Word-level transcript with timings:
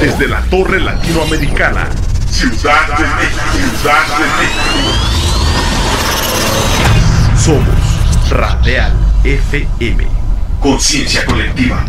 Desde 0.00 0.28
la 0.28 0.40
Torre 0.42 0.78
Latinoamericana, 0.78 1.88
Ciudad 2.30 2.86
de 2.96 3.04
México, 3.04 3.42
Ciudad 3.80 4.06
de 4.16 4.26
México. 4.38 4.70
Somos 7.36 8.30
Radial 8.30 8.92
FM. 9.24 10.06
Conciencia 10.60 11.24
colectiva. 11.24 11.84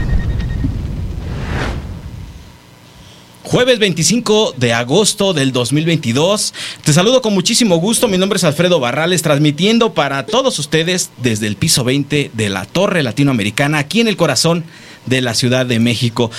Jueves 3.43 3.77
25 3.77 4.55
de 4.57 4.73
agosto 4.73 5.33
del 5.33 5.51
2022. 5.51 6.53
Te 6.83 6.93
saludo 6.93 7.21
con 7.21 7.35
muchísimo 7.35 7.77
gusto. 7.77 8.07
Mi 8.07 8.17
nombre 8.17 8.37
es 8.37 8.43
Alfredo 8.43 8.79
Barrales, 8.79 9.21
transmitiendo 9.21 9.93
para 9.93 10.25
todos 10.25 10.57
ustedes 10.57 11.11
desde 11.17 11.45
el 11.45 11.57
piso 11.57 11.83
20 11.83 12.31
de 12.33 12.49
la 12.49 12.65
Torre 12.65 13.03
Latinoamericana, 13.03 13.77
aquí 13.77 14.01
en 14.01 14.07
el 14.07 14.17
corazón 14.17 14.65
de 15.05 15.21
la 15.21 15.33
Ciudad 15.33 15.65
de 15.65 15.79
México. 15.79 16.31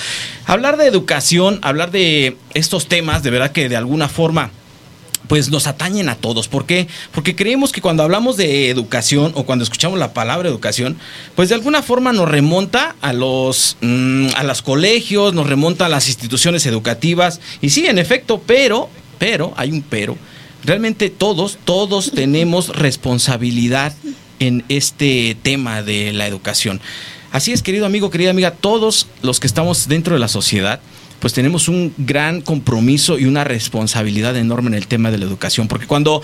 Hablar 0.45 0.77
de 0.77 0.87
educación, 0.87 1.59
hablar 1.61 1.91
de 1.91 2.37
estos 2.53 2.87
temas, 2.87 3.23
de 3.23 3.31
verdad 3.31 3.51
que 3.51 3.69
de 3.69 3.77
alguna 3.77 4.07
forma 4.07 4.51
pues 5.31 5.49
nos 5.49 5.65
atañen 5.65 6.09
a 6.09 6.15
todos. 6.15 6.49
¿Por 6.49 6.65
qué? 6.65 6.87
Porque 7.13 7.37
creemos 7.37 7.71
que 7.71 7.79
cuando 7.79 8.03
hablamos 8.03 8.35
de 8.35 8.69
educación 8.69 9.31
o 9.35 9.45
cuando 9.45 9.63
escuchamos 9.63 9.97
la 9.97 10.13
palabra 10.13 10.49
educación, 10.49 10.97
pues 11.37 11.47
de 11.47 11.55
alguna 11.55 11.81
forma 11.81 12.11
nos 12.11 12.27
remonta 12.27 12.97
a 12.99 13.13
los, 13.13 13.77
mm, 13.79 14.27
a 14.35 14.43
los 14.43 14.61
colegios, 14.61 15.33
nos 15.33 15.47
remonta 15.47 15.85
a 15.85 15.89
las 15.89 16.09
instituciones 16.09 16.65
educativas. 16.65 17.39
Y 17.61 17.69
sí, 17.69 17.87
en 17.87 17.97
efecto, 17.97 18.41
pero, 18.45 18.89
pero, 19.19 19.53
hay 19.55 19.71
un 19.71 19.83
pero. 19.83 20.17
Realmente 20.65 21.09
todos, 21.09 21.57
todos 21.63 22.11
tenemos 22.11 22.67
responsabilidad 22.67 23.93
en 24.39 24.65
este 24.67 25.37
tema 25.41 25.81
de 25.81 26.11
la 26.11 26.27
educación. 26.27 26.81
Así 27.31 27.53
es, 27.53 27.63
querido 27.63 27.85
amigo, 27.85 28.09
querida 28.09 28.31
amiga, 28.31 28.51
todos 28.51 29.07
los 29.21 29.39
que 29.39 29.47
estamos 29.47 29.87
dentro 29.87 30.15
de 30.15 30.19
la 30.19 30.27
sociedad, 30.27 30.81
pues 31.21 31.31
tenemos 31.31 31.69
un 31.69 31.93
gran 31.97 32.41
compromiso 32.41 33.17
y 33.17 33.25
una 33.25 33.45
responsabilidad 33.45 34.35
enorme 34.35 34.67
en 34.67 34.73
el 34.73 34.87
tema 34.87 35.11
de 35.11 35.17
la 35.17 35.25
educación, 35.25 35.69
porque 35.69 35.87
cuando 35.87 36.21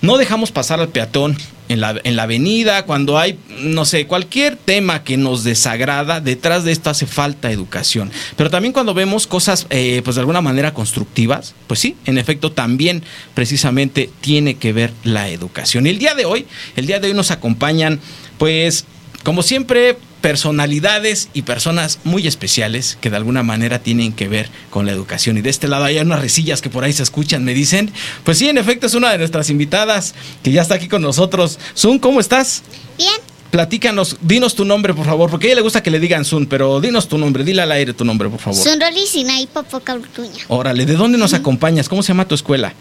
no 0.00 0.16
dejamos 0.16 0.50
pasar 0.50 0.80
al 0.80 0.88
peatón 0.88 1.36
en 1.68 1.80
la, 1.80 2.00
en 2.02 2.16
la 2.16 2.24
avenida, 2.24 2.86
cuando 2.86 3.18
hay, 3.18 3.38
no 3.60 3.84
sé, 3.84 4.08
cualquier 4.08 4.56
tema 4.56 5.04
que 5.04 5.16
nos 5.16 5.44
desagrada, 5.44 6.20
detrás 6.20 6.64
de 6.64 6.72
esto 6.72 6.90
hace 6.90 7.06
falta 7.06 7.52
educación. 7.52 8.10
Pero 8.36 8.50
también 8.50 8.72
cuando 8.72 8.94
vemos 8.94 9.28
cosas, 9.28 9.66
eh, 9.70 10.00
pues 10.02 10.16
de 10.16 10.20
alguna 10.20 10.40
manera 10.40 10.74
constructivas, 10.74 11.54
pues 11.68 11.78
sí, 11.78 11.94
en 12.04 12.18
efecto, 12.18 12.50
también 12.50 13.04
precisamente 13.34 14.10
tiene 14.20 14.54
que 14.54 14.72
ver 14.72 14.92
la 15.04 15.28
educación. 15.28 15.86
Y 15.86 15.90
el 15.90 15.98
día 15.98 16.14
de 16.16 16.24
hoy, 16.24 16.46
el 16.74 16.86
día 16.86 16.98
de 16.98 17.08
hoy 17.08 17.14
nos 17.14 17.30
acompañan, 17.30 18.00
pues, 18.38 18.86
como 19.22 19.42
siempre, 19.42 19.98
personalidades 20.20 21.28
y 21.32 21.42
personas 21.42 21.98
muy 22.04 22.26
especiales 22.26 22.98
que 23.00 23.10
de 23.10 23.16
alguna 23.16 23.42
manera 23.42 23.78
tienen 23.78 24.12
que 24.12 24.28
ver 24.28 24.48
con 24.70 24.86
la 24.86 24.92
educación. 24.92 25.38
Y 25.38 25.42
de 25.42 25.50
este 25.50 25.68
lado 25.68 25.84
hay 25.84 25.98
unas 25.98 26.20
risillas 26.20 26.60
que 26.60 26.70
por 26.70 26.84
ahí 26.84 26.92
se 26.92 27.02
escuchan, 27.02 27.44
me 27.44 27.54
dicen. 27.54 27.92
Pues 28.24 28.38
sí, 28.38 28.48
en 28.48 28.58
efecto 28.58 28.86
es 28.86 28.94
una 28.94 29.10
de 29.10 29.18
nuestras 29.18 29.50
invitadas 29.50 30.14
que 30.42 30.52
ya 30.52 30.62
está 30.62 30.74
aquí 30.74 30.88
con 30.88 31.02
nosotros. 31.02 31.58
Sun, 31.74 31.98
¿cómo 31.98 32.20
estás? 32.20 32.62
Bien. 32.96 33.10
Platícanos, 33.50 34.18
dinos 34.20 34.54
tu 34.54 34.66
nombre, 34.66 34.92
por 34.92 35.06
favor, 35.06 35.30
porque 35.30 35.46
a 35.46 35.48
ella 35.48 35.56
le 35.56 35.62
gusta 35.62 35.82
que 35.82 35.90
le 35.90 36.00
digan 36.00 36.26
Sun, 36.26 36.46
pero 36.46 36.82
dinos 36.82 37.08
tu 37.08 37.16
nombre, 37.16 37.44
dile 37.44 37.62
al 37.62 37.72
aire 37.72 37.94
tu 37.94 38.04
nombre, 38.04 38.28
por 38.28 38.40
favor. 38.40 38.62
Sun 38.62 38.78
Rory 38.78 39.06
Sinaí 39.06 39.46
Popoca 39.46 39.94
Urtuña. 39.94 40.44
Órale, 40.48 40.84
¿de 40.84 40.94
dónde 40.94 41.16
nos 41.16 41.32
acompañas? 41.32 41.88
¿Cómo 41.88 42.02
se 42.02 42.08
llama 42.08 42.28
tu 42.28 42.34
escuela? 42.34 42.74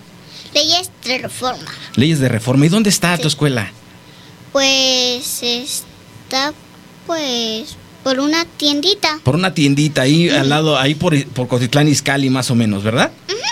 Leyes 0.54 0.92
de 1.06 1.20
Reforma. 1.20 1.72
Leyes 1.96 2.20
de 2.20 2.28
Reforma. 2.28 2.66
¿Y 2.66 2.70
dónde 2.70 2.90
está 2.90 3.18
tu 3.18 3.30
escuela? 3.30 3.72
Pues 4.52 5.42
está 5.42 6.54
pues 7.08 7.75
por 8.03 8.19
una 8.19 8.45
tiendita. 8.45 9.19
Por 9.23 9.36
una 9.36 9.53
tiendita 9.53 10.03
ahí 10.03 10.30
al 10.30 10.50
lado, 10.50 10.77
ahí 10.77 10.94
por, 10.94 11.25
por 11.30 11.47
Cotitlán 11.47 11.88
Izcalli 11.88 12.30
más 12.30 12.52
o 12.52 12.55
menos, 12.55 12.83
¿verdad? 12.83 13.11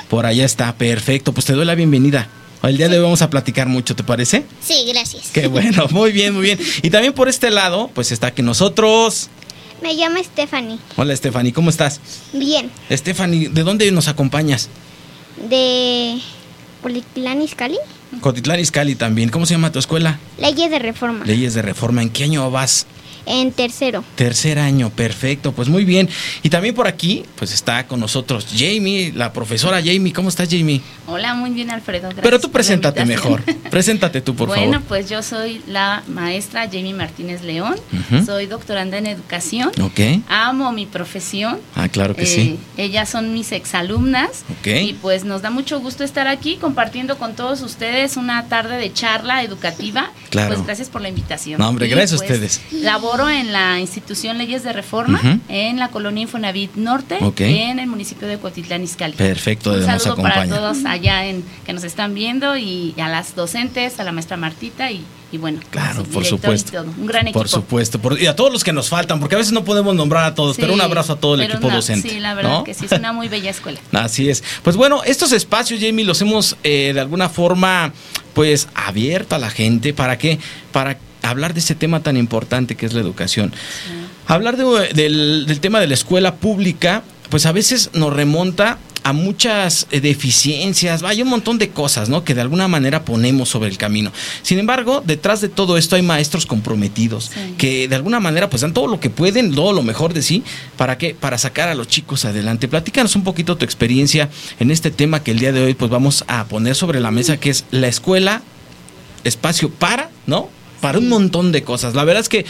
Por 0.09 0.25
allá 0.25 0.45
está, 0.45 0.75
perfecto. 0.75 1.33
Pues 1.33 1.45
te 1.45 1.53
doy 1.53 1.65
la 1.65 1.73
bienvenida. 1.73 2.29
El 2.61 2.77
día 2.77 2.89
de 2.89 2.97
hoy 2.97 3.03
vamos 3.03 3.21
a 3.21 3.29
platicar 3.29 3.67
mucho, 3.67 3.95
¿te 3.95 4.03
parece? 4.03 4.45
Sí, 4.61 4.85
gracias. 4.87 5.29
Qué 5.33 5.47
bueno, 5.47 5.87
muy 5.91 6.11
bien, 6.11 6.33
muy 6.33 6.43
bien. 6.43 6.59
Y 6.81 6.89
también 6.89 7.13
por 7.13 7.27
este 7.29 7.51
lado, 7.51 7.89
pues 7.94 8.11
está 8.11 8.31
que 8.33 8.44
nosotros... 8.44 9.29
Me 9.81 9.94
llamo 9.94 10.23
Stephanie. 10.23 10.79
Hola 10.95 11.15
Stephanie, 11.15 11.53
¿cómo 11.53 11.69
estás? 11.69 11.99
Bien. 12.33 12.71
Stephanie, 12.89 13.49
¿de 13.49 13.63
dónde 13.63 13.91
nos 13.91 14.07
acompañas? 14.07 14.69
De 15.49 16.17
Cotitlán 16.81 17.41
Izcalli. 17.41 17.77
Cotitlán 18.21 18.59
Izcalli 18.59 18.95
también. 18.95 19.29
¿Cómo 19.29 19.45
se 19.45 19.53
llama 19.53 19.71
tu 19.71 19.79
escuela? 19.79 20.19
Leyes 20.39 20.71
de 20.71 20.79
Reforma. 20.79 21.25
Leyes 21.25 21.53
de 21.53 21.61
Reforma. 21.61 22.01
¿En 22.01 22.09
qué 22.09 22.23
año 22.23 22.49
vas? 22.49 22.88
En 23.25 23.52
tercero. 23.52 24.03
Tercer 24.16 24.59
año, 24.59 24.90
perfecto, 24.90 25.52
pues 25.52 25.68
muy 25.68 25.86
bien. 25.86 26.09
Y 26.44 26.50
también 26.50 26.75
por 26.75 26.88
aquí, 26.88 27.24
pues 27.36 27.52
está 27.53 27.88
con 27.88 28.00
nosotros 28.00 28.47
Jamie, 28.52 29.12
la 29.16 29.34
profesora 29.34 29.78
Jamie. 29.84 30.13
¿Cómo 30.13 30.30
estás, 30.30 30.47
Jamie? 30.50 30.81
Hola, 31.08 31.34
muy 31.36 31.52
bien, 31.52 31.69
Alfredo. 31.72 32.03
Gracias 32.03 32.24
Pero 32.24 32.40
tú 32.40 32.52
preséntate 32.52 33.06
mejor. 33.06 33.44
Preséntate 33.69 34.22
tú, 34.22 34.36
por 34.36 34.47
bueno, 34.47 34.62
favor. 34.62 34.69
Bueno, 34.75 34.86
pues 34.88 35.09
yo 35.09 35.22
soy 35.24 35.62
la 35.68 36.03
maestra 36.08 36.66
Jamie 36.66 36.94
Martínez 36.94 37.41
León. 37.44 37.75
Soy 38.25 38.46
doctoranda 38.46 38.97
en 38.97 39.08
educación. 39.08 39.72
Ok. 39.81 40.00
Amo 40.30 40.72
mi 40.72 40.86
profesión. 40.86 41.59
Ah, 41.75 41.90
claro 41.90 42.16
que 42.16 42.24
Eh, 42.24 42.28
sí. 42.28 42.59
Ellas 42.78 43.09
son 43.09 43.34
mis 43.34 43.52
exalumnas. 43.52 44.44
Ok. 44.59 44.68
Y 44.68 44.94
pues 45.02 45.24
nos 45.25 45.42
da 45.42 45.50
mucho 45.50 45.80
gusto 45.80 46.03
estar 46.03 46.28
aquí 46.28 46.57
compartiendo 46.57 47.18
con 47.18 47.36
todos 47.36 47.62
ustedes 47.62 48.18
una 48.18 48.47
tarde 48.47 48.78
de 48.78 48.92
charla 48.94 49.44
educativa. 49.44 50.12
Claro. 50.30 50.53
Pues 50.56 50.66
gracias 50.66 50.90
por 50.90 51.02
la 51.02 51.09
invitación. 51.09 51.59
No, 51.59 51.69
hombre, 51.69 51.88
Y, 51.88 51.90
gracias 51.90 52.13
a 52.13 52.25
pues, 52.25 52.31
ustedes. 52.31 52.62
Laboro 53.17 53.29
en 53.29 53.53
la 53.53 53.79
institución 53.79 54.37
Leyes 54.37 54.63
de 54.63 54.73
Reforma, 54.73 55.39
en 55.47 55.79
la 55.79 55.87
colonia 55.89 56.23
Infonavit 56.23 56.75
Norte, 56.75 57.17
en 57.37 57.79
el 57.79 57.87
municipio 57.87 58.27
de 58.27 58.37
Cotitlán 58.39 58.83
Izcalli. 58.83 59.13
Perfecto, 59.15 59.71
Un 59.71 59.79
de 59.81 59.87
nos 59.87 60.03
saludo 60.03 60.21
para 60.21 60.45
todos 60.47 60.79
allá 60.85 61.25
en 61.25 61.43
que 61.65 61.71
nos 61.73 61.83
están 61.85 62.13
viendo 62.13 62.57
y 62.57 62.93
a 62.99 63.07
las 63.07 63.35
docentes, 63.35 63.99
a 63.99 64.03
la 64.03 64.11
maestra 64.11 64.35
Martita 64.35 64.91
y, 64.91 65.01
y 65.31 65.37
bueno, 65.37 65.61
Claro, 65.69 66.03
su 66.03 66.11
por 66.11 66.25
supuesto. 66.25 66.83
Un 66.97 67.05
gran 67.05 67.27
equipo. 67.27 67.39
Por 67.39 67.47
supuesto. 67.47 67.99
Por- 67.99 68.21
y 68.21 68.27
a 68.27 68.35
todos 68.35 68.51
los 68.51 68.63
que 68.65 68.73
nos 68.73 68.89
faltan, 68.89 69.19
porque 69.21 69.35
a 69.35 69.37
veces 69.37 69.53
no 69.53 69.63
podemos 69.63 69.95
nombrar 69.95 70.25
a 70.25 70.35
todos, 70.35 70.57
Sí, 70.57 70.61
pero 70.61 70.73
un 70.73 70.81
abrazo 70.81 71.13
a 71.13 71.15
todo 71.19 71.35
el 71.35 71.41
equipo 71.43 71.67
una- 71.67 71.75
docente. 71.77 72.09
Sí, 72.09 72.19
la 72.19 72.33
verdad 72.33 72.51
¿no? 72.51 72.63
que 72.65 72.73
sí, 72.73 72.85
es 72.85 72.91
una 72.91 73.13
muy 73.13 73.29
bella 73.29 73.49
escuela. 73.51 73.79
Así 73.93 74.29
es. 74.29 74.43
Pues 74.61 74.75
bueno, 74.75 75.03
estos 75.05 75.31
espacios, 75.31 75.79
Jamie, 75.81 76.03
los 76.03 76.21
hemos 76.21 76.57
eh, 76.63 76.91
de 76.93 76.99
alguna 76.99 77.29
forma, 77.29 77.93
pues, 78.33 78.67
abierto 78.75 79.35
a 79.35 79.39
la 79.39 79.49
gente. 79.49 79.93
¿Para 79.93 80.17
qué? 80.17 80.37
Para 80.73 80.97
hablar 81.30 81.53
de 81.53 81.59
ese 81.59 81.75
tema 81.75 82.02
tan 82.02 82.18
importante 82.18 82.75
que 82.75 82.86
es 82.86 82.94
la 82.94 83.02
educación. 83.02 83.53
Hablar 84.28 84.58
de- 84.58 84.94
del, 84.94 85.46
del 85.47 85.59
tema 85.59 85.80
de 85.80 85.88
la 85.88 85.94
escuela 85.94 86.36
pública, 86.36 87.03
pues 87.30 87.46
a 87.46 87.52
veces 87.52 87.90
nos 87.94 88.13
remonta 88.13 88.78
a 89.03 89.13
muchas 89.13 89.86
eh, 89.91 90.02
deficiencias, 90.02 91.03
vaya 91.03 91.24
un 91.24 91.30
montón 91.30 91.59
de 91.59 91.69
cosas, 91.69 92.09
¿no? 92.09 92.24
Que 92.24 92.34
de 92.34 92.41
alguna 92.41 92.68
manera 92.68 93.06
ponemos 93.06 93.50
sobre 93.50 93.69
el 93.69 93.78
camino. 93.78 94.12
Sin 94.41 94.58
embargo, 94.58 95.03
detrás 95.06 95.41
de 95.41 95.50
todo 95.50 95.78
esto 95.78 95.96
hay 95.96 96.02
maestros 96.02 96.47
comprometidos 96.47 97.25
Sí. 97.31 97.53
que 97.59 97.88
de 97.88 97.96
alguna 97.96 98.19
manera 98.19 98.50
pues 98.50 98.63
dan 98.63 98.74
todo 98.74 98.88
lo 98.88 99.00
que 99.00 99.12
pueden, 99.12 99.53
todo 99.53 99.74
lo 99.74 99.84
mejor 99.84 100.16
de 100.16 100.24
sí, 100.24 100.44
¿para 100.75 100.97
qué? 100.97 101.13
Para 101.19 101.38
sacar 101.38 101.69
a 101.69 101.75
los 101.75 101.88
chicos 101.88 102.25
adelante. 102.25 102.68
Platícanos 102.68 103.16
un 103.16 103.24
poquito 103.24 103.57
tu 103.57 103.63
experiencia 103.66 104.28
en 104.59 104.72
este 104.72 104.90
tema 104.90 105.22
que 105.22 105.30
el 105.31 105.38
día 105.40 105.52
de 105.52 105.62
hoy 105.63 105.75
pues 105.75 105.92
vamos 105.92 106.24
a 106.28 106.46
poner 106.46 106.74
sobre 106.74 107.00
la 107.00 107.12
mesa, 107.12 107.38
que 107.38 107.52
es 107.52 107.66
la 107.69 107.88
escuela, 107.88 108.42
espacio 109.24 109.69
para, 109.69 110.09
¿no? 110.25 110.50
Para 110.85 111.00
un 111.00 111.09
montón 111.09 111.51
de 111.51 111.63
cosas. 111.63 111.96
La 111.96 112.03
verdad 112.03 112.22
es 112.22 112.29
que 112.29 112.46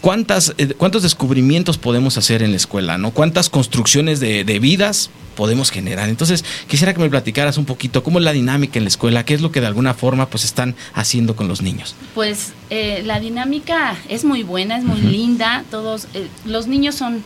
cuántas, 0.00 0.54
eh, 0.56 0.68
cuántos 0.78 1.02
descubrimientos 1.02 1.76
podemos 1.76 2.16
hacer 2.16 2.42
en 2.42 2.52
la 2.52 2.56
escuela, 2.56 2.96
¿no? 2.96 3.10
Cuántas 3.10 3.50
construcciones 3.50 4.18
de, 4.18 4.44
de 4.44 4.58
vidas 4.58 5.10
podemos 5.34 5.70
generar. 5.70 6.08
Entonces, 6.08 6.42
quisiera 6.68 6.94
que 6.94 7.00
me 7.00 7.10
platicaras 7.10 7.58
un 7.58 7.66
poquito 7.66 8.02
cómo 8.02 8.18
es 8.18 8.24
la 8.24 8.32
dinámica 8.32 8.78
en 8.78 8.84
la 8.84 8.88
escuela, 8.88 9.26
qué 9.26 9.34
es 9.34 9.42
lo 9.42 9.52
que 9.52 9.60
de 9.60 9.66
alguna 9.66 9.92
forma 9.92 10.30
pues 10.30 10.42
están 10.44 10.74
haciendo 10.94 11.36
con 11.36 11.48
los 11.48 11.60
niños. 11.60 11.94
Pues 12.14 12.54
eh, 12.70 13.02
la 13.04 13.20
dinámica 13.20 13.94
es 14.08 14.24
muy 14.24 14.42
buena, 14.42 14.78
es 14.78 14.84
muy 14.84 15.02
linda. 15.02 15.62
Todos, 15.70 16.08
eh, 16.14 16.28
los 16.46 16.68
niños 16.68 16.94
son 16.94 17.22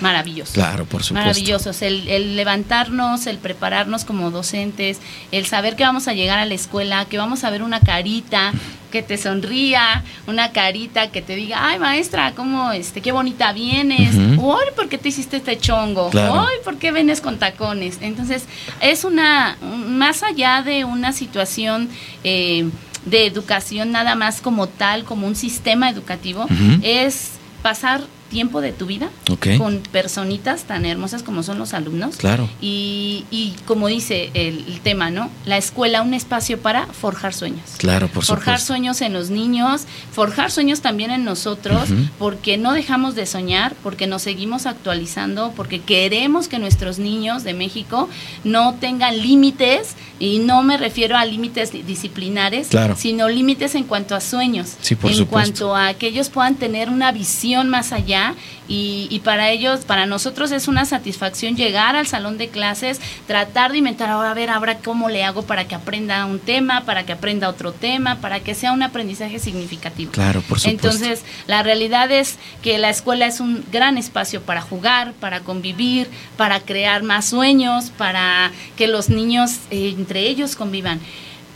maravillosos. 0.00 0.54
Claro, 0.54 0.84
por 0.84 1.02
supuesto. 1.02 1.28
Maravillosos. 1.28 1.82
El, 1.82 2.08
el 2.08 2.36
levantarnos, 2.36 3.26
el 3.26 3.38
prepararnos 3.38 4.04
como 4.04 4.30
docentes, 4.30 4.98
el 5.32 5.46
saber 5.46 5.76
que 5.76 5.84
vamos 5.84 6.08
a 6.08 6.12
llegar 6.12 6.38
a 6.38 6.44
la 6.46 6.54
escuela, 6.54 7.04
que 7.04 7.18
vamos 7.18 7.44
a 7.44 7.50
ver 7.50 7.62
una 7.62 7.80
carita 7.80 8.52
que 8.90 9.02
te 9.02 9.16
sonría, 9.16 10.02
una 10.26 10.50
carita 10.52 11.10
que 11.10 11.22
te 11.22 11.36
diga, 11.36 11.64
ay 11.64 11.78
maestra, 11.78 12.32
cómo, 12.34 12.72
este, 12.72 13.00
qué 13.00 13.12
bonita 13.12 13.52
vienes, 13.52 14.16
Ujú. 14.16 14.52
ay, 14.52 14.68
¿por 14.74 14.88
qué 14.88 14.98
te 14.98 15.10
hiciste 15.10 15.36
este 15.36 15.56
chongo? 15.58 16.10
Claro. 16.10 16.40
Ay, 16.40 16.56
¿por 16.64 16.76
qué 16.76 16.90
vienes 16.90 17.20
con 17.20 17.38
tacones? 17.38 17.98
Entonces, 18.00 18.46
es 18.80 19.04
una, 19.04 19.56
más 19.60 20.22
allá 20.24 20.62
de 20.62 20.84
una 20.84 21.12
situación 21.12 21.88
eh, 22.24 22.68
de 23.04 23.26
educación 23.26 23.92
nada 23.92 24.14
más 24.16 24.40
como 24.40 24.66
tal, 24.66 25.04
como 25.04 25.26
un 25.26 25.36
sistema 25.36 25.88
educativo, 25.88 26.46
es 26.82 27.30
pasar 27.62 28.02
tiempo 28.30 28.60
de 28.62 28.72
tu 28.72 28.86
vida 28.86 29.10
Ok. 29.30 29.48
con 29.58 29.80
personitas 29.92 30.62
tan 30.64 30.86
hermosas 30.86 31.22
como 31.22 31.42
son 31.42 31.58
los 31.58 31.74
alumnos. 31.74 32.16
Claro. 32.16 32.48
Y, 32.62 33.24
y 33.30 33.54
como 33.66 33.88
dice 33.88 34.30
el, 34.34 34.64
el 34.66 34.80
tema, 34.80 35.10
¿no? 35.10 35.28
La 35.44 35.58
escuela, 35.58 36.00
un 36.00 36.14
espacio 36.14 36.58
para 36.60 36.86
forjar 36.86 37.34
sueños. 37.34 37.60
Claro, 37.76 38.08
por 38.08 38.24
forjar 38.24 38.58
supuesto. 38.58 38.66
sueños 38.68 39.00
en 39.02 39.12
los 39.12 39.30
niños, 39.30 39.82
forjar 40.12 40.50
sueños 40.50 40.80
también 40.80 41.10
en 41.10 41.24
nosotros, 41.24 41.88
porque 42.18 42.56
no 42.56 42.72
dejamos 42.72 43.14
de 43.14 43.26
soñar, 43.26 43.74
porque 43.82 44.06
nos 44.06 44.22
seguimos 44.22 44.64
actualizando, 44.66 45.52
porque 45.56 45.80
queremos 45.80 46.46
que 46.48 46.58
nuestros 46.58 46.98
niños 46.98 47.42
de 47.44 47.52
México 47.54 48.08
no 48.44 48.74
tengan 48.80 49.18
límites, 49.20 49.96
y 50.20 50.38
no 50.38 50.62
me 50.62 50.76
refiero 50.76 51.16
a 51.16 51.24
límites 51.24 51.72
di- 51.72 51.82
disciplinares, 51.82 52.68
Claro. 52.68 52.94
sino 52.96 53.28
límites 53.28 53.74
en 53.74 53.84
cuanto 53.84 54.14
a 54.14 54.20
sueños, 54.20 54.68
Sí, 54.82 54.94
por 54.94 55.10
en 55.10 55.16
supuesto. 55.16 55.66
cuanto 55.66 55.76
a 55.76 55.94
que 55.94 56.06
ellos 56.08 56.28
puedan 56.28 56.56
tener 56.56 56.90
una 56.90 57.10
visión 57.10 57.68
más 57.70 57.90
allá 57.92 58.19
y, 58.68 59.08
y 59.10 59.20
para 59.20 59.50
ellos, 59.50 59.80
para 59.84 60.06
nosotros 60.06 60.52
es 60.52 60.68
una 60.68 60.84
satisfacción 60.84 61.56
llegar 61.56 61.96
al 61.96 62.06
salón 62.06 62.38
de 62.38 62.48
clases, 62.48 63.00
tratar 63.26 63.72
de 63.72 63.78
inventar, 63.78 64.10
ahora 64.10 64.30
a 64.30 64.34
ver, 64.34 64.50
ahora 64.50 64.78
cómo 64.78 65.08
le 65.08 65.24
hago 65.24 65.42
para 65.42 65.66
que 65.66 65.74
aprenda 65.74 66.24
un 66.26 66.38
tema, 66.38 66.82
para 66.84 67.04
que 67.04 67.12
aprenda 67.12 67.48
otro 67.48 67.72
tema, 67.72 68.16
para 68.16 68.40
que 68.40 68.54
sea 68.54 68.72
un 68.72 68.82
aprendizaje 68.82 69.38
significativo. 69.38 70.12
Claro, 70.12 70.42
por 70.42 70.60
supuesto. 70.60 70.88
Entonces, 70.88 71.24
la 71.46 71.62
realidad 71.62 72.10
es 72.10 72.38
que 72.62 72.78
la 72.78 72.90
escuela 72.90 73.26
es 73.26 73.40
un 73.40 73.64
gran 73.72 73.98
espacio 73.98 74.42
para 74.42 74.60
jugar, 74.60 75.12
para 75.14 75.40
convivir, 75.40 76.08
para 76.36 76.60
crear 76.60 77.02
más 77.02 77.26
sueños, 77.26 77.90
para 77.96 78.52
que 78.76 78.86
los 78.86 79.08
niños 79.08 79.52
eh, 79.70 79.94
entre 79.96 80.28
ellos 80.28 80.56
convivan. 80.56 81.00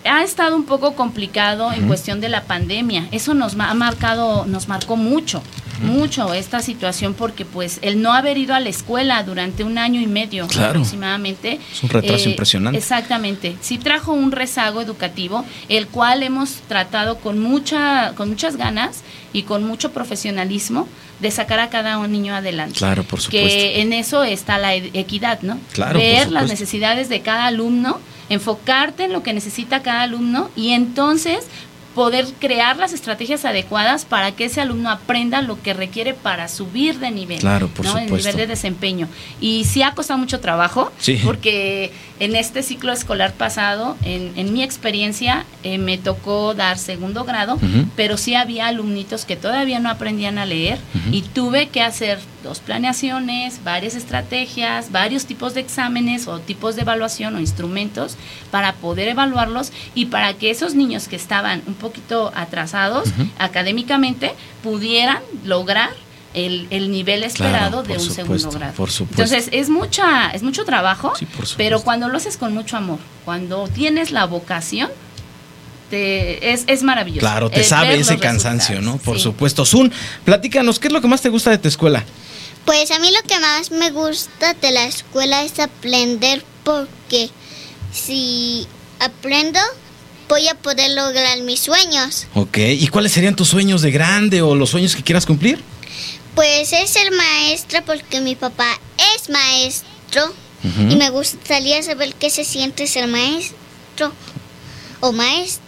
Ha 0.04 0.22
estado 0.22 0.54
un 0.54 0.64
poco 0.64 0.94
complicado 0.94 1.72
en 1.72 1.88
cuestión 1.88 2.20
de 2.20 2.28
la 2.28 2.42
pandemia. 2.42 3.08
Eso 3.10 3.32
nos 3.32 3.58
ha 3.58 3.72
marcado, 3.72 4.44
nos 4.44 4.68
marcó 4.68 4.96
mucho, 4.96 5.42
mucho 5.82 6.32
esta 6.34 6.60
situación 6.60 7.14
porque 7.14 7.44
pues 7.44 7.78
el 7.82 8.00
no 8.02 8.12
haber 8.12 8.38
ido 8.38 8.54
a 8.54 8.60
la 8.60 8.68
escuela 8.68 9.22
durante 9.22 9.64
un 9.64 9.78
año 9.78 10.00
y 10.00 10.06
medio 10.06 10.46
Claro. 10.48 10.70
aproximadamente. 10.70 11.58
Es 11.72 11.82
un 11.82 11.88
retraso 11.90 12.28
eh, 12.28 12.30
impresionante. 12.30 12.78
Exactamente. 12.78 13.56
Sí 13.60 13.78
trajo 13.78 14.12
un 14.12 14.32
rezago 14.32 14.80
educativo, 14.80 15.44
el 15.68 15.86
cual 15.88 16.22
hemos 16.22 16.56
tratado 16.68 17.18
con 17.18 17.38
mucha, 17.38 18.12
con 18.16 18.28
muchas 18.30 18.56
ganas 18.56 19.02
y 19.32 19.42
con 19.42 19.64
mucho 19.64 19.92
profesionalismo 19.92 20.88
de 21.20 21.30
sacar 21.30 21.60
a 21.60 21.70
cada 21.70 21.98
un 21.98 22.10
niño 22.12 22.34
adelante. 22.34 22.76
Claro, 22.78 23.04
por 23.04 23.20
supuesto. 23.20 23.48
Que 23.48 23.80
en 23.80 23.92
eso 23.92 24.24
está 24.24 24.58
la 24.58 24.74
e- 24.74 24.90
equidad, 24.94 25.40
¿no? 25.42 25.58
Claro, 25.72 25.98
Ver 25.98 26.30
las 26.30 26.48
necesidades 26.48 27.08
de 27.08 27.20
cada 27.20 27.46
alumno, 27.46 28.00
enfocarte 28.28 29.04
en 29.04 29.12
lo 29.12 29.22
que 29.22 29.32
necesita 29.32 29.82
cada 29.82 30.02
alumno 30.02 30.50
y 30.56 30.70
entonces 30.70 31.46
poder 31.94 32.26
crear 32.40 32.76
las 32.76 32.92
estrategias 32.92 33.44
adecuadas 33.44 34.04
para 34.04 34.32
que 34.32 34.46
ese 34.46 34.60
alumno 34.60 34.90
aprenda 34.90 35.42
lo 35.42 35.60
que 35.62 35.74
requiere 35.74 36.12
para 36.14 36.48
subir 36.48 36.98
de 36.98 37.10
nivel, 37.10 37.38
Claro, 37.38 37.68
por 37.68 37.84
¿no? 37.86 37.96
El 37.98 38.04
supuesto. 38.04 38.28
nivel 38.30 38.36
de 38.36 38.46
desempeño. 38.48 39.08
Y 39.40 39.64
sí 39.64 39.82
ha 39.82 39.92
costado 39.94 40.18
mucho 40.18 40.40
trabajo, 40.40 40.90
Sí. 40.98 41.20
porque 41.24 41.92
en 42.20 42.34
este 42.36 42.62
ciclo 42.62 42.92
escolar 42.92 43.32
pasado, 43.32 43.96
en, 44.04 44.32
en 44.36 44.52
mi 44.52 44.62
experiencia, 44.62 45.44
eh, 45.64 45.78
me 45.78 45.98
tocó 45.98 46.54
dar 46.54 46.78
segundo 46.78 47.24
grado, 47.24 47.58
pero 47.96 48.16
sí 48.16 48.34
había 48.34 48.66
alumnitos 48.68 49.24
que 49.24 49.34
todavía 49.36 49.80
no 49.80 49.88
aprendían 49.90 50.38
a 50.38 50.46
leer 50.46 50.78
y 51.10 51.22
tuve 51.22 51.68
que 51.68 51.80
hacer 51.82 52.18
dos 52.42 52.60
planeaciones, 52.60 53.64
varias 53.64 53.94
estrategias, 53.94 54.92
varios 54.92 55.24
tipos 55.26 55.54
de 55.54 55.60
exámenes 55.62 56.28
o 56.28 56.38
tipos 56.38 56.76
de 56.76 56.82
evaluación 56.82 57.34
o 57.34 57.40
instrumentos 57.40 58.16
para 58.50 58.74
poder 58.74 59.08
evaluarlos 59.08 59.72
y 59.94 60.06
para 60.06 60.34
que 60.34 60.50
esos 60.50 60.74
niños 60.74 61.08
que 61.08 61.16
estaban 61.16 61.62
un 61.66 61.74
poquito 61.74 62.30
atrasados 62.36 63.08
académicamente 63.38 64.32
pudieran 64.62 65.18
lograr 65.44 65.90
el, 66.34 66.66
el 66.70 66.90
nivel 66.90 67.22
esperado 67.22 67.82
Claro, 67.82 67.82
de 67.84 67.94
un 67.94 68.00
supuesto, 68.00 68.36
segundo 68.50 68.58
grado. 68.58 68.74
por 68.74 68.90
supuesto. 68.90 69.22
Entonces, 69.22 69.48
es 69.52 69.70
mucha 69.70 70.30
es 70.32 70.42
mucho 70.42 70.64
trabajo, 70.64 71.12
Sí, 71.16 71.26
pero 71.56 71.80
cuando 71.82 72.08
lo 72.08 72.16
haces 72.16 72.36
con 72.36 72.52
mucho 72.52 72.76
amor, 72.76 72.98
cuando 73.24 73.68
tienes 73.68 74.10
la 74.10 74.24
vocación, 74.26 74.90
te, 75.94 76.52
es, 76.52 76.64
es 76.66 76.82
maravilloso. 76.82 77.20
Claro, 77.20 77.50
te 77.50 77.60
Eh, 77.60 77.64
sabe 77.64 77.94
ese 77.98 78.18
cansancio. 78.18 78.80
¿no? 78.80 78.96
Por 78.98 79.16
Sí. 79.18 79.22
supuesto. 79.22 79.64
Zun, 79.64 79.92
platícanos, 80.24 80.78
¿qué 80.80 80.88
es 80.88 80.92
lo 80.92 81.00
que 81.00 81.06
más 81.06 81.20
te 81.22 81.28
gusta 81.28 81.50
de 81.50 81.58
tu 81.58 81.68
escuela? 81.68 82.04
Pues 82.64 82.90
a 82.90 82.98
mí 82.98 83.10
lo 83.12 83.22
que 83.28 83.38
más 83.38 83.70
me 83.70 83.90
gusta 83.90 84.54
de 84.54 84.72
la 84.72 84.86
escuela 84.86 85.44
es 85.44 85.58
aprender 85.60 86.42
porque 86.64 87.30
si 87.92 88.66
aprendo 88.98 89.60
voy 90.28 90.48
a 90.48 90.54
poder 90.54 90.90
lograr 90.92 91.38
mis 91.42 91.60
sueños. 91.60 92.26
Ok, 92.34 92.56
¿y 92.58 92.88
cuáles 92.88 93.12
serían 93.12 93.36
tus 93.36 93.48
sueños 93.48 93.82
de 93.82 93.90
grande 93.92 94.42
o 94.42 94.54
los 94.56 94.70
sueños 94.70 94.96
que 94.96 95.02
quieras 95.02 95.26
cumplir? 95.26 95.62
Pues 96.34 96.72
es 96.72 96.90
ser 96.90 97.12
maestra 97.12 97.82
porque 97.84 98.20
mi 98.20 98.34
papá 98.34 98.66
es 99.14 99.28
maestro 99.30 100.34
y 100.90 100.96
me 100.96 101.10
gustaría 101.10 101.80
saber 101.82 102.14
qué 102.14 102.30
se 102.30 102.42
siente 102.44 102.86
ser 102.86 103.06
maestro 103.06 104.12
o 105.00 105.12
maestra 105.12 105.62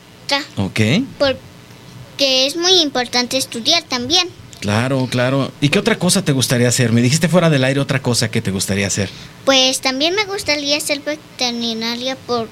Ok, 0.56 0.80
porque 1.18 2.46
es 2.46 2.56
muy 2.56 2.80
importante 2.80 3.36
estudiar 3.36 3.82
también. 3.82 4.28
claro, 4.60 5.06
claro. 5.10 5.52
¿Y 5.60 5.68
qué 5.68 5.78
otra 5.78 5.98
cosa 5.98 6.24
te 6.24 6.32
gustaría 6.32 6.68
hacer? 6.68 6.92
Me 6.92 7.02
dijiste 7.02 7.28
fuera 7.28 7.50
del 7.50 7.64
aire 7.64 7.80
otra 7.80 8.00
cosa 8.02 8.30
que 8.30 8.42
te 8.42 8.50
gustaría 8.50 8.86
hacer. 8.86 9.10
Pues 9.44 9.80
también 9.80 10.14
me 10.14 10.24
gustaría 10.24 10.80
ser 10.80 11.00
veterinaria 11.00 12.16
por 12.16 12.48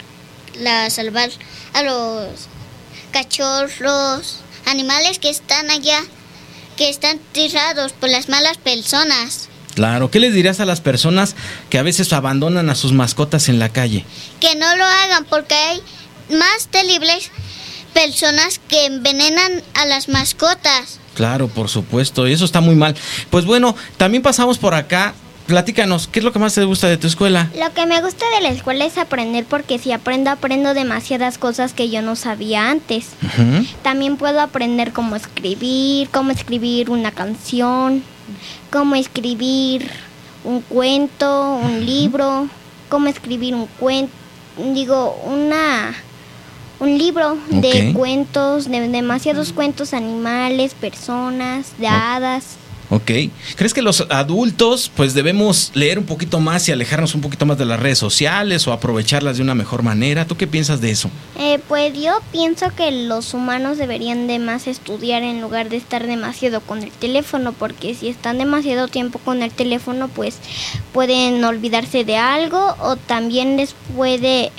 la 0.60 0.88
salvar 0.90 1.30
a 1.72 1.82
los 1.82 2.28
cachorros, 3.10 4.40
animales 4.66 5.18
que 5.18 5.30
están 5.30 5.70
allá, 5.70 6.00
que 6.76 6.88
están 6.88 7.18
tirados 7.32 7.92
por 7.92 8.08
las 8.10 8.28
malas 8.28 8.58
personas. 8.58 9.48
Claro, 9.74 10.10
¿qué 10.10 10.20
les 10.20 10.32
dirías 10.32 10.60
a 10.60 10.64
las 10.64 10.80
personas 10.80 11.34
que 11.68 11.78
a 11.78 11.82
veces 11.82 12.12
abandonan 12.12 12.70
a 12.70 12.76
sus 12.76 12.92
mascotas 12.92 13.48
en 13.48 13.58
la 13.58 13.70
calle? 13.70 14.04
Que 14.40 14.54
no 14.54 14.76
lo 14.76 14.84
hagan 14.84 15.24
porque 15.24 15.54
hay 15.54 15.80
más 16.30 16.68
terribles 16.70 17.30
personas 17.94 18.60
que 18.68 18.86
envenenan 18.86 19.62
a 19.74 19.86
las 19.86 20.08
mascotas. 20.08 20.98
Claro, 21.14 21.48
por 21.48 21.68
supuesto, 21.68 22.28
y 22.28 22.32
eso 22.32 22.44
está 22.44 22.60
muy 22.60 22.74
mal. 22.74 22.94
Pues 23.30 23.46
bueno, 23.46 23.74
también 23.96 24.22
pasamos 24.22 24.58
por 24.58 24.74
acá. 24.74 25.14
Platícanos, 25.46 26.08
¿qué 26.08 26.20
es 26.20 26.24
lo 26.24 26.32
que 26.32 26.38
más 26.38 26.54
te 26.54 26.64
gusta 26.64 26.88
de 26.88 26.96
tu 26.96 27.06
escuela? 27.06 27.50
Lo 27.58 27.72
que 27.74 27.84
me 27.84 28.00
gusta 28.00 28.24
de 28.34 28.40
la 28.40 28.48
escuela 28.48 28.86
es 28.86 28.96
aprender 28.96 29.44
porque 29.44 29.78
si 29.78 29.92
aprendo, 29.92 30.30
aprendo 30.30 30.72
demasiadas 30.72 31.36
cosas 31.36 31.74
que 31.74 31.90
yo 31.90 32.00
no 32.00 32.16
sabía 32.16 32.70
antes. 32.70 33.08
También 33.82 34.16
puedo 34.16 34.40
aprender 34.40 34.92
cómo 34.92 35.16
escribir, 35.16 36.08
cómo 36.08 36.30
escribir 36.30 36.88
una 36.88 37.12
canción, 37.12 38.02
cómo 38.70 38.94
escribir 38.94 39.90
un 40.44 40.62
cuento, 40.62 41.60
un 41.62 41.84
libro, 41.84 42.48
cómo 42.88 43.08
escribir 43.08 43.54
un 43.54 43.66
cuento, 43.66 44.12
digo, 44.56 45.20
una 45.26 45.94
un 46.80 46.98
libro 46.98 47.38
de 47.50 47.92
cuentos, 47.94 48.68
de 48.68 48.88
demasiados 48.88 49.52
cuentos, 49.52 49.94
animales, 49.94 50.74
personas, 50.74 51.72
de 51.78 51.86
hadas. 51.86 52.56
Ok. 52.90 53.10
¿Crees 53.56 53.72
que 53.72 53.82
los 53.82 54.02
adultos 54.10 54.90
pues 54.94 55.14
debemos 55.14 55.70
leer 55.74 55.98
un 55.98 56.04
poquito 56.04 56.38
más 56.38 56.68
y 56.68 56.72
alejarnos 56.72 57.14
un 57.14 57.22
poquito 57.22 57.46
más 57.46 57.56
de 57.56 57.64
las 57.64 57.80
redes 57.80 57.98
sociales 57.98 58.66
o 58.68 58.72
aprovecharlas 58.72 59.36
de 59.36 59.42
una 59.42 59.54
mejor 59.54 59.82
manera? 59.82 60.26
¿Tú 60.26 60.36
qué 60.36 60.46
piensas 60.46 60.80
de 60.80 60.90
eso? 60.90 61.10
Eh, 61.38 61.58
pues 61.66 61.94
yo 61.98 62.20
pienso 62.30 62.66
que 62.76 62.90
los 62.90 63.32
humanos 63.32 63.78
deberían 63.78 64.26
de 64.26 64.38
más 64.38 64.66
estudiar 64.66 65.22
en 65.22 65.40
lugar 65.40 65.70
de 65.70 65.76
estar 65.76 66.06
demasiado 66.06 66.60
con 66.60 66.82
el 66.82 66.90
teléfono, 66.90 67.52
porque 67.52 67.94
si 67.94 68.08
están 68.08 68.38
demasiado 68.38 68.88
tiempo 68.88 69.18
con 69.18 69.42
el 69.42 69.50
teléfono, 69.50 70.08
pues 70.08 70.38
pueden 70.92 71.42
olvidarse 71.42 72.04
de 72.04 72.16
algo 72.16 72.76
o 72.80 72.96
también 72.96 73.56
les 73.56 73.74
puede 73.96 74.52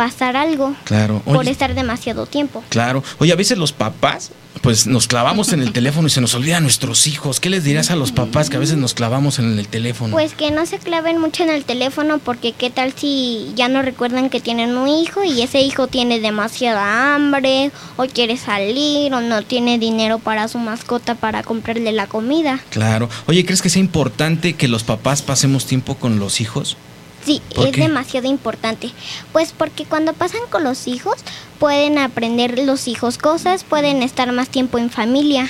pasar 0.00 0.34
algo 0.34 0.74
Claro. 0.84 1.20
por 1.26 1.46
estar 1.46 1.74
demasiado 1.74 2.24
tiempo. 2.24 2.64
claro. 2.70 3.04
Oye, 3.18 3.32
a 3.32 3.36
veces 3.36 3.58
los 3.58 3.72
papás 3.72 4.30
pues 4.62 4.86
nos 4.86 5.06
clavamos 5.06 5.52
en 5.52 5.60
el 5.60 5.72
teléfono 5.78 6.06
y 6.08 6.10
se 6.10 6.22
nos 6.22 6.34
olvidan 6.34 6.62
nuestros 6.62 7.06
hijos. 7.06 7.38
¿Qué 7.38 7.50
les 7.50 7.64
dirías 7.64 7.90
a 7.90 7.96
los 7.96 8.10
papás 8.10 8.48
que 8.48 8.56
a 8.56 8.60
veces 8.60 8.78
nos 8.78 8.94
clavamos 8.94 9.38
en 9.38 9.58
el 9.58 9.68
teléfono? 9.68 10.12
Pues 10.14 10.32
que 10.34 10.50
no 10.50 10.64
se 10.64 10.78
claven 10.78 11.18
mucho 11.20 11.42
en 11.42 11.50
el 11.50 11.64
teléfono 11.66 12.18
porque 12.18 12.52
qué 12.52 12.70
tal 12.70 12.94
si 12.96 13.52
ya 13.54 13.68
no 13.68 13.82
recuerdan 13.82 14.30
que 14.30 14.40
tienen 14.40 14.74
un 14.78 14.88
hijo 14.88 15.22
y 15.22 15.42
ese 15.42 15.60
hijo 15.60 15.86
tiene 15.86 16.18
demasiada 16.18 17.14
hambre 17.14 17.70
o 17.98 18.06
quiere 18.06 18.38
salir 18.38 19.12
o 19.12 19.20
no 19.20 19.42
tiene 19.42 19.78
dinero 19.78 20.18
para 20.18 20.48
su 20.48 20.56
mascota 20.58 21.14
para 21.14 21.42
comprarle 21.42 21.92
la 21.92 22.06
comida. 22.06 22.58
Claro. 22.70 23.10
Oye, 23.26 23.44
¿crees 23.44 23.60
que 23.60 23.68
sea 23.68 23.80
importante 23.80 24.54
que 24.54 24.66
los 24.66 24.82
papás 24.82 25.20
pasemos 25.20 25.66
tiempo 25.66 25.96
con 25.96 26.18
los 26.18 26.40
hijos? 26.40 26.78
Sí, 27.24 27.42
¿Por 27.54 27.66
es 27.68 27.72
qué? 27.74 27.82
demasiado 27.82 28.26
importante. 28.28 28.90
Pues 29.32 29.52
porque 29.56 29.84
cuando 29.84 30.12
pasan 30.12 30.40
con 30.50 30.64
los 30.64 30.86
hijos, 30.88 31.16
pueden 31.58 31.98
aprender 31.98 32.58
los 32.58 32.88
hijos 32.88 33.18
cosas, 33.18 33.64
pueden 33.64 34.02
estar 34.02 34.30
más 34.32 34.48
tiempo 34.48 34.78
en 34.78 34.90
familia. 34.90 35.48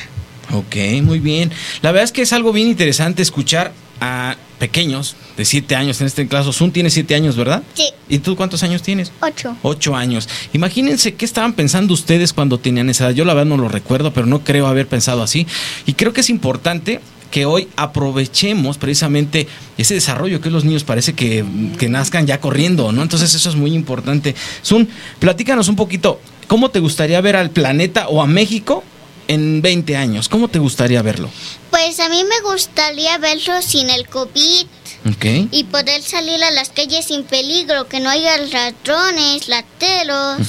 Ok, 0.53 0.77
muy 1.03 1.21
bien. 1.21 1.53
La 1.83 1.93
verdad 1.93 2.05
es 2.05 2.13
que 2.13 2.23
es 2.23 2.33
algo 2.33 2.53
bien 2.53 2.69
interesante 2.69 3.23
escuchar 3.23 3.73
a 4.01 4.37
pequeños 4.59 5.15
de 5.37 5.45
siete 5.45 5.77
años. 5.77 6.01
En 6.01 6.07
este 6.07 6.27
caso, 6.27 6.53
Sun 6.53 6.73
tiene 6.73 6.91
siete 6.91 7.15
años, 7.15 7.37
¿verdad? 7.37 7.63
Sí. 7.75 7.89
¿Y 8.09 8.19
tú 8.19 8.35
cuántos 8.35 8.63
años 8.63 8.83
tienes? 8.83 9.13
Ocho. 9.21 9.57
Ocho 9.63 9.95
años. 9.95 10.29
Imagínense 10.53 11.15
qué 11.15 11.25
estaban 11.25 11.53
pensando 11.53 11.95
ustedes 11.95 12.33
cuando 12.33 12.59
tenían 12.59 12.91
esa 12.91 13.07
edad. 13.07 13.15
Yo 13.15 13.25
la 13.25 13.35
verdad 13.35 13.49
no 13.49 13.57
lo 13.57 13.69
recuerdo, 13.69 14.13
pero 14.13 14.27
no 14.27 14.41
creo 14.43 14.67
haber 14.67 14.89
pensado 14.89 15.23
así. 15.23 15.47
Y 15.87 15.95
creo 15.95 16.13
que 16.13 16.21
es 16.23 16.31
importante 16.31 17.01
que 17.31 17.47
hoy 17.47 17.69
aprovechemos 17.77 18.77
precisamente 18.79 19.47
ese 19.79 19.95
desarrollo 19.95 20.41
que 20.41 20.51
los 20.51 20.65
niños 20.65 20.85
parece 20.85 21.13
que, 21.15 21.45
que 21.79 21.89
nazcan 21.89 22.27
ya 22.27 22.41
corriendo, 22.41 22.93
¿no? 22.93 23.03
Entonces 23.03 23.35
eso 23.35 23.49
es 23.49 23.57
muy 23.57 23.73
importante. 23.75 24.35
Sun, 24.63 24.89
platícanos 25.19 25.69
un 25.69 25.77
poquito, 25.77 26.21
¿cómo 26.49 26.71
te 26.71 26.81
gustaría 26.81 27.21
ver 27.21 27.37
al 27.37 27.51
planeta 27.51 28.09
o 28.09 28.21
a 28.23 28.27
México 28.27 28.83
en 29.29 29.63
20 29.63 29.97
años? 29.97 30.29
¿Cómo 30.29 30.49
te 30.49 30.59
gustaría 30.59 31.03
verlo? 31.03 31.31
Pues 31.71 32.01
a 32.01 32.09
mí 32.09 32.25
me 32.25 32.51
gustaría 32.51 33.17
verlo 33.19 33.63
sin 33.63 33.91
el 33.91 34.07
COVID 34.09 34.67
Ok. 35.09 35.25
y 35.53 35.65
poder 35.65 36.03
salir 36.03 36.43
a 36.43 36.51
las 36.51 36.71
calles 36.71 37.07
sin 37.07 37.23
peligro, 37.23 37.87
que 37.89 38.01
no 38.01 38.11
haya 38.11 38.37
ladrones, 38.39 39.49
lateros, 39.49 40.41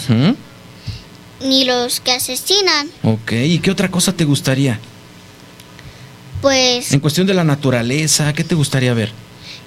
ni 1.42 1.64
los 1.64 2.00
que 2.00 2.12
asesinan. 2.14 2.90
Ok, 3.04 3.32
¿y 3.34 3.60
qué 3.60 3.72
otra 3.72 3.90
cosa 3.90 4.14
te 4.14 4.26
gustaría? 4.26 4.80
Pues 6.42 6.92
En 6.92 7.00
cuestión 7.00 7.28
de 7.28 7.34
la 7.34 7.44
naturaleza, 7.44 8.34
¿qué 8.34 8.44
te 8.44 8.56
gustaría 8.56 8.94
ver? 8.94 9.12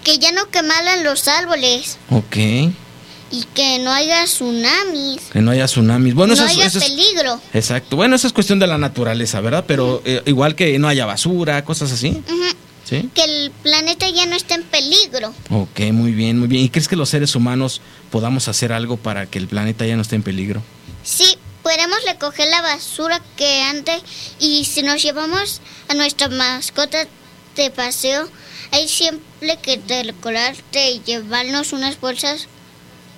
que 0.02 0.18
ya 0.18 0.32
no 0.32 0.50
quemaran 0.50 1.02
los 1.02 1.28
árboles 1.28 1.96
Ok, 2.10 2.36
y 2.36 3.44
que 3.54 3.78
no 3.78 3.90
haya 3.90 4.22
tsunamis, 4.26 5.22
que 5.32 5.40
no 5.40 5.50
haya 5.50 5.64
tsunamis. 5.64 6.12
Bueno, 6.12 6.34
no 6.34 6.42
eso, 6.42 6.44
es- 6.44 6.50
haya 6.58 6.66
eso 6.66 6.78
es, 6.78 6.84
peligro. 6.90 7.40
Exacto. 7.54 7.96
Bueno, 7.96 8.14
eso 8.16 8.26
es 8.26 8.34
cuestión 8.34 8.58
de 8.58 8.66
la 8.66 8.76
naturaleza, 8.76 9.40
¿verdad? 9.40 9.64
Pero 9.66 10.02
eh, 10.04 10.20
igual 10.26 10.54
que 10.56 10.78
no 10.78 10.88
haya 10.88 11.06
basura, 11.06 11.64
cosas 11.64 11.90
así. 11.90 12.10
Ujú. 12.10 12.42
¿Sí? 12.84 13.08
Que 13.14 13.24
el 13.24 13.50
planeta 13.62 14.10
ya 14.10 14.26
no 14.26 14.36
esté 14.36 14.52
en 14.54 14.62
peligro. 14.64 15.32
Ok, 15.48 15.80
muy 15.92 16.12
bien, 16.12 16.38
muy 16.38 16.48
bien. 16.48 16.64
¿Y 16.64 16.68
crees 16.68 16.86
que 16.86 16.96
los 16.96 17.08
seres 17.08 17.34
humanos 17.34 17.80
podamos 18.10 18.46
hacer 18.48 18.74
algo 18.74 18.98
para 18.98 19.24
que 19.24 19.38
el 19.38 19.48
planeta 19.48 19.86
ya 19.86 19.96
no 19.96 20.02
esté 20.02 20.16
en 20.16 20.22
peligro? 20.22 20.62
Sí, 21.02 21.38
podemos 21.64 21.98
recoger 22.06 22.48
la 22.50 22.62
basura 22.62 23.20
que 23.36 23.62
ande 23.62 24.00
y 24.38 24.66
si 24.66 24.82
nos 24.82 25.02
llevamos 25.02 25.60
a 25.88 25.94
nuestra 25.94 26.28
mascota 26.28 27.08
de 27.56 27.70
paseo, 27.70 28.28
hay 28.70 28.86
siempre 28.86 29.56
que 29.62 29.80
recordarte 30.04 30.90
y 30.90 31.02
llevarnos 31.02 31.72
unas 31.72 31.98
bolsas 32.00 32.46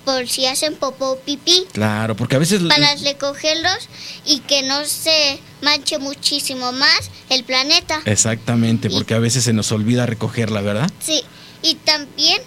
por 0.04 0.28
si 0.28 0.46
hacen 0.46 0.76
popó 0.76 1.10
o 1.10 1.18
pipí 1.18 1.66
Claro, 1.72 2.14
porque 2.14 2.36
a 2.36 2.38
veces... 2.38 2.62
para 2.62 2.94
recogerlos 2.94 3.88
y 4.24 4.38
que 4.40 4.62
no 4.62 4.84
se 4.84 5.40
manche 5.60 5.98
muchísimo 5.98 6.70
más 6.70 7.10
el 7.28 7.42
planeta. 7.42 8.00
Exactamente, 8.04 8.88
porque 8.88 9.14
a 9.14 9.18
veces 9.18 9.42
se 9.42 9.52
nos 9.52 9.72
olvida 9.72 10.06
recogerla, 10.06 10.60
¿verdad? 10.60 10.90
Sí, 11.00 11.24
y 11.62 11.74
también 11.74 12.40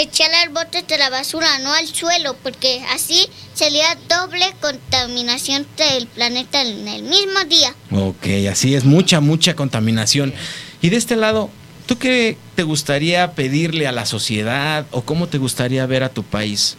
echarle 0.00 0.36
al 0.36 0.48
bote 0.50 0.82
de 0.82 0.98
la 0.98 1.10
basura, 1.10 1.58
no 1.58 1.72
al 1.72 1.86
suelo, 1.86 2.36
porque 2.42 2.82
así 2.92 3.26
sería 3.54 3.86
doble 4.08 4.46
contaminación 4.60 5.66
del 5.76 6.06
planeta 6.06 6.62
en 6.62 6.86
el 6.88 7.02
mismo 7.02 7.44
día. 7.48 7.74
Ok, 7.90 8.26
así 8.50 8.74
es, 8.74 8.84
mucha, 8.84 9.20
mucha 9.20 9.54
contaminación. 9.54 10.32
Y 10.80 10.90
de 10.90 10.96
este 10.96 11.16
lado, 11.16 11.50
¿tú 11.86 11.98
qué 11.98 12.36
te 12.54 12.62
gustaría 12.62 13.32
pedirle 13.32 13.86
a 13.88 13.92
la 13.92 14.06
sociedad 14.06 14.86
o 14.92 15.02
cómo 15.02 15.26
te 15.26 15.38
gustaría 15.38 15.84
ver 15.86 16.02
a 16.04 16.08
tu 16.10 16.22
país? 16.22 16.76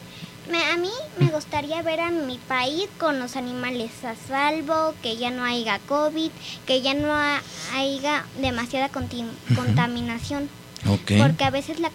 Me- 0.49 0.63
a 0.63 0.77
mí 0.77 0.89
me 1.19 1.27
gustaría 1.29 1.81
ver 1.83 1.99
a 1.99 2.09
mi 2.09 2.37
país 2.39 2.87
con 2.97 3.19
los 3.19 3.35
animales 3.35 3.91
a 4.03 4.15
salvo, 4.27 4.95
que 5.03 5.15
ya 5.17 5.29
no 5.29 5.43
haya 5.43 5.77
COVID, 5.87 6.31
que 6.65 6.81
ya 6.81 6.93
no 6.95 7.13
ha- 7.13 7.41
haya 7.75 8.25
demasiada 8.41 8.89
contaminación. 9.55 10.49
Porque 10.85 11.43
a 11.43 11.49
veces 11.49 11.79
la 11.79 11.91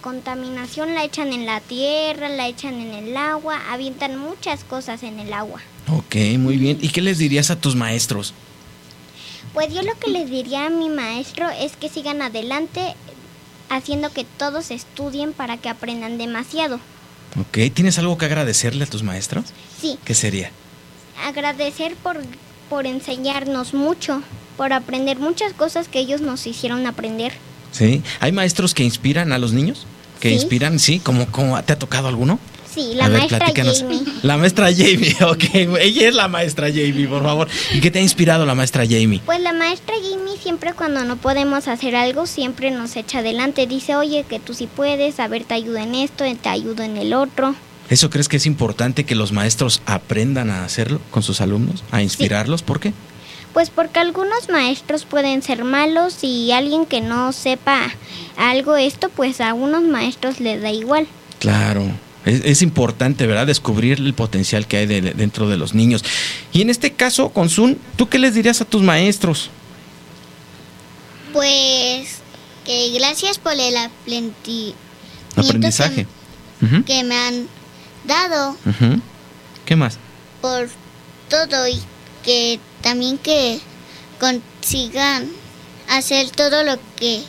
contaminación 0.00 0.94
la 0.94 1.04
echan 1.04 1.32
en 1.32 1.46
la 1.46 1.60
tierra, 1.60 2.28
la 2.28 2.48
echan 2.48 2.74
en 2.74 2.94
el 2.94 3.16
agua, 3.16 3.60
avientan 3.70 4.18
muchas 4.18 4.64
cosas 4.64 5.02
en 5.02 5.20
el 5.20 5.32
agua. 5.32 5.60
Ok, 5.88 6.16
muy 6.38 6.56
bien. 6.56 6.78
¿Y 6.80 6.88
qué 6.88 7.02
les 7.02 7.18
dirías 7.18 7.50
a 7.50 7.60
tus 7.60 7.76
maestros? 7.76 8.32
Pues 9.52 9.72
yo 9.72 9.82
lo 9.82 9.98
que 9.98 10.10
les 10.10 10.30
diría 10.30 10.66
a 10.66 10.70
mi 10.70 10.88
maestro 10.88 11.48
es 11.50 11.76
que 11.76 11.88
sigan 11.88 12.22
adelante 12.22 12.94
haciendo 13.68 14.10
que 14.12 14.24
todos 14.24 14.70
estudien 14.70 15.32
para 15.32 15.56
que 15.58 15.68
aprendan 15.68 16.18
demasiado. 16.18 16.80
Ok, 17.38 17.72
¿tienes 17.74 17.98
algo 17.98 18.16
que 18.16 18.24
agradecerle 18.24 18.84
a 18.84 18.88
tus 18.88 19.02
maestros? 19.02 19.44
Sí, 19.80 19.98
¿Qué 20.04 20.14
sería? 20.14 20.50
agradecer 21.24 21.96
por, 21.96 22.18
por 22.68 22.86
enseñarnos 22.86 23.74
mucho, 23.74 24.22
por 24.56 24.72
aprender 24.72 25.18
muchas 25.18 25.52
cosas 25.52 25.88
que 25.88 25.98
ellos 25.98 26.20
nos 26.20 26.46
hicieron 26.46 26.86
aprender. 26.86 27.32
¿Sí? 27.76 28.02
¿Hay 28.20 28.32
maestros 28.32 28.72
que 28.74 28.82
inspiran 28.84 29.32
a 29.32 29.38
los 29.38 29.52
niños? 29.52 29.86
¿Que 30.20 30.28
Sí. 30.30 30.34
inspiran? 30.36 30.78
Sí, 30.78 30.98
¿Cómo, 30.98 31.26
cómo, 31.26 31.62
¿te 31.62 31.72
ha 31.74 31.78
tocado 31.78 32.08
alguno? 32.08 32.38
Sí, 32.74 32.92
la 32.94 33.06
A 33.06 33.08
ver, 33.08 33.18
maestra 33.18 33.38
platícanos. 33.38 33.80
Jamie. 33.80 34.02
La 34.22 34.36
maestra 34.36 34.66
Jamie, 34.70 35.16
ok. 35.26 35.44
Ella 35.80 36.08
es 36.08 36.14
la 36.14 36.28
maestra 36.28 36.68
Jamie, 36.68 37.06
por 37.08 37.22
favor. 37.22 37.48
¿Y 37.72 37.80
qué 37.80 37.90
te 37.90 37.98
ha 37.98 38.02
inspirado 38.02 38.44
la 38.44 38.54
maestra 38.54 38.84
Jamie? 38.84 39.20
Pues 39.24 39.40
la 39.40 39.52
maestra 39.54 39.94
Jamie 39.96 40.36
siempre 40.42 40.72
cuando 40.74 41.02
no 41.04 41.16
podemos 41.16 41.68
hacer 41.68 41.96
algo, 41.96 42.26
siempre 42.26 42.70
nos 42.70 42.96
echa 42.96 43.18
adelante. 43.20 43.66
Dice, 43.66 43.96
oye, 43.96 44.24
que 44.28 44.38
tú 44.40 44.52
sí 44.54 44.68
puedes, 44.74 45.20
a 45.20 45.28
ver, 45.28 45.44
te 45.44 45.54
ayudo 45.54 45.78
en 45.78 45.94
esto, 45.94 46.24
te 46.42 46.48
ayudo 46.50 46.82
en 46.82 46.96
el 46.98 47.14
otro. 47.14 47.54
¿Eso 47.88 48.10
crees 48.10 48.28
que 48.28 48.36
es 48.36 48.46
importante 48.46 49.04
que 49.04 49.14
los 49.14 49.32
maestros 49.32 49.80
aprendan 49.86 50.50
a 50.50 50.64
hacerlo 50.64 51.00
con 51.10 51.22
sus 51.22 51.40
alumnos? 51.40 51.82
¿A 51.92 52.02
inspirarlos? 52.02 52.62
¿Por 52.62 52.78
qué? 52.80 52.92
Pues 53.56 53.70
porque 53.70 54.00
algunos 54.00 54.50
maestros 54.50 55.06
pueden 55.06 55.40
ser 55.40 55.64
malos 55.64 56.18
y 56.22 56.52
alguien 56.52 56.84
que 56.84 57.00
no 57.00 57.32
sepa 57.32 57.90
algo 58.36 58.76
esto, 58.76 59.08
pues 59.08 59.40
a 59.40 59.54
unos 59.54 59.82
maestros 59.82 60.40
les 60.40 60.60
da 60.60 60.70
igual. 60.70 61.06
Claro. 61.38 61.82
Es, 62.26 62.42
es 62.44 62.60
importante, 62.60 63.26
¿verdad? 63.26 63.46
Descubrir 63.46 63.96
el 63.98 64.12
potencial 64.12 64.66
que 64.66 64.76
hay 64.76 64.84
de- 64.86 65.00
dentro 65.00 65.48
de 65.48 65.56
los 65.56 65.72
niños. 65.72 66.04
Y 66.52 66.60
en 66.60 66.68
este 66.68 66.92
caso, 66.92 67.30
con 67.30 67.48
Sun, 67.48 67.78
¿tú 67.96 68.10
qué 68.10 68.18
les 68.18 68.34
dirías 68.34 68.60
a 68.60 68.66
tus 68.66 68.82
maestros? 68.82 69.48
Pues 71.32 72.18
que 72.66 72.90
gracias 72.98 73.38
por 73.38 73.52
el 73.54 73.74
aplenti- 73.76 74.74
Aprendizaje. 75.34 76.06
que, 76.84 77.04
me 77.04 77.16
han 77.16 77.46
dado. 78.06 78.54
¿Qué 79.64 79.76
más? 79.76 79.98
por 80.42 80.68
todo 81.30 81.66
y 81.68 81.80
que 82.22 82.60
también 82.86 83.18
que 83.18 83.58
consigan 84.20 85.26
hacer 85.88 86.30
todo 86.30 86.62
lo 86.62 86.78
que 86.94 87.20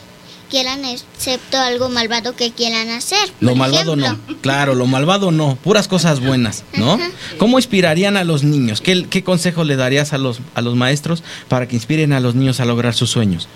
quieran 0.48 0.84
excepto 0.84 1.58
algo 1.58 1.88
malvado 1.88 2.36
que 2.36 2.52
quieran 2.52 2.90
hacer. 2.90 3.18
Lo 3.40 3.56
malvado 3.56 3.94
ejemplo, 3.94 4.20
no. 4.28 4.40
Claro, 4.40 4.76
lo 4.76 4.86
malvado 4.86 5.32
no. 5.32 5.56
Puras 5.56 5.88
cosas 5.88 6.20
buenas, 6.20 6.62
¿no? 6.76 6.96
¿Cómo 7.38 7.58
inspirarían 7.58 8.16
a 8.16 8.22
los 8.22 8.44
niños? 8.44 8.80
¿Qué, 8.80 9.08
qué 9.10 9.24
consejo 9.24 9.64
le 9.64 9.74
darías 9.74 10.12
a 10.12 10.18
los, 10.18 10.38
a 10.54 10.60
los 10.60 10.76
maestros 10.76 11.24
para 11.48 11.66
que 11.66 11.74
inspiren 11.74 12.12
a 12.12 12.20
los 12.20 12.36
niños 12.36 12.60
a 12.60 12.64
lograr 12.64 12.94
sus 12.94 13.10
sueños? 13.10 13.48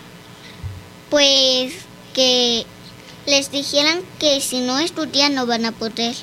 Pues 1.08 1.72
que 2.14 2.66
les 3.26 3.52
dijeran 3.52 4.00
que 4.18 4.40
si 4.40 4.58
no 4.58 4.80
estudian 4.80 5.36
no 5.36 5.46
van 5.46 5.66
a 5.66 5.70
poder 5.70 6.16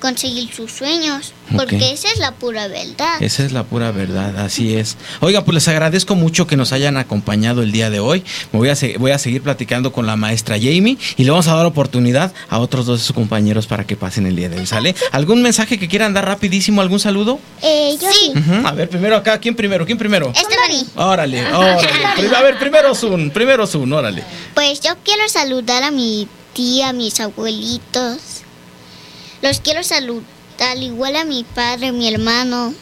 conseguir 0.00 0.52
sus 0.52 0.72
sueños, 0.72 1.32
porque 1.56 1.92
esa 1.92 2.08
es 2.10 2.18
la 2.18 2.32
pura 2.32 2.66
verdad. 2.68 3.22
Esa 3.22 3.44
es 3.44 3.52
la 3.52 3.62
pura 3.64 3.92
verdad, 3.92 4.36
así 4.38 4.74
es. 4.74 4.96
Oiga, 5.20 5.44
pues 5.44 5.54
les 5.54 5.68
agradezco 5.68 6.14
mucho 6.16 6.46
que 6.46 6.56
nos 6.56 6.72
hayan 6.72 6.96
acompañado 6.96 7.62
el 7.62 7.70
día 7.70 7.90
de 7.90 8.00
hoy. 8.00 8.24
Me 8.52 8.58
voy 8.58 8.68
a, 8.70 8.76
voy 8.98 9.10
a 9.12 9.18
seguir 9.18 9.42
platicando 9.42 9.92
con 9.92 10.06
la 10.06 10.16
maestra 10.16 10.56
Jamie 10.56 10.98
y 11.16 11.24
le 11.24 11.30
vamos 11.30 11.46
a 11.48 11.54
dar 11.54 11.66
oportunidad 11.66 12.32
a 12.48 12.58
otros 12.58 12.86
dos 12.86 13.00
de 13.00 13.04
sus 13.06 13.14
compañeros 13.14 13.66
para 13.66 13.84
que 13.86 13.96
pasen 13.96 14.26
el 14.26 14.34
día 14.34 14.48
de 14.48 14.58
hoy, 14.58 14.66
¿sale? 14.66 14.94
¿Algún 15.12 15.42
mensaje 15.42 15.78
que 15.78 15.86
quieran 15.88 16.14
dar 16.14 16.24
rapidísimo? 16.24 16.80
¿Algún 16.80 16.98
saludo? 17.00 17.38
Eh, 17.62 17.96
yo 18.00 18.08
Sí. 18.10 18.32
A 18.64 18.72
ver, 18.72 18.88
primero 18.88 19.16
acá, 19.16 19.38
¿quién 19.38 19.54
primero? 19.54 19.86
¿Quién 19.86 19.98
primero? 19.98 20.32
Órale, 20.96 21.46
órale. 21.54 21.88
A 22.36 22.42
ver, 22.42 22.58
primero 22.58 22.94
Sun, 22.94 23.30
primero 23.30 23.66
Sun, 23.66 23.92
órale. 23.92 24.24
pues 24.54 24.80
yo 24.80 24.94
quiero 25.04 25.28
saludar 25.28 25.82
a 25.82 25.90
mi 25.90 26.26
tía, 26.54 26.88
a 26.88 26.92
mis 26.92 27.20
abuelitos. 27.20 28.39
Los 29.42 29.60
quiero 29.60 29.82
saludar 29.82 30.76
igual 30.78 31.16
a 31.16 31.24
mi 31.24 31.44
padre, 31.44 31.92
mi 31.92 32.08
hermano. 32.12 32.74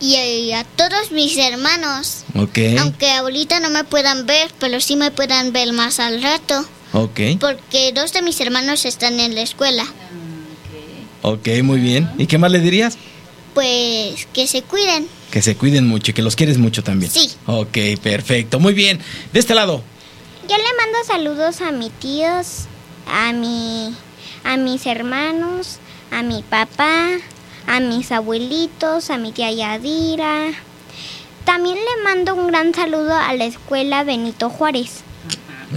Y 0.00 0.50
a, 0.52 0.60
a 0.60 0.64
todos 0.64 1.12
mis 1.12 1.36
hermanos. 1.38 2.24
Ok, 2.34 2.58
Aunque 2.80 3.10
ahorita 3.12 3.60
no 3.60 3.70
me 3.70 3.84
puedan 3.84 4.26
ver, 4.26 4.50
pero 4.58 4.80
sí 4.80 4.96
me 4.96 5.10
puedan 5.10 5.52
ver 5.52 5.72
más 5.72 6.00
al 6.00 6.22
rato. 6.22 6.64
ok, 6.92 7.20
Porque 7.40 7.92
dos 7.92 8.12
de 8.12 8.22
mis 8.22 8.40
hermanos 8.40 8.84
están 8.84 9.20
en 9.20 9.34
la 9.34 9.42
escuela. 9.42 9.84
ok, 11.22 11.48
muy 11.62 11.78
bien. 11.80 12.10
¿Y 12.18 12.26
qué 12.26 12.38
más 12.38 12.50
le 12.50 12.58
dirías? 12.60 12.96
Pues 13.54 14.26
que 14.32 14.46
se 14.46 14.62
cuiden. 14.62 15.06
Que 15.30 15.40
se 15.42 15.56
cuiden 15.56 15.86
mucho 15.86 16.10
y 16.10 16.14
que 16.14 16.22
los 16.22 16.36
quieres 16.36 16.58
mucho 16.58 16.82
también. 16.82 17.10
Sí. 17.12 17.30
Ok, 17.46 17.78
perfecto. 18.02 18.58
Muy 18.58 18.72
bien. 18.74 18.98
De 19.32 19.38
este 19.40 19.54
lado. 19.54 19.82
Yo 20.48 20.56
le 20.56 20.64
mando 20.76 20.98
saludos 21.06 21.60
a 21.60 21.70
mis 21.70 21.92
tíos, 21.92 22.64
a 23.06 23.32
mi, 23.32 23.94
a 24.44 24.56
mis 24.56 24.86
hermanos, 24.86 25.78
a 26.10 26.22
mi 26.22 26.42
papá, 26.42 27.08
a 27.66 27.80
mis 27.80 28.12
abuelitos, 28.12 29.10
a 29.10 29.18
mi 29.18 29.32
tía 29.32 29.50
Yadira. 29.52 30.50
También 31.44 31.76
le 31.76 32.04
mando 32.04 32.34
un 32.34 32.46
gran 32.48 32.72
saludo 32.74 33.14
a 33.14 33.32
la 33.34 33.44
escuela 33.44 34.04
Benito 34.04 34.48
Juárez. 34.50 35.00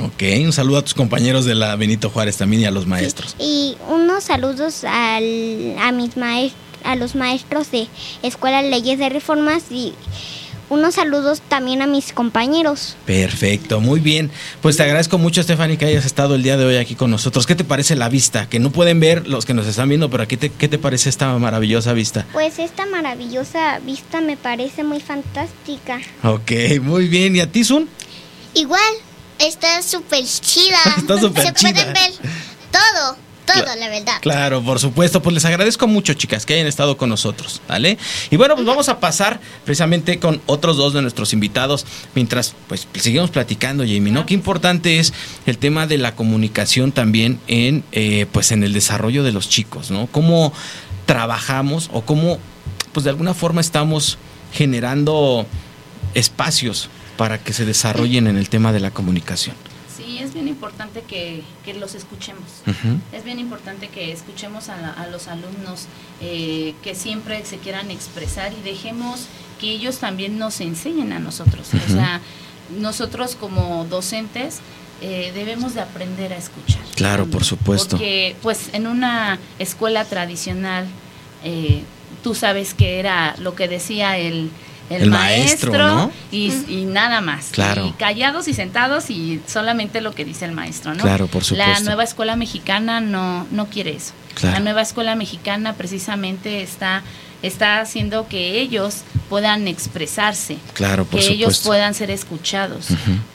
Ok, 0.03 0.23
un 0.43 0.51
saludo 0.51 0.79
a 0.79 0.81
tus 0.83 0.93
compañeros 0.93 1.45
de 1.45 1.55
la 1.55 1.75
Benito 1.77 2.09
Juárez 2.09 2.37
también 2.37 2.63
y 2.63 2.65
a 2.65 2.71
los 2.71 2.85
maestros. 2.85 3.35
Y 3.39 3.77
unos 3.87 4.25
saludos 4.25 4.83
al, 4.83 5.75
a 5.79 5.91
mis 5.93 6.17
maes- 6.17 6.53
a 6.83 6.95
los 6.95 7.15
maestros 7.15 7.71
de 7.71 7.87
Escuela 8.21 8.61
Leyes 8.61 8.99
de 8.99 9.09
Reformas 9.09 9.63
y 9.71 9.93
unos 10.69 10.95
saludos 10.95 11.41
también 11.47 11.81
a 11.81 11.87
mis 11.87 12.11
compañeros. 12.13 12.95
Perfecto, 13.05 13.79
muy 13.81 13.99
bien. 13.99 14.31
Pues 14.61 14.77
te 14.77 14.83
agradezco 14.83 15.17
mucho, 15.17 15.43
Stephanie, 15.43 15.77
que 15.77 15.85
hayas 15.85 16.05
estado 16.05 16.35
el 16.35 16.43
día 16.43 16.57
de 16.57 16.65
hoy 16.65 16.77
aquí 16.77 16.95
con 16.95 17.11
nosotros. 17.11 17.45
¿Qué 17.45 17.55
te 17.55 17.63
parece 17.63 17.95
la 17.95 18.09
vista? 18.09 18.47
Que 18.49 18.59
no 18.59 18.71
pueden 18.71 18.99
ver 18.99 19.27
los 19.27 19.45
que 19.45 19.53
nos 19.53 19.67
están 19.67 19.89
viendo, 19.89 20.09
pero 20.09 20.23
aquí 20.23 20.37
te, 20.37 20.49
¿qué 20.49 20.67
te 20.67 20.77
parece 20.77 21.09
esta 21.09 21.31
maravillosa 21.37 21.93
vista? 21.93 22.25
Pues 22.33 22.59
esta 22.59 22.85
maravillosa 22.85 23.79
vista 23.79 24.21
me 24.21 24.37
parece 24.37 24.83
muy 24.83 24.99
fantástica. 24.99 25.99
Ok, 26.23 26.51
muy 26.81 27.07
bien. 27.07 27.35
¿Y 27.35 27.39
a 27.41 27.51
ti, 27.51 27.63
Sun? 27.63 27.87
Igual, 28.53 28.81
está 29.39 29.81
súper 29.81 30.23
chida. 30.25 30.77
Está 30.97 31.19
súper 31.19 31.43
Se 31.47 31.53
chida. 31.53 31.71
pueden 31.73 31.93
ver 31.93 32.11
todo, 32.71 33.17
todo, 33.45 33.75
la 33.77 33.89
verdad. 33.89 34.17
Claro, 34.21 34.61
por 34.63 34.79
supuesto. 34.79 35.21
Pues 35.21 35.33
les 35.33 35.45
agradezco 35.45 35.87
mucho, 35.87 36.13
chicas, 36.13 36.45
que 36.45 36.55
hayan 36.55 36.67
estado 36.67 36.97
con 36.97 37.09
nosotros, 37.09 37.61
¿vale? 37.67 37.97
Y 38.29 38.37
bueno, 38.37 38.55
pues 38.55 38.65
vamos 38.65 38.89
a 38.89 38.99
pasar 38.99 39.39
precisamente 39.63 40.19
con 40.19 40.41
otros 40.45 40.77
dos 40.77 40.93
de 40.93 41.01
nuestros 41.01 41.33
invitados, 41.33 41.85
mientras 42.15 42.55
pues 42.67 42.87
seguimos 42.95 43.29
platicando, 43.29 43.83
Jamie, 43.83 44.11
¿no? 44.11 44.25
Qué 44.25 44.33
importante 44.33 44.99
es 44.99 45.13
el 45.45 45.57
tema 45.57 45.87
de 45.87 45.97
la 45.97 46.15
comunicación 46.15 46.91
también 46.91 47.39
en, 47.47 47.83
eh, 47.91 48.25
pues 48.31 48.51
en 48.51 48.63
el 48.63 48.73
desarrollo 48.73 49.23
de 49.23 49.31
los 49.31 49.49
chicos, 49.49 49.91
¿no? 49.91 50.07
Cómo 50.07 50.53
trabajamos 51.05 51.89
o 51.93 52.01
cómo, 52.01 52.39
pues 52.91 53.03
de 53.03 53.09
alguna 53.09 53.33
forma 53.33 53.61
estamos 53.61 54.17
generando 54.53 55.45
espacios 56.13 56.89
para 57.17 57.37
que 57.37 57.53
se 57.53 57.65
desarrollen 57.65 58.27
en 58.27 58.37
el 58.37 58.49
tema 58.49 58.73
de 58.73 58.79
la 58.79 58.91
comunicación. 58.91 59.55
Bien 60.35 60.47
importante 60.49 61.01
que, 61.01 61.43
que 61.63 61.73
los 61.73 61.95
escuchemos. 61.95 62.43
Es 63.13 63.23
bien 63.23 63.39
importante 63.39 63.87
que 63.87 64.11
escuchemos 64.11 64.67
a, 64.67 64.75
la- 64.75 64.91
a 64.91 65.07
los 65.07 65.27
alumnos 65.29 65.85
eh, 66.21 66.75
que 66.83 66.93
siempre 66.93 67.43
se 67.45 67.57
quieran 67.57 67.89
expresar 67.89 68.51
y 68.53 68.61
dejemos 68.61 69.21
que 69.61 69.71
ellos 69.71 69.99
también 69.99 70.37
nos 70.37 70.59
enseñen 70.59 71.13
a 71.13 71.19
nosotros. 71.19 71.69
O 71.73 71.91
sea, 71.91 72.19
nosotros 72.77 73.35
como 73.35 73.85
docentes 73.85 74.59
eh, 75.01 75.31
debemos 75.33 75.73
de 75.73 75.79
aprender 75.81 76.33
a 76.33 76.37
escuchar. 76.37 76.81
Claro, 76.95 77.25
por 77.27 77.45
supuesto. 77.45 77.91
Porque 77.91 78.35
pues 78.41 78.69
en 78.73 78.87
una 78.87 79.39
escuela 79.57 80.03
tradicional, 80.03 80.85
eh, 81.45 81.83
tú 82.23 82.35
sabes 82.35 82.73
que 82.73 82.99
era 82.99 83.35
lo 83.39 83.55
que 83.55 83.69
decía 83.69 84.17
el, 84.17 84.49
el, 84.89 85.03
El 85.03 85.09
maestro, 85.09 85.77
¿no? 85.77 86.11
y, 86.31 86.51
y 86.67 86.85
nada 86.85 87.21
más. 87.21 87.47
Claro. 87.51 87.87
Y 87.87 87.91
callados 87.93 88.47
y 88.47 88.53
sentados 88.53 89.09
y 89.09 89.41
solamente 89.47 90.01
lo 90.01 90.13
que 90.13 90.25
dice 90.25 90.45
el 90.45 90.51
maestro, 90.51 90.93
¿no? 90.93 91.01
Claro, 91.03 91.27
por 91.27 91.41
La 91.43 91.47
supuesto. 91.47 91.83
nueva 91.85 92.03
escuela 92.03 92.35
mexicana 92.35 93.01
no, 93.01 93.47
no 93.51 93.65
quiere 93.67 93.95
eso. 93.95 94.13
Claro. 94.35 94.55
La 94.55 94.59
nueva 94.59 94.81
escuela 94.81 95.15
mexicana 95.15 95.73
precisamente 95.73 96.61
está, 96.61 97.01
está 97.41 97.79
haciendo 97.79 98.27
que 98.27 98.59
ellos 98.59 99.03
puedan 99.29 99.67
expresarse, 99.67 100.57
Claro, 100.73 101.05
por 101.05 101.19
que 101.19 101.27
ellos 101.29 101.61
puedan 101.61 101.93
ser 101.95 102.11
escuchados 102.11 102.87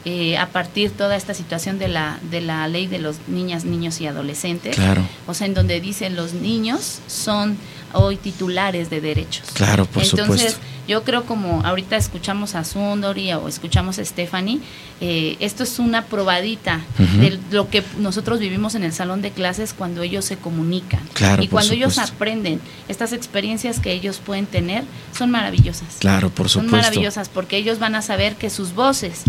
eh, 0.05 0.37
a 0.39 0.47
partir 0.47 0.91
de 0.91 0.97
toda 0.97 1.17
esta 1.17 1.35
situación 1.35 1.79
de 1.79 1.89
la, 1.89 2.19
de 2.31 2.43
la 2.43 2.69
ley 2.69 2.87
de 2.87 2.99
los 3.01 3.17
niñas, 3.29 3.65
niños 3.65 4.01
y 4.01 4.07
adolescentes. 4.07 4.77
Claro. 4.77 5.03
O 5.27 5.35
sea, 5.35 5.47
en 5.47 5.55
donde 5.55 5.81
dicen 5.81 6.15
los 6.17 6.33
niños 6.35 7.01
son 7.09 7.57
hoy 7.93 8.17
titulares 8.17 8.91
de 8.91 9.01
derechos. 9.01 9.49
Claro, 9.55 9.87
por 9.87 10.03
Entonces, 10.03 10.27
supuesto. 10.53 10.61
yo 10.89 11.03
creo 11.05 11.25
como 11.25 11.65
ahorita 11.65 11.97
escuchamos 11.97 12.55
a 12.55 12.65
Sundori 12.65 13.33
o 13.33 13.49
escuchamos 13.49 13.99
a 13.99 14.05
Stephanie, 14.05 14.61
eh, 15.01 15.37
esto 15.41 15.63
es 15.63 15.79
una 15.79 16.05
probadita 16.05 16.81
de 16.99 17.39
lo 17.51 17.71
que 17.71 17.83
nosotros 17.99 18.39
vivimos 18.39 18.75
en 18.75 18.83
el 18.85 18.93
salón 18.93 19.23
de 19.23 19.31
clases 19.31 19.73
cuando 19.73 20.03
ellos 20.03 20.25
se 20.25 20.37
comunican. 20.37 21.01
Claro, 21.15 21.43
y 21.43 21.47
por 21.47 21.61
cuando 21.61 21.75
ellos 21.75 21.99
aprenden 21.99 22.61
estas 22.89 23.13
experiencias 23.13 23.79
que 23.81 23.93
ellos 23.93 24.21
pueden 24.25 24.47
tener, 24.47 24.85
son 25.17 25.31
maravillosas. 25.31 25.97
Claro, 25.99 26.31
por 26.31 26.49
Son 26.49 26.65
supuesto. 26.65 26.89
maravillosas 26.89 27.29
porque 27.29 27.57
ellos 27.57 27.79
van 27.79 27.95
a 27.95 28.03
saber 28.03 28.37
que 28.37 28.51
sus 28.51 28.75
voces 28.75 29.23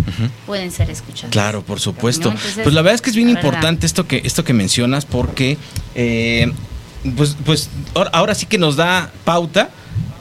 pueden 0.46 0.72
ser 0.72 0.90
escuchadas. 0.90 1.32
Claro, 1.32 1.62
por 1.64 1.80
supuesto. 1.80 2.34
Pues 2.64 2.74
la 2.74 2.82
verdad 2.82 2.96
es 2.96 3.02
que 3.02 3.10
es 3.12 3.16
bien 3.16 3.28
verdad. 3.34 3.42
importante 3.44 3.86
esto 3.86 4.08
que 4.08 4.22
esto 4.26 4.44
que 4.44 4.54
mencionas 4.54 5.06
porque 5.06 5.58
eh, 5.96 6.52
pues 7.16 7.36
pues 7.46 7.70
ahora- 7.96 8.36
sí 8.36 8.46
que 8.46 8.58
nos 8.58 8.76
da 8.76 9.12
pauta 9.26 9.70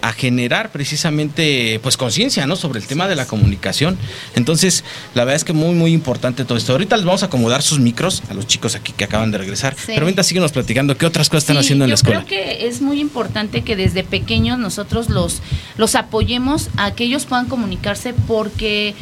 a 0.02 0.12
generar 0.14 0.70
precisamente 0.72 1.78
pues 1.82 1.98
conciencia, 1.98 2.46
¿no? 2.46 2.56
Sobre 2.56 2.80
el 2.80 2.86
tema 2.86 3.06
de 3.06 3.16
la 3.16 3.26
comunicación. 3.26 3.98
Entonces, 4.34 4.82
la 5.14 5.24
verdad 5.24 5.36
es 5.36 5.44
que 5.44 5.52
muy 5.52 5.74
muy 5.74 5.92
importante 5.92 6.46
todo 6.46 6.56
esto. 6.56 6.72
Ahorita 6.72 6.96
les 6.96 7.04
vamos 7.04 7.22
a 7.22 7.26
acomodar 7.26 7.60
sus 7.60 7.80
micros 7.80 8.22
a 8.30 8.34
los 8.34 8.46
chicos 8.46 8.74
aquí 8.74 8.92
que 8.92 9.04
acaban 9.04 9.30
de 9.30 9.36
regresar. 9.36 9.74
Sí. 9.76 9.92
Pero 9.94 10.06
mientras 10.06 10.26
síguenos 10.26 10.52
platicando 10.52 10.96
qué 10.96 11.04
otras 11.04 11.28
cosas 11.28 11.42
están 11.44 11.58
haciendo 11.58 11.84
en 11.84 11.90
la 11.90 11.96
yo 11.96 11.96
escuela. 11.96 12.24
creo 12.24 12.44
que 12.46 12.66
es 12.66 12.80
muy 12.80 12.98
importante 12.98 13.62
que 13.62 13.76
desde 13.76 14.02
pequeños 14.02 14.58
nosotros 14.58 15.10
los, 15.10 15.42
los 15.76 15.94
apoyemos 15.94 16.68
a 16.78 16.92
que 16.92 17.04
ellos 17.04 17.26
puedan 17.26 17.44
comunicarse 17.46 18.14
porque 18.26 18.94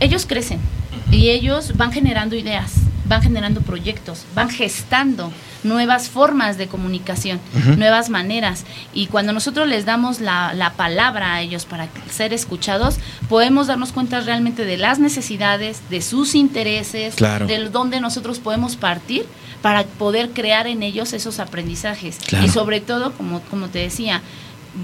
ellos 0.00 0.26
crecen 0.26 0.58
y 1.12 1.28
ellos 1.30 1.76
van 1.76 1.92
generando 1.92 2.34
ideas, 2.34 2.72
van 3.10 3.22
generando 3.22 3.60
proyectos, 3.60 4.24
van 4.34 4.48
gestando 4.48 5.30
nuevas 5.64 6.08
formas 6.08 6.56
de 6.56 6.68
comunicación, 6.68 7.40
nuevas 7.76 8.08
maneras. 8.08 8.64
Y 8.94 9.08
cuando 9.08 9.32
nosotros 9.34 9.66
les 9.68 9.84
damos 9.84 10.20
la, 10.20 10.54
la 10.54 10.74
palabra 10.74 11.34
a 11.34 11.40
ellos 11.42 11.64
para 11.66 11.88
ser 12.08 12.32
escuchados, 12.32 12.98
podemos 13.28 13.66
darnos 13.66 13.90
cuenta 13.92 14.20
realmente 14.20 14.64
de 14.64 14.76
las 14.78 15.00
necesidades, 15.00 15.82
de 15.90 16.00
sus 16.02 16.34
intereses, 16.36 17.16
Claro. 17.16 17.46
de 17.48 17.68
dónde 17.68 18.00
nosotros 18.00 18.38
podemos 18.38 18.76
partir 18.76 19.26
para 19.60 19.82
poder 19.84 20.30
crear 20.30 20.68
en 20.68 20.82
ellos 20.84 21.12
esos 21.12 21.40
aprendizajes. 21.40 22.18
Claro. 22.26 22.46
Y 22.46 22.48
sobre 22.48 22.80
todo, 22.80 23.12
como, 23.12 23.40
como 23.50 23.66
te 23.68 23.80
decía, 23.80 24.22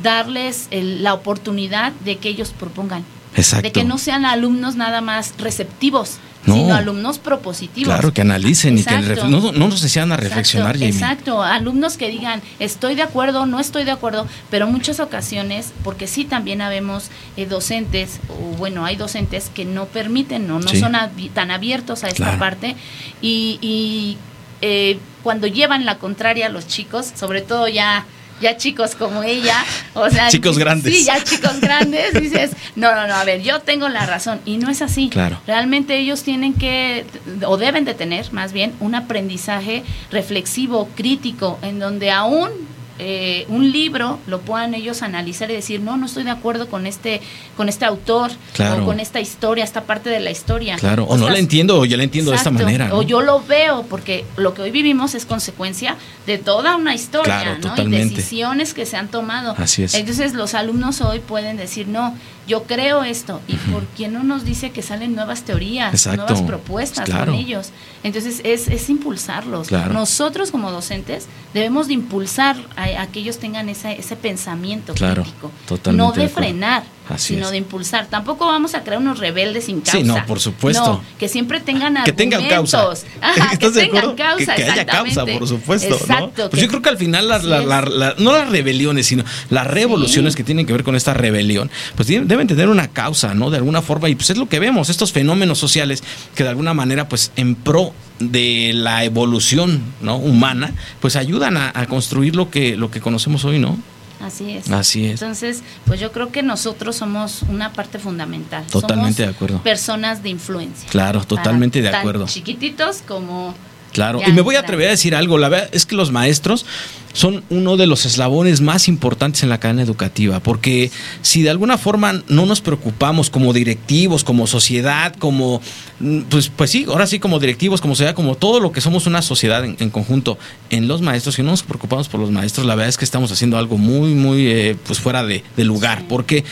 darles 0.02 0.66
el- 0.72 1.02
la 1.04 1.14
oportunidad 1.14 1.92
de 2.04 2.16
que 2.18 2.28
ellos 2.28 2.50
propongan. 2.50 3.04
Exacto. 3.36 3.62
De 3.62 3.72
que 3.72 3.84
no 3.84 3.98
sean 3.98 4.24
alumnos 4.24 4.76
nada 4.76 5.00
más 5.00 5.34
receptivos, 5.38 6.18
No. 6.46 6.54
sino 6.54 6.74
alumnos 6.76 7.18
propositivos. 7.18 7.92
Claro, 7.92 8.12
que 8.12 8.20
analicen 8.20 8.78
y 8.78 8.84
que 8.84 8.96
no, 9.28 9.52
no 9.52 9.68
nos 9.68 9.82
enseñan 9.82 10.12
a 10.12 10.16
reflexionar, 10.16 10.76
Exacto, 10.76 10.94
exacto, 11.04 11.42
alumnos 11.42 11.96
que 11.96 12.08
digan 12.08 12.40
estoy 12.60 12.94
de 12.94 13.02
acuerdo, 13.02 13.46
no 13.46 13.58
estoy 13.58 13.82
de 13.84 13.90
acuerdo, 13.90 14.26
pero 14.50 14.66
muchas 14.68 15.00
ocasiones, 15.00 15.72
porque 15.82 16.06
sí 16.06 16.24
también 16.24 16.60
habemos 16.62 17.10
eh, 17.36 17.46
docentes, 17.46 18.20
o 18.28 18.56
bueno, 18.56 18.84
hay 18.84 18.94
docentes 18.96 19.50
que 19.52 19.64
no 19.64 19.86
permiten, 19.86 20.46
no, 20.46 20.60
no 20.60 20.68
Sí. 20.68 20.78
son 20.80 20.92
tan 21.34 21.50
abiertos 21.50 22.04
a 22.04 22.08
esta 22.08 22.24
Claro. 22.24 22.38
parte 22.38 22.76
y, 23.20 23.58
y, 23.60 24.16
eh, 24.62 24.98
cuando 25.22 25.48
llevan 25.48 25.84
la 25.84 25.98
contraria 25.98 26.46
a 26.46 26.48
los 26.48 26.66
chicos, 26.68 27.10
sobre 27.16 27.40
todo 27.42 27.66
ya 27.68 28.06
ya 28.40 28.56
chicos 28.56 28.94
como 28.94 29.22
ella, 29.22 29.64
o 29.94 30.08
sea, 30.10 30.28
Chicos 30.28 30.58
grandes. 30.58 30.94
Sí, 30.94 31.04
ya 31.04 31.22
chicos 31.22 31.60
grandes, 31.60 32.14
dices, 32.20 32.52
no, 32.74 32.94
no, 32.94 33.06
no, 33.06 33.14
a 33.14 33.24
ver, 33.24 33.42
yo 33.42 33.60
tengo 33.60 33.88
la 33.88 34.06
razón 34.06 34.40
y 34.44 34.58
no 34.58 34.70
es 34.70 34.82
así. 34.82 35.08
Claro. 35.08 35.40
Realmente 35.46 35.96
ellos 35.96 36.22
tienen 36.22 36.54
que, 36.54 37.04
o 37.46 37.56
deben 37.56 37.84
de 37.84 37.94
tener 37.94 38.32
más 38.32 38.52
bien, 38.52 38.74
un 38.80 38.94
aprendizaje 38.94 39.84
reflexivo, 40.10 40.88
crítico, 40.94 41.58
en 41.62 41.78
donde 41.78 42.10
aún 42.10 42.50
eh, 42.98 43.44
un 43.48 43.70
libro 43.72 44.18
lo 44.26 44.40
puedan 44.40 44.74
ellos 44.74 45.02
analizar 45.02 45.50
y 45.50 45.54
decir, 45.54 45.80
no, 45.80 45.96
no 45.96 46.06
estoy 46.06 46.24
de 46.24 46.30
acuerdo 46.30 46.68
con 46.68 46.86
este, 46.86 47.20
con 47.56 47.68
este 47.68 47.84
autor, 47.84 48.30
Claro. 48.54 48.82
o 48.82 48.86
con 48.86 49.00
esta 49.00 49.20
historia, 49.20 49.64
esta 49.64 49.84
parte 49.84 50.08
de 50.10 50.20
la 50.20 50.30
historia. 50.30 50.76
Claro, 50.76 51.04
o 51.04 51.16
no 51.16 51.28
la 51.28 51.38
entiendo 51.38 51.78
o 51.78 51.84
yo 51.84 51.96
la 51.96 52.04
entiendo 52.04 52.30
de 52.30 52.36
esta 52.38 52.50
manera. 52.50 52.88
¿no? 52.88 52.96
O 52.98 53.02
yo 53.02 53.20
lo 53.20 53.40
veo, 53.42 53.84
porque 53.88 54.24
lo 54.36 54.54
que 54.54 54.62
hoy 54.62 54.70
vivimos 54.70 55.14
es 55.14 55.26
consecuencia 55.26 55.96
de 56.26 56.38
toda 56.38 56.76
una 56.76 56.94
historia, 56.94 57.58
Claro, 57.58 57.58
¿no? 57.76 57.82
Y 57.82 57.90
decisiones 57.90 58.74
que 58.74 58.86
se 58.86 58.96
han 58.96 59.08
tomado. 59.08 59.54
Así 59.58 59.82
es. 59.82 59.94
Entonces 59.94 60.34
los 60.34 60.54
alumnos 60.54 61.00
hoy 61.00 61.20
pueden 61.20 61.56
decir, 61.56 61.88
no, 61.88 62.16
yo 62.46 62.62
creo 62.64 63.02
esto. 63.04 63.40
¿Y 63.48 63.56
por 63.56 63.84
qué 63.88 64.08
no 64.08 64.22
nos 64.22 64.44
dice 64.44 64.70
que 64.70 64.82
salen 64.82 65.14
nuevas 65.14 65.42
teorías, 65.42 65.92
Exacto. 65.92 66.22
nuevas 66.26 66.42
propuestas 66.42 67.04
Claro. 67.04 67.32
con 67.32 67.34
ellos? 67.40 67.70
Entonces 68.02 68.40
es, 68.44 68.68
es 68.68 68.88
impulsarlos. 68.88 69.68
Claro. 69.68 69.92
Nosotros 69.92 70.50
como 70.50 70.70
docentes 70.70 71.26
debemos 71.54 71.88
de 71.88 71.94
impulsar 71.94 72.56
a, 72.76 73.02
a 73.02 73.06
que 73.08 73.20
ellos 73.20 73.38
tengan 73.38 73.68
ese, 73.68 73.98
ese 73.98 74.16
pensamiento 74.16 74.94
Claro, 74.94 75.22
crítico. 75.22 75.50
totalmente 75.66 76.04
No 76.06 76.12
de 76.22 76.28
frenar, 76.28 76.84
Así 77.08 77.34
sino 77.34 77.46
es. 77.46 77.52
de 77.52 77.58
impulsar. 77.58 78.06
Tampoco 78.06 78.46
vamos 78.46 78.74
a 78.74 78.82
crear 78.82 79.00
unos 79.00 79.18
rebeldes 79.18 79.64
sin 79.66 79.80
causa. 79.80 79.98
Sí, 79.98 80.02
no, 80.02 80.24
por 80.26 80.40
supuesto. 80.40 80.84
No, 80.84 81.04
que 81.18 81.28
siempre 81.28 81.60
tengan 81.60 82.02
que 82.04 82.12
tengan 82.12 82.44
causa. 82.48 82.78
argumentos. 82.80 83.06
Ajá, 83.20 83.48
que 83.50 83.54
¿Estás 83.54 83.74
de 83.74 83.80
tengan 83.82 84.16
causa, 84.16 84.54
que, 84.56 84.64
que 84.64 84.70
haya 84.70 84.86
causa, 84.86 85.24
por 85.24 85.46
supuesto. 85.46 85.90
¿no? 85.90 85.96
Exacto. 85.96 86.50
Pues 86.50 86.60
yo 86.62 86.68
creo 86.68 86.82
que 86.82 86.88
al 86.88 86.98
final, 86.98 87.28
las, 87.28 87.44
la- 87.44 87.60
es. 87.60 87.66
la- 87.66 87.82
la- 87.82 88.14
no 88.18 88.32
las 88.32 88.48
rebeliones, 88.50 89.06
sino 89.06 89.24
las 89.50 89.66
revoluciones 89.66 90.32
Sí. 90.32 90.36
que 90.38 90.44
tienen 90.44 90.66
que 90.66 90.72
ver 90.72 90.82
con 90.82 90.96
esta 90.96 91.14
rebelión, 91.14 91.70
pues 91.94 92.08
deben 92.08 92.46
tener 92.48 92.68
una 92.68 92.88
causa, 92.88 93.34
¿no? 93.34 93.50
De 93.50 93.58
alguna 93.58 93.82
forma, 93.82 94.08
y 94.08 94.14
pues 94.16 94.30
es 94.30 94.36
lo 94.38 94.48
que 94.48 94.58
vemos, 94.58 94.88
estos 94.88 95.12
fenómenos 95.12 95.58
sociales 95.58 96.02
que 96.34 96.42
de 96.42 96.48
alguna 96.50 96.74
manera, 96.74 97.08
pues 97.08 97.30
en 97.36 97.54
pro 97.54 97.92
de 98.18 98.72
la 98.74 99.04
evolución 99.04 99.80
¿no? 100.00 100.16
humana, 100.16 100.72
pues 101.00 101.16
ayudan 101.16 101.56
a, 101.56 101.70
a 101.74 101.86
construir 101.86 102.34
lo 102.34 102.50
que, 102.50 102.76
lo 102.76 102.90
que 102.90 103.00
conocemos 103.00 103.44
hoy, 103.44 103.58
¿no? 103.58 103.78
Así 104.20 104.50
es. 104.52 104.70
Así 104.70 105.06
es. 105.06 105.20
Entonces, 105.20 105.62
pues 105.84 106.00
yo 106.00 106.10
creo 106.12 106.32
que 106.32 106.42
nosotros 106.42 106.96
somos 106.96 107.42
una 107.42 107.72
parte 107.72 107.98
fundamental. 107.98 108.64
Totalmente 108.66 109.14
Somos 109.14 109.16
de 109.16 109.26
acuerdo. 109.36 109.62
Personas 109.62 110.22
de 110.22 110.30
influencia. 110.30 110.88
Claro, 110.88 111.22
totalmente 111.24 111.82
de 111.82 111.90
Tan 111.90 112.00
acuerdo. 112.00 112.26
chiquititos 112.26 113.02
como 113.06 113.54
Claro, 113.96 114.20
Ya 114.20 114.28
y 114.28 114.32
me 114.32 114.42
voy 114.42 114.56
a 114.56 114.60
atrever 114.60 114.88
a 114.88 114.90
decir 114.90 115.14
algo, 115.14 115.38
la 115.38 115.48
verdad 115.48 115.70
es 115.72 115.86
que 115.86 115.96
los 115.96 116.12
maestros 116.12 116.66
son 117.14 117.42
uno 117.48 117.78
de 117.78 117.86
los 117.86 118.04
eslabones 118.04 118.60
más 118.60 118.88
importantes 118.88 119.42
en 119.42 119.48
la 119.48 119.58
cadena 119.58 119.80
educativa, 119.80 120.38
porque 120.40 120.90
si 121.22 121.40
de 121.40 121.48
alguna 121.48 121.78
forma 121.78 122.22
no 122.28 122.44
nos 122.44 122.60
preocupamos 122.60 123.30
como 123.30 123.54
directivos, 123.54 124.22
como 124.22 124.46
sociedad, 124.46 125.14
como, 125.16 125.62
mm, 126.00 126.24
pues, 126.28 126.50
pues 126.54 126.70
sí, 126.70 126.84
ahora 126.86 127.06
sí 127.06 127.18
como 127.18 127.38
directivos, 127.38 127.80
como 127.80 127.94
sociedad, 127.94 128.14
como 128.14 128.34
todo 128.34 128.60
lo 128.60 128.70
que 128.70 128.82
somos 128.82 129.06
una 129.06 129.22
sociedad 129.22 129.64
en, 129.64 129.78
en 129.80 129.88
conjunto, 129.88 130.36
en 130.68 130.88
los 130.88 131.00
maestros, 131.00 131.36
si 131.36 131.42
no 131.42 131.52
nos 131.52 131.62
preocupamos 131.62 132.08
por 132.08 132.20
los 132.20 132.30
maestros, 132.30 132.66
la 132.66 132.74
verdad 132.74 132.90
es 132.90 132.98
que 132.98 133.06
estamos 133.06 133.32
haciendo 133.32 133.56
algo 133.56 133.78
muy, 133.78 134.12
muy, 134.12 134.48
eh, 134.48 134.76
pues 134.86 135.00
fuera 135.00 135.24
de, 135.24 135.42
de 135.56 135.64
lugar, 135.64 136.04
porque... 136.06 136.44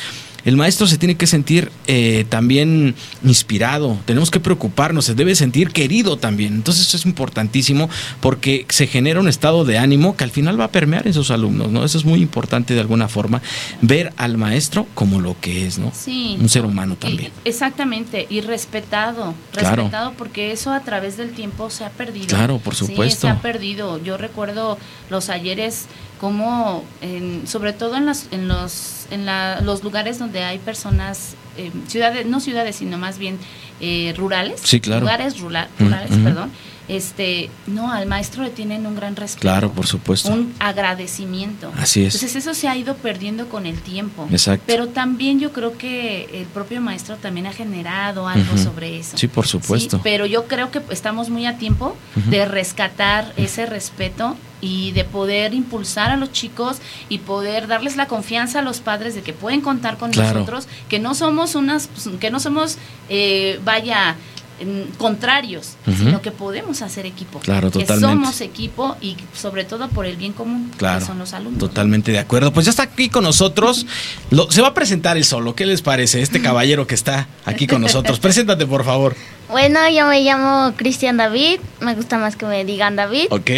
El 0.44 0.56
maestro 0.56 0.86
se 0.86 0.98
tiene 0.98 1.16
que 1.16 1.26
sentir 1.26 1.70
eh, 1.86 2.24
también 2.28 2.94
inspirado, 3.24 3.98
tenemos 4.04 4.30
que 4.30 4.40
preocuparnos, 4.40 5.04
se 5.06 5.14
debe 5.14 5.34
sentir 5.34 5.70
querido 5.70 6.16
también. 6.18 6.54
Entonces 6.54 6.86
eso 6.88 6.96
es 6.96 7.06
importantísimo 7.06 7.88
porque 8.20 8.66
se 8.68 8.86
genera 8.86 9.20
un 9.20 9.28
estado 9.28 9.64
de 9.64 9.78
ánimo 9.78 10.16
que 10.16 10.24
al 10.24 10.30
final 10.30 10.60
va 10.60 10.64
a 10.66 10.70
permear 10.70 11.06
en 11.06 11.14
sus 11.14 11.30
alumnos, 11.30 11.70
¿no? 11.70 11.84
Eso 11.84 11.96
es 11.98 12.04
muy 12.04 12.20
importante 12.20 12.74
de 12.74 12.80
alguna 12.80 13.08
forma, 13.08 13.40
ver 13.80 14.12
al 14.16 14.36
maestro 14.36 14.86
como 14.94 15.20
lo 15.20 15.36
que 15.40 15.66
es, 15.66 15.78
¿no? 15.78 15.92
Sí. 15.94 16.36
Un 16.40 16.48
ser 16.48 16.64
humano 16.64 16.94
Y- 16.94 17.04
también. 17.04 17.32
exactamente, 17.44 18.26
y 18.28 18.40
respetado, 18.40 19.34
Claro. 19.52 19.76
respetado 19.76 20.12
porque 20.18 20.52
eso 20.52 20.72
a 20.72 20.80
través 20.80 21.16
del 21.16 21.30
tiempo 21.30 21.70
se 21.70 21.84
ha 21.84 21.90
perdido. 21.90 22.26
Claro, 22.26 22.58
por 22.58 22.74
Sí, 22.74 22.86
supuesto. 22.86 23.22
se 23.22 23.28
ha 23.28 23.40
perdido. 23.40 24.02
Yo 24.02 24.16
recuerdo 24.16 24.78
los 25.10 25.28
ayeres 25.30 25.86
como, 26.20 26.84
en- 27.00 27.46
sobre 27.46 27.72
todo 27.72 27.96
en, 27.96 28.06
las, 28.06 28.26
en, 28.30 28.48
los, 28.48 29.06
en 29.10 29.26
la- 29.26 29.60
los 29.60 29.82
lugares 29.84 30.18
donde 30.18 30.42
hay 30.44 30.58
personas, 30.58 31.34
eh, 31.56 31.70
ciudades, 31.88 32.26
no 32.26 32.40
ciudades, 32.40 32.76
sino 32.76 32.98
más 32.98 33.18
bien 33.18 33.38
eh, 33.80 34.14
rurales. 34.16 34.60
Sí, 34.62 34.80
claro. 34.80 35.00
Lugares 35.00 35.34
Mm, 35.36 35.40
rurales, 35.44 36.10
perdón. 36.22 36.50
Este, 36.86 37.48
no, 37.66 37.90
al 37.90 38.04
maestro 38.06 38.42
le 38.44 38.50
tienen 38.50 38.86
un 38.86 38.94
gran 38.94 39.16
respeto. 39.16 39.40
Claro, 39.40 39.72
por 39.72 39.86
supuesto. 39.86 40.30
Un 40.30 40.52
agradecimiento. 40.58 41.72
Así 41.78 42.04
es. 42.04 42.14
Entonces 42.14 42.36
eso 42.36 42.52
se 42.54 42.68
ha 42.68 42.76
ido 42.76 42.94
perdiendo 42.96 43.48
con 43.48 43.64
el 43.66 43.80
tiempo. 43.80 44.28
Exacto. 44.30 44.64
Pero 44.66 44.88
también 44.88 45.40
yo 45.40 45.52
creo 45.52 45.76
que 45.78 46.28
el 46.40 46.44
propio 46.46 46.80
maestro 46.82 47.16
también 47.16 47.46
ha 47.46 47.52
generado 47.52 48.28
algo 48.28 48.56
sobre 48.58 48.98
eso. 48.98 49.16
Sí, 49.16 49.28
por 49.28 49.46
supuesto. 49.46 49.96
Sí, 49.96 50.00
pero 50.04 50.26
yo 50.26 50.44
creo 50.46 50.70
que 50.70 50.82
estamos 50.90 51.30
muy 51.30 51.46
a 51.46 51.56
tiempo 51.58 51.96
de 52.28 52.44
rescatar 52.44 53.32
ese 53.38 53.64
respeto 53.66 54.36
y 54.64 54.92
de 54.92 55.04
poder 55.04 55.52
impulsar 55.52 56.10
a 56.10 56.16
los 56.16 56.32
chicos 56.32 56.78
y 57.10 57.18
poder 57.18 57.66
darles 57.66 57.96
la 57.96 58.06
confianza 58.08 58.60
a 58.60 58.62
los 58.62 58.80
padres 58.80 59.14
de 59.14 59.20
que 59.22 59.32
pueden 59.34 59.60
contar 59.60 59.98
con 59.98 60.10
Claro. 60.10 60.40
nosotros, 60.40 60.66
que 60.88 60.98
no 60.98 61.14
somos 61.14 61.54
unas, 61.54 61.90
que 62.18 62.30
no 62.30 62.40
somos, 62.40 62.78
eh, 63.10 63.60
vaya, 63.64 64.16
em, 64.60 64.84
contrarios, 64.98 65.74
sino 65.98 66.22
que 66.22 66.30
podemos 66.30 66.80
hacer 66.80 67.04
equipo. 67.06 67.40
Claro, 67.40 67.70
que 67.72 67.80
totalmente. 67.80 68.06
somos 68.14 68.40
equipo 68.40 68.96
y 69.02 69.16
sobre 69.34 69.64
todo 69.64 69.88
por 69.88 70.06
el 70.06 70.16
bien 70.16 70.32
común, 70.32 70.70
Claro, 70.78 71.00
que 71.00 71.04
son 71.06 71.18
los 71.18 71.32
alumnos. 71.34 71.58
Totalmente 71.58 72.12
de 72.12 72.20
acuerdo. 72.20 72.52
Pues 72.52 72.64
ya 72.66 72.70
está 72.70 72.84
aquí 72.84 73.08
con 73.08 73.24
nosotros. 73.24 73.84
Lo- 74.30 74.48
se 74.52 74.62
va 74.62 74.68
a 74.68 74.74
presentar 74.74 75.16
él 75.16 75.24
solo. 75.24 75.54
¿Qué 75.56 75.66
les 75.66 75.82
parece? 75.82 76.22
Este 76.22 76.40
caballero 76.40 76.86
que 76.86 76.94
está 76.94 77.26
aquí 77.44 77.66
con 77.66 77.82
nosotros. 77.82 78.18
Preséntate, 78.20 78.64
por 78.64 78.84
favor. 78.84 79.16
Bueno, 79.50 79.80
yo 79.90 80.06
me 80.06 80.20
llamo 80.22 80.72
Cristian 80.76 81.16
David, 81.18 81.58
me 81.80 81.94
gusta 81.96 82.16
más 82.16 82.34
que 82.36 82.46
me 82.46 82.64
digan 82.64 82.96
David, 82.96 83.26
¿Ok? 83.30 83.50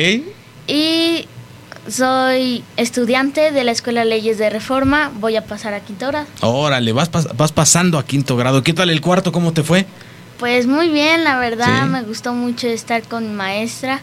Y 0.66 1.26
soy 1.88 2.64
estudiante 2.76 3.52
de 3.52 3.64
la 3.64 3.70
Escuela 3.72 4.04
Leyes 4.04 4.38
de 4.38 4.50
Reforma, 4.50 5.12
voy 5.20 5.36
a 5.36 5.44
pasar 5.44 5.74
a 5.74 5.80
quinto 5.80 6.08
grado. 6.08 6.26
Órale, 6.40 6.92
vas, 6.92 7.10
pas- 7.10 7.28
vas 7.36 7.52
pasando 7.52 7.98
a 7.98 8.04
quinto 8.04 8.36
grado. 8.36 8.62
¿Qué 8.62 8.72
tal 8.72 8.90
el 8.90 9.00
cuarto? 9.00 9.30
¿Cómo 9.32 9.52
te 9.52 9.62
fue? 9.62 9.86
Pues 10.38 10.66
muy 10.66 10.88
bien, 10.88 11.24
la 11.24 11.38
verdad, 11.38 11.84
Sí. 11.84 11.88
me 11.90 12.02
gustó 12.02 12.32
mucho 12.34 12.66
estar 12.66 13.02
con 13.04 13.28
mi 13.30 13.34
maestra. 13.34 14.00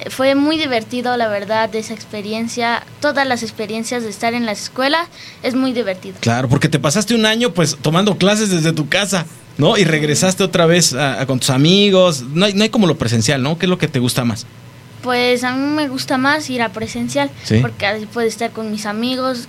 Eh, 0.00 0.10
Fue 0.10 0.34
muy 0.34 0.58
divertido, 0.58 1.16
la 1.16 1.28
verdad, 1.28 1.74
esa 1.74 1.94
experiencia. 1.94 2.82
Todas 3.00 3.26
las 3.26 3.42
experiencias 3.42 4.02
de 4.02 4.10
estar 4.10 4.34
en 4.34 4.44
la 4.44 4.52
escuela 4.52 5.06
es 5.42 5.54
muy 5.54 5.72
divertido. 5.72 6.16
Claro, 6.20 6.48
porque 6.48 6.68
te 6.68 6.78
pasaste 6.78 7.14
un 7.14 7.26
año 7.26 7.52
pues 7.54 7.76
tomando 7.80 8.16
clases 8.18 8.50
desde 8.50 8.72
tu 8.72 8.88
casa, 8.88 9.24
¿no? 9.56 9.76
Y 9.78 9.84
regresaste 9.84 10.42
otra 10.42 10.66
vez 10.66 10.94
a- 10.94 11.20
a 11.20 11.26
con 11.26 11.38
tus 11.38 11.50
amigos. 11.50 12.22
No 12.22 12.44
hay, 12.46 12.54
no 12.54 12.62
hay 12.64 12.70
como 12.70 12.86
lo 12.86 12.98
presencial, 12.98 13.42
¿no? 13.42 13.56
¿Qué 13.58 13.66
es 13.66 13.70
lo 13.70 13.78
que 13.78 13.88
te 13.88 14.00
gusta 14.00 14.24
más? 14.24 14.46
Pues 15.02 15.44
a 15.44 15.54
mí 15.54 15.74
me 15.74 15.88
gusta 15.88 16.18
más 16.18 16.48
ir 16.50 16.62
a 16.62 16.70
presencial, 16.70 17.30
Sí. 17.44 17.58
porque 17.60 17.86
así 17.86 18.06
puedo 18.06 18.26
estar 18.26 18.50
con 18.50 18.70
mis 18.70 18.84
amigos, 18.86 19.48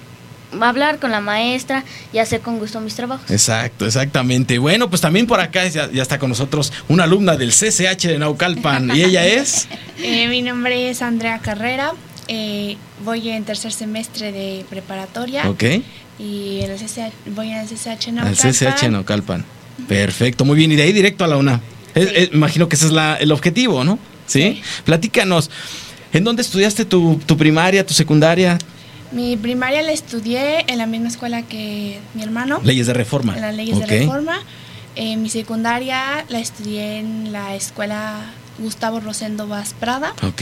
hablar 0.59 0.99
con 0.99 1.11
la 1.11 1.21
maestra 1.21 1.83
y 2.13 2.19
hacer 2.19 2.41
con 2.41 2.57
gusto 2.59 2.79
mis 2.81 2.95
trabajos. 2.95 3.29
Exacto, 3.31 3.85
exactamente. 3.85 4.57
Bueno, 4.59 4.89
pues 4.89 5.01
también 5.01 5.27
por 5.27 5.39
acá 5.39 5.67
ya, 5.67 5.89
ya 5.91 6.01
está 6.01 6.19
con 6.19 6.29
nosotros 6.29 6.71
una 6.89 7.03
alumna 7.05 7.35
del 7.35 7.51
CCH 7.51 8.07
de 8.07 8.19
Naucalpan. 8.19 8.95
¿Y 8.95 9.03
ella 9.03 9.25
es? 9.25 9.67
Eh, 10.03 10.27
mi 10.29 10.41
nombre 10.41 10.89
es 10.89 11.01
Andrea 11.03 11.37
Carrera. 11.39 11.93
eh, 12.27 12.75
voy 13.05 13.29
en 13.29 13.43
tercer 13.43 13.71
semestre 13.73 14.31
de 14.31 14.65
preparatoria 14.69 15.49
Ok. 15.49 15.63
y 16.17 16.61
en 16.61 16.71
el 16.71 16.77
CCH, 16.79 17.11
voy 17.35 17.51
en 17.51 17.57
el 17.57 17.67
CCH 17.67 18.07
Al 18.09 18.15
Naucalpan. 18.15 18.51
CCH 18.53 18.81
de 18.83 18.89
Naucalpan. 18.89 19.45
Perfecto, 19.87 20.45
muy 20.45 20.55
bien. 20.55 20.71
Y 20.71 20.75
de 20.75 20.83
ahí 20.83 20.93
directo 20.93 21.23
a 21.23 21.27
la 21.27 21.37
UNA. 21.37 21.59
Es- 21.93 22.07
Sí. 22.09 22.13
es- 22.15 22.29
imagino 22.33 22.67
que 22.69 22.75
ese 22.77 22.85
es 22.85 22.91
la- 22.91 23.15
el 23.17 23.31
objetivo, 23.31 23.83
¿no? 23.83 23.99
¿Sí? 24.31 24.61
Platícanos. 24.85 25.49
¿En 26.13 26.23
dónde 26.23 26.41
estudiaste 26.41 26.85
tu, 26.85 27.19
tu 27.25 27.37
primaria, 27.37 27.85
tu 27.85 27.93
secundaria? 27.93 28.57
Mi 29.11 29.35
primaria 29.37 29.81
la 29.81 29.91
estudié 29.91 30.65
en 30.67 30.77
la 30.77 30.85
misma 30.85 31.07
escuela 31.09 31.41
que 31.41 31.99
mi 32.13 32.23
hermano, 32.23 32.61
Leyes 32.63 32.87
de 32.87 32.93
reforma. 32.93 33.35
en 33.35 33.41
las 33.41 33.55
leyes 33.55 33.77
de 33.79 33.85
reforma. 33.85 34.39
Eh, 34.95 35.15
mi 35.17 35.29
secundaria 35.29 36.25
la 36.29 36.39
estudié 36.39 36.99
en 36.99 37.31
la 37.31 37.55
escuela 37.55 38.19
Gustavo 38.59 38.99
Rosendo 38.99 39.47
Vaz 39.47 39.73
Prada 39.79 40.13
Ok. 40.21 40.41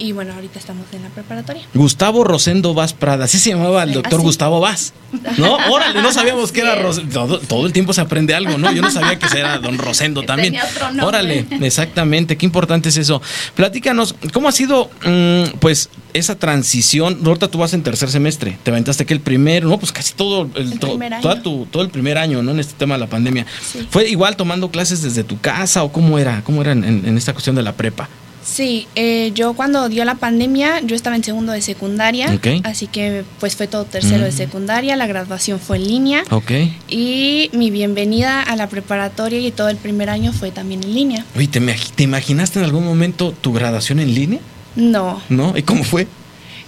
Y 0.00 0.12
bueno, 0.12 0.32
ahorita 0.34 0.58
estamos 0.58 0.86
en 0.92 1.02
la 1.02 1.10
preparatoria. 1.10 1.62
Gustavo 1.74 2.24
Rosendo 2.24 2.74
Vaz 2.74 2.92
Prada. 2.94 3.26
Así 3.26 3.38
se 3.38 3.50
llamaba 3.50 3.82
el 3.84 3.92
doctor. 3.92 4.20
Gustavo 4.20 4.58
Vaz. 4.60 4.92
¿No? 5.38 5.56
Órale, 5.70 6.00
no 6.02 6.12
sabíamos 6.12 6.50
que 6.52 6.62
era. 6.62 6.74
Rosendo. 6.76 7.12
Todo, 7.12 7.38
todo 7.38 7.66
el 7.66 7.72
tiempo 7.72 7.92
se 7.92 8.00
aprende 8.00 8.34
algo, 8.34 8.58
¿no? 8.58 8.72
Yo 8.72 8.80
no 8.82 8.90
sabía 8.90 9.18
que 9.18 9.26
era 9.38 9.58
don 9.58 9.78
Rosendo 9.78 10.22
también. 10.22 10.54
tenía 10.54 10.64
otro 10.68 10.86
nombre. 10.88 11.04
Órale, 11.06 11.46
exactamente. 11.60 12.36
Qué 12.36 12.46
importante 12.46 12.88
es 12.88 12.96
eso. 12.96 13.20
Platícanos, 13.54 14.14
¿cómo 14.32 14.48
ha 14.48 14.52
sido, 14.52 14.90
mm, 15.04 15.58
pues, 15.60 15.90
esa 16.14 16.36
transición? 16.38 17.20
Ahorita 17.24 17.48
tú 17.48 17.58
vas 17.58 17.72
en 17.74 17.82
tercer 17.82 18.08
semestre. 18.10 18.58
Te 18.62 18.70
aventaste 18.70 19.04
que 19.06 19.12
el 19.14 19.20
primer, 19.20 19.64
no, 19.64 19.78
pues 19.78 19.92
casi 19.92 20.14
todo 20.14 20.48
el, 20.54 20.72
El 20.72 20.78
to- 20.78 20.88
primer 20.88 21.12
año. 21.14 21.22
toda 21.22 21.42
tu- 21.42 21.66
todo 21.70 21.82
el 21.82 21.90
primer 21.90 22.18
año, 22.18 22.42
¿no? 22.42 22.52
En 22.52 22.60
este 22.60 22.74
tema 22.74 22.94
de 22.94 23.00
la 23.00 23.06
pandemia. 23.06 23.44
Sí. 23.62 23.86
¿Fue 23.90 24.08
igual 24.08 24.36
tomando 24.36 24.70
clases 24.70 25.02
desde 25.02 25.24
tu 25.24 25.38
casa 25.40 25.82
o 25.84 25.92
cómo 25.92 26.18
era? 26.18 26.42
¿Cómo 26.44 26.62
era 26.62 26.72
en, 26.72 26.84
en- 26.84 27.02
en 27.06 27.18
esta 27.18 27.32
cuestión 27.32 27.54
de 27.56 27.62
la 27.62 27.72
prepa? 27.74 28.08
Sí, 28.42 28.88
eh, 28.94 29.32
yo 29.34 29.52
cuando 29.52 29.88
dio 29.90 30.04
la 30.06 30.14
pandemia, 30.14 30.80
yo 30.80 30.96
estaba 30.96 31.14
en 31.14 31.22
segundo 31.22 31.52
de 31.52 31.60
secundaria, 31.60 32.32
Ok. 32.34 32.64
así 32.64 32.86
que 32.86 33.22
pues 33.38 33.54
fue 33.54 33.66
todo 33.66 33.84
tercero 33.84 34.24
de 34.24 34.30
Mm. 34.32 34.36
secundaria, 34.36 34.96
la 34.96 35.06
graduación 35.06 35.60
fue 35.60 35.76
en 35.76 35.84
línea 35.86 36.22
Ok. 36.30 36.50
y 36.88 37.50
mi 37.52 37.70
bienvenida 37.70 38.42
a 38.42 38.56
la 38.56 38.66
preparatoria 38.68 39.38
y 39.40 39.50
todo 39.50 39.68
el 39.68 39.76
primer 39.76 40.08
año 40.08 40.32
fue 40.32 40.50
también 40.50 40.82
en 40.82 40.94
línea. 40.94 41.24
Oye, 41.36 41.48
¿te, 41.48 41.60
imagi- 41.60 41.90
te 41.94 42.04
imaginaste 42.04 42.58
en 42.58 42.64
algún 42.64 42.84
momento 42.84 43.32
tu 43.38 43.52
graduación 43.52 44.00
en 44.00 44.14
línea? 44.14 44.40
No, 44.74 45.20
¿No? 45.28 45.56
¿Y 45.56 45.62
cómo 45.62 45.84
fue? 45.84 46.06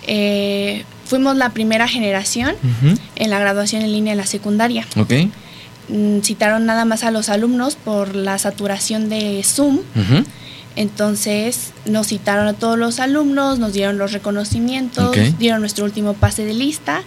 eh, 0.07 0.85
fuimos 1.07 1.37
la 1.37 1.51
primera 1.51 1.89
generación 1.89 2.55
en 3.17 3.31
la 3.31 3.39
graduación 3.39 3.83
en 3.83 3.93
línea 3.93 4.13
en 4.13 4.19
la 4.19 4.27
secundaria. 4.27 4.87
Ok. 4.97 5.13
Mm, 5.89 6.21
Citaron 6.21 6.67
nada 6.67 6.85
más 6.85 7.03
a 7.05 7.11
los 7.11 7.29
alumnos 7.29 7.77
por 7.77 8.15
la 8.15 8.39
saturación 8.39 9.09
de 9.09 9.43
Zoom, 9.45 9.77
Ujú. 9.79 10.25
Entonces 10.77 11.73
nos 11.85 12.09
citaron 12.09 12.47
a 12.47 12.53
todos 12.55 12.79
los 12.79 13.01
alumnos, 13.01 13.59
nos 13.59 13.73
dieron 13.73 13.99
los 13.99 14.13
reconocimientos, 14.13 15.15
dieron 15.39 15.61
nuestro 15.61 15.85
último 15.85 16.15
pase 16.15 16.45
de 16.45 16.55
lista. 16.55 17.03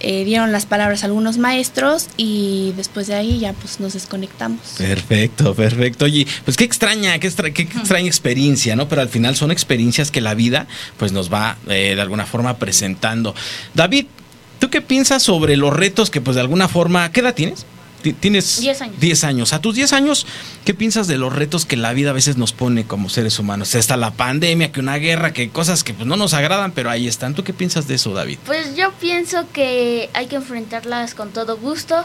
Eh, 0.00 0.24
dieron 0.24 0.52
las 0.52 0.64
palabras 0.64 1.02
a 1.02 1.06
algunos 1.06 1.38
maestros 1.38 2.06
y 2.16 2.72
después 2.76 3.08
de 3.08 3.14
ahí 3.16 3.40
ya 3.40 3.52
pues 3.52 3.80
nos 3.80 3.94
desconectamos. 3.94 4.60
Perfecto, 4.78 5.54
perfecto. 5.54 6.04
Oye, 6.04 6.24
pues 6.44 6.56
qué 6.56 6.62
extraña, 6.64 7.18
qué, 7.18 7.26
extra- 7.26 7.50
qué 7.52 7.62
extraña 7.62 8.06
experiencia, 8.06 8.76
¿no? 8.76 8.88
Pero 8.88 9.02
al 9.02 9.08
final 9.08 9.34
son 9.34 9.50
experiencias 9.50 10.12
que 10.12 10.20
la 10.20 10.34
vida 10.34 10.68
pues 10.98 11.10
nos 11.10 11.32
va 11.32 11.56
eh, 11.68 11.94
de 11.96 12.00
alguna 12.00 12.26
forma 12.26 12.58
presentando. 12.58 13.34
David, 13.74 14.06
¿tú 14.60 14.70
qué 14.70 14.80
piensas 14.80 15.22
sobre 15.24 15.56
los 15.56 15.72
retos 15.74 16.10
que 16.10 16.20
pues 16.20 16.36
de 16.36 16.42
alguna 16.42 16.68
forma, 16.68 17.10
¿qué 17.10 17.18
edad 17.20 17.34
tienes? 17.34 17.66
Ti- 18.02 18.12
Tienes 18.12 18.60
Diez 18.60 18.80
años. 18.80 19.00
10 19.00 19.24
años. 19.24 19.52
A 19.52 19.60
tus 19.60 19.74
10 19.74 19.92
años, 19.92 20.26
¿qué 20.64 20.72
piensas 20.74 21.08
de 21.08 21.18
los 21.18 21.32
retos 21.34 21.64
que 21.64 21.76
la 21.76 21.92
vida 21.92 22.10
a 22.10 22.12
veces 22.12 22.36
nos 22.36 22.52
pone 22.52 22.84
como 22.84 23.08
seres 23.08 23.38
humanos? 23.38 23.74
Está 23.74 23.96
la 23.96 24.12
pandemia, 24.12 24.70
que 24.70 24.80
una 24.80 24.96
guerra, 24.96 25.32
que 25.32 25.50
cosas 25.50 25.82
que 25.84 25.94
pues 25.94 26.06
no 26.06 26.16
nos 26.16 26.32
agradan, 26.34 26.72
pero 26.72 26.90
ahí 26.90 27.08
están. 27.08 27.34
¿Tú 27.34 27.42
qué 27.44 27.52
piensas 27.52 27.88
de 27.88 27.96
eso, 27.96 28.12
David? 28.14 28.38
Pues 28.46 28.76
yo 28.76 28.92
pienso 29.00 29.46
que 29.52 30.10
hay 30.14 30.26
que 30.26 30.36
enfrentarlas 30.36 31.14
con 31.14 31.30
todo 31.30 31.56
gusto, 31.56 32.04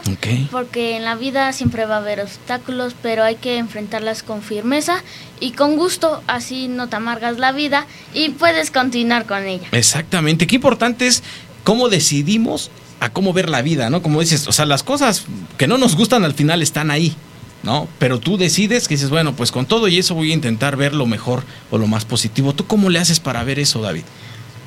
porque 0.50 0.96
en 0.96 1.04
la 1.04 1.14
vida 1.14 1.52
siempre 1.52 1.84
va 1.86 1.96
a 1.96 1.98
haber 1.98 2.20
obstáculos, 2.20 2.94
pero 3.00 3.22
hay 3.22 3.36
que 3.36 3.58
enfrentarlas 3.58 4.22
con 4.22 4.42
firmeza 4.42 5.02
y 5.40 5.52
con 5.52 5.76
gusto, 5.76 6.22
así 6.26 6.68
no 6.68 6.88
te 6.88 6.96
amargas 6.96 7.38
la 7.38 7.52
vida 7.52 7.86
y 8.14 8.30
puedes 8.30 8.70
continuar 8.70 9.26
con 9.26 9.44
ella. 9.46 9.68
Exactamente. 9.72 10.46
Qué 10.46 10.56
importante 10.56 11.06
es 11.06 11.22
cómo 11.64 11.88
decidimos 11.88 12.70
a 13.00 13.10
cómo 13.10 13.32
ver 13.32 13.48
la 13.50 13.62
vida, 13.62 13.90
¿no? 13.90 14.02
Como 14.02 14.20
dices, 14.20 14.46
o 14.48 14.52
sea, 14.52 14.64
las 14.66 14.82
cosas 14.82 15.24
que 15.58 15.66
no 15.66 15.78
nos 15.78 15.96
gustan 15.96 16.24
al 16.24 16.34
final 16.34 16.62
están 16.62 16.90
ahí. 16.90 17.14
¿no? 17.62 17.88
Pero 17.98 18.20
tú 18.20 18.36
decides 18.36 18.88
que 18.88 18.92
dices, 18.94 19.08
bueno, 19.08 19.32
pues 19.36 19.50
con 19.50 19.64
todo 19.64 19.88
y 19.88 19.98
eso 19.98 20.14
voy 20.14 20.32
a 20.32 20.34
intentar 20.34 20.76
ver 20.76 20.92
lo 20.92 21.06
mejor 21.06 21.44
o 21.70 21.78
lo 21.78 21.86
más 21.86 22.04
positivo. 22.04 22.52
¿Tú 22.54 22.66
cómo 22.66 22.90
le 22.90 22.98
haces 22.98 23.20
para 23.20 23.42
ver 23.42 23.58
eso, 23.58 23.80
David? 23.80 24.02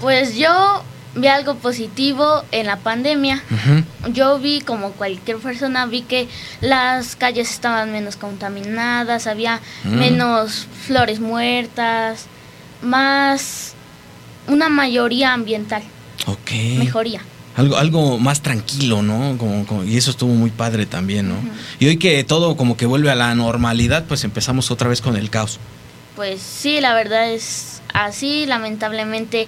Pues 0.01 0.35
yo 0.35 0.81
vi 1.13 1.27
algo 1.27 1.53
positivo 1.57 2.43
en 2.51 2.65
la 2.65 2.77
pandemia. 2.77 3.43
Yo 4.13 4.39
vi, 4.39 4.61
como 4.61 4.93
cualquier 4.93 5.37
persona, 5.37 5.85
vi 5.85 6.01
que 6.01 6.27
las 6.59 7.15
calles 7.15 7.51
estaban 7.51 7.91
menos 7.91 8.15
contaminadas, 8.15 9.27
había 9.27 9.61
Mm. 9.83 9.89
menos 9.99 10.65
flores 10.87 11.19
muertas, 11.19 12.25
más 12.81 13.73
una 14.47 14.69
mayoría 14.69 15.33
ambiental, 15.33 15.83
Ok. 16.25 16.51
mejoría. 16.79 17.21
Algo, 17.57 17.75
algo 17.77 18.19
más 18.19 18.41
tranquilo, 18.41 19.01
¿no? 19.01 19.37
Como, 19.37 19.65
como- 19.65 19.83
y 19.83 19.97
eso 19.97 20.11
estuvo 20.11 20.33
muy 20.33 20.51
padre 20.51 20.85
también, 20.85 21.27
¿no? 21.27 21.35
Y 21.79 21.87
hoy 21.87 21.97
que 21.97 22.23
todo 22.23 22.55
como 22.55 22.77
que 22.77 22.85
vuelve 22.85 23.09
a 23.11 23.15
la 23.15 23.33
normalidad, 23.35 24.05
pues 24.07 24.23
empezamos 24.23 24.71
otra 24.71 24.87
vez 24.87 25.01
con 25.01 25.17
el 25.17 25.29
caos. 25.29 25.59
Pues 26.15 26.39
sí, 26.41 26.79
la 26.79 26.93
verdad 26.93 27.31
es 27.31 27.81
así. 27.93 28.45
Lamentablemente 28.45 29.47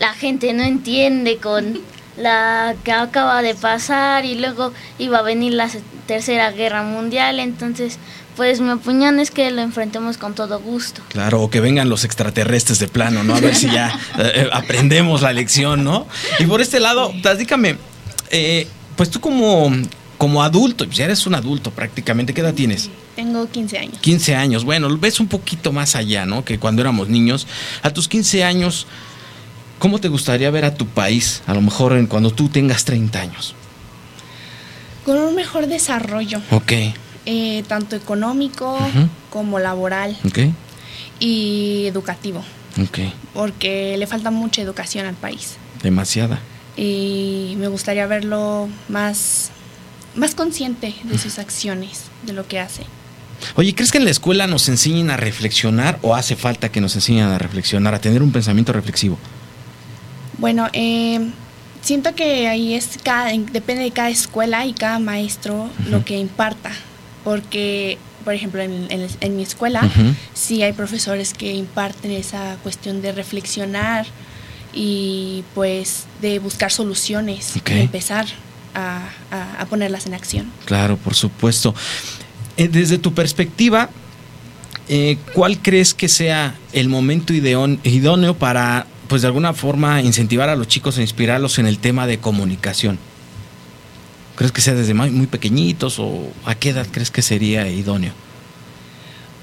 la 0.00 0.14
gente 0.14 0.52
no 0.54 0.62
entiende 0.62 1.36
con 1.36 1.78
la 2.16 2.74
que 2.84 2.92
acaba 2.92 3.42
de 3.42 3.54
pasar 3.54 4.24
y 4.24 4.34
luego 4.34 4.72
iba 4.98 5.18
a 5.18 5.22
venir 5.22 5.52
la 5.54 5.68
tercera 6.06 6.50
guerra 6.52 6.82
mundial. 6.82 7.38
Entonces, 7.38 7.98
pues 8.36 8.60
mi 8.60 8.70
opinión 8.70 9.20
es 9.20 9.30
que 9.30 9.50
lo 9.50 9.62
enfrentemos 9.62 10.18
con 10.18 10.34
todo 10.34 10.60
gusto. 10.60 11.02
Claro, 11.08 11.42
o 11.42 11.50
que 11.50 11.60
vengan 11.60 11.88
los 11.88 12.04
extraterrestres 12.04 12.78
de 12.78 12.88
plano, 12.88 13.22
¿no? 13.22 13.34
A 13.34 13.40
ver 13.40 13.54
si 13.54 13.66
ya 13.70 13.88
eh, 14.18 14.32
eh, 14.34 14.48
aprendemos 14.52 15.22
la 15.22 15.32
lección, 15.32 15.84
¿no? 15.84 16.06
Y 16.38 16.46
por 16.46 16.60
este 16.60 16.80
lado, 16.80 17.12
platícame, 17.22 17.76
eh, 18.30 18.66
pues 18.96 19.10
tú 19.10 19.20
como, 19.20 19.70
como 20.18 20.42
adulto, 20.42 20.86
pues 20.86 20.96
ya 20.96 21.04
eres 21.04 21.26
un 21.26 21.34
adulto 21.34 21.70
prácticamente, 21.70 22.32
¿qué 22.32 22.40
edad 22.40 22.54
tienes? 22.54 22.90
Tengo 23.16 23.46
15 23.48 23.78
años. 23.78 23.98
15 24.00 24.34
años, 24.34 24.64
bueno, 24.64 24.96
ves 24.96 25.20
un 25.20 25.28
poquito 25.28 25.72
más 25.72 25.96
allá, 25.96 26.24
¿no? 26.24 26.44
Que 26.44 26.58
cuando 26.58 26.80
éramos 26.80 27.08
niños. 27.08 27.46
A 27.82 27.90
tus 27.90 28.08
15 28.08 28.42
años, 28.44 28.86
¿cómo 29.78 29.98
te 29.98 30.08
gustaría 30.08 30.50
ver 30.50 30.64
a 30.64 30.74
tu 30.74 30.86
país? 30.86 31.42
A 31.46 31.52
lo 31.52 31.60
mejor 31.60 31.92
en 31.92 32.06
cuando 32.06 32.30
tú 32.30 32.48
tengas 32.48 32.84
30 32.86 33.20
años. 33.20 33.54
Con 35.04 35.18
un 35.18 35.34
mejor 35.34 35.66
desarrollo, 35.66 36.40
Ok, 36.50 36.72
eh, 37.26 37.62
tanto 37.68 37.96
económico 37.96 38.76
como 39.30 39.58
laboral 39.58 40.16
y 41.20 41.84
educativo, 41.86 42.42
porque 43.34 43.96
le 43.98 44.06
falta 44.06 44.30
mucha 44.30 44.62
educación 44.62 45.06
al 45.06 45.14
país. 45.14 45.56
Demasiada. 45.82 46.40
Y 46.76 47.54
me 47.58 47.68
gustaría 47.68 48.06
verlo 48.06 48.68
más, 48.88 49.50
más 50.16 50.34
consciente 50.34 50.94
de 51.04 51.18
sus 51.18 51.38
acciones, 51.38 52.04
de 52.24 52.32
lo 52.32 52.46
que 52.48 52.58
hace. 52.58 52.82
Oye, 53.56 53.74
¿crees 53.74 53.90
que 53.90 53.98
en 53.98 54.04
la 54.04 54.10
escuela 54.10 54.46
nos 54.46 54.68
enseñen 54.68 55.10
a 55.10 55.16
reflexionar 55.16 55.98
o 56.02 56.14
hace 56.14 56.36
falta 56.36 56.70
que 56.70 56.80
nos 56.80 56.94
enseñen 56.94 57.24
a 57.24 57.38
reflexionar, 57.38 57.94
a 57.94 58.00
tener 58.00 58.22
un 58.22 58.32
pensamiento 58.32 58.72
reflexivo? 58.72 59.18
Bueno, 60.38 60.68
eh, 60.72 61.20
siento 61.82 62.14
que 62.14 62.48
ahí 62.48 62.74
es 62.74 62.98
cada, 63.02 63.32
en- 63.32 63.46
depende 63.52 63.82
de 63.82 63.90
cada 63.90 64.10
escuela 64.10 64.64
y 64.64 64.72
cada 64.72 64.98
maestro 64.98 65.68
lo 65.90 66.04
que 66.04 66.16
imparta, 66.18 66.70
porque, 67.24 67.98
por 68.24 68.34
ejemplo, 68.34 68.60
en, 68.62 68.86
en- 68.90 69.06
en 69.20 69.36
mi 69.36 69.42
escuela 69.42 69.90
sí 70.34 70.62
hay 70.62 70.72
profesores 70.72 71.32
que 71.34 71.52
imparten 71.54 72.10
esa 72.10 72.56
cuestión 72.62 73.02
de 73.02 73.12
reflexionar 73.12 74.06
y 74.74 75.44
pues 75.54 76.04
de 76.20 76.38
buscar 76.38 76.72
soluciones, 76.72 77.56
Ok. 77.58 77.70
de 77.70 77.80
empezar 77.82 78.26
a, 78.74 79.08
a- 79.30 79.60
a 79.60 79.66
ponerlas 79.66 80.06
en 80.06 80.14
acción. 80.14 80.50
Claro, 80.64 80.96
por 80.96 81.14
supuesto. 81.14 81.74
Eh, 82.56 82.68
desde 82.68 82.98
tu 82.98 83.12
perspectiva, 83.14 83.90
eh, 84.88 85.18
¿cuál 85.34 85.58
crees 85.60 85.94
que 85.94 86.08
sea 86.08 86.54
el 86.72 86.88
momento 86.88 87.32
ideón- 87.34 87.78
idóneo 87.84 88.34
para, 88.34 88.86
pues 89.08 89.22
de 89.22 89.28
alguna 89.28 89.52
forma, 89.52 90.00
incentivar 90.02 90.48
a 90.48 90.56
los 90.56 90.68
chicos 90.68 90.98
e 90.98 91.02
inspirarlos 91.02 91.58
en 91.58 91.66
el 91.66 91.78
tema 91.78 92.06
de 92.06 92.18
comunicación? 92.18 92.98
¿Crees 94.36 94.52
que 94.52 94.60
sea 94.60 94.74
desde 94.74 94.94
muy, 94.94 95.26
pequeñitos 95.26 95.98
o 95.98 96.32
a 96.44 96.54
qué 96.54 96.70
edad 96.70 96.86
crees 96.90 97.10
que 97.10 97.22
sería 97.22 97.68
idóneo? 97.68 98.12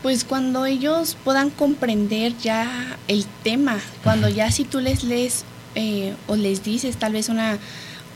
Pues 0.02 0.24
cuando 0.24 0.66
ellos 0.66 1.18
puedan 1.24 1.50
comprender 1.50 2.38
ya 2.38 2.98
el 3.08 3.26
tema, 3.44 3.80
cuando 4.04 4.30
ya 4.30 4.50
si 4.52 4.64
tú 4.64 4.80
les 4.80 5.04
lees 5.04 5.44
eh, 5.76 6.16
o 6.28 6.36
les 6.36 6.64
dices 6.64 6.98
tal 6.98 7.14
vez 7.14 7.30
una, 7.30 7.60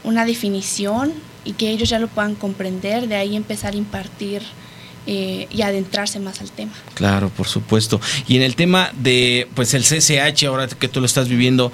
una 0.03 0.25
definición 0.25 1.13
y 1.45 1.53
que 1.53 1.69
ellos 1.69 1.89
ya 1.89 1.99
lo 1.99 2.07
puedan 2.07 2.35
comprender, 2.35 3.07
de 3.07 3.15
ahí 3.15 3.35
empezar 3.35 3.73
a 3.73 3.77
impartir 3.77 4.41
eh, 5.05 5.47
y 5.51 5.61
adentrarse 5.61 6.19
más 6.19 6.39
al 6.39 6.49
tema. 6.51 6.71
Claro, 6.93 7.27
por 7.29 7.47
supuesto. 7.47 7.99
Y 8.25 8.37
en 8.37 8.41
el 8.41 8.55
tema 8.55 8.91
de, 8.97 9.49
pues 9.53 9.73
el 9.73 9.83
CCH, 9.83 10.45
ahora 10.45 10.67
que 10.67 10.87
tú 10.87 11.01
lo 11.01 11.05
estás 11.05 11.27
viviendo, 11.27 11.73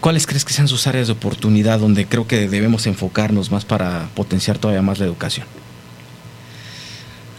¿cuáles 0.00 0.26
crees 0.26 0.44
que 0.44 0.52
sean 0.52 0.68
sus 0.68 0.86
áreas 0.86 1.06
de 1.08 1.12
oportunidad 1.14 1.78
donde 1.80 2.06
creo 2.06 2.26
que 2.26 2.48
debemos 2.48 2.86
enfocarnos 2.86 3.50
más 3.50 3.64
para 3.64 4.08
potenciar 4.14 4.58
todavía 4.58 4.82
más 4.82 4.98
la 4.98 5.06
educación? 5.06 5.46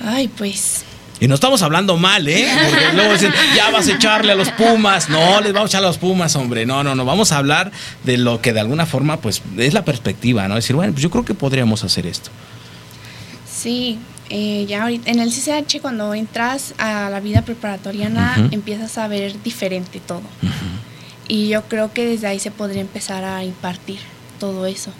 Ay, 0.03 0.27
pues 0.27 0.83
Y 1.19 1.27
no 1.27 1.33
estamos 1.35 1.63
hablando 1.63 1.97
mal, 1.97 2.27
¿eh? 2.27 2.47
Porque 2.69 2.85
luego 2.95 3.13
dicen, 3.13 3.33
ya 3.55 3.71
vas 3.71 3.87
a 3.87 3.93
echarle 3.93 4.33
a 4.33 4.35
los 4.35 4.49
Pumas. 4.51 5.09
No, 5.09 5.41
les 5.41 5.51
vamos 5.53 5.69
a 5.69 5.71
echar 5.77 5.83
a 5.83 5.87
los 5.87 5.97
Pumas, 5.97 6.35
hombre. 6.35 6.65
No, 6.67 6.83
no, 6.83 6.93
no. 6.93 7.05
Vamos 7.05 7.31
a 7.31 7.37
hablar 7.37 7.71
de 8.03 8.17
lo 8.17 8.39
que 8.41 8.53
de 8.53 8.59
alguna 8.59 8.85
forma, 8.85 9.17
pues, 9.17 9.41
es 9.57 9.73
la 9.73 9.83
perspectiva, 9.83 10.47
¿no? 10.47 10.53
Decir, 10.55 10.75
bueno, 10.75 10.93
pues 10.93 11.01
yo 11.01 11.09
creo 11.09 11.25
que 11.25 11.33
podríamos 11.33 11.83
hacer 11.83 12.05
esto. 12.05 12.29
sí, 13.49 13.97
eh, 14.29 14.65
ya 14.67 14.83
ahorita 14.83 15.09
en 15.09 15.19
el 15.21 15.29
CCH 15.31 15.79
cuando 15.81 16.13
entras 16.13 16.73
a 16.79 17.09
la 17.09 17.21
vida 17.21 17.43
preparatoriana 17.43 18.35
Ujú. 18.37 18.49
empiezas 18.51 18.97
a 18.97 19.07
ver 19.07 19.41
diferente 19.41 20.01
todo. 20.05 20.21
Y 21.27 21.49
yo 21.49 21.63
creo 21.63 21.91
que 21.93 22.05
desde 22.05 22.27
ahí 22.27 22.39
se 22.39 22.51
podría 22.51 22.81
empezar 22.81 23.23
a 23.23 23.43
impartir 23.43 23.99
todo 24.39 24.65
eso. 24.65 24.91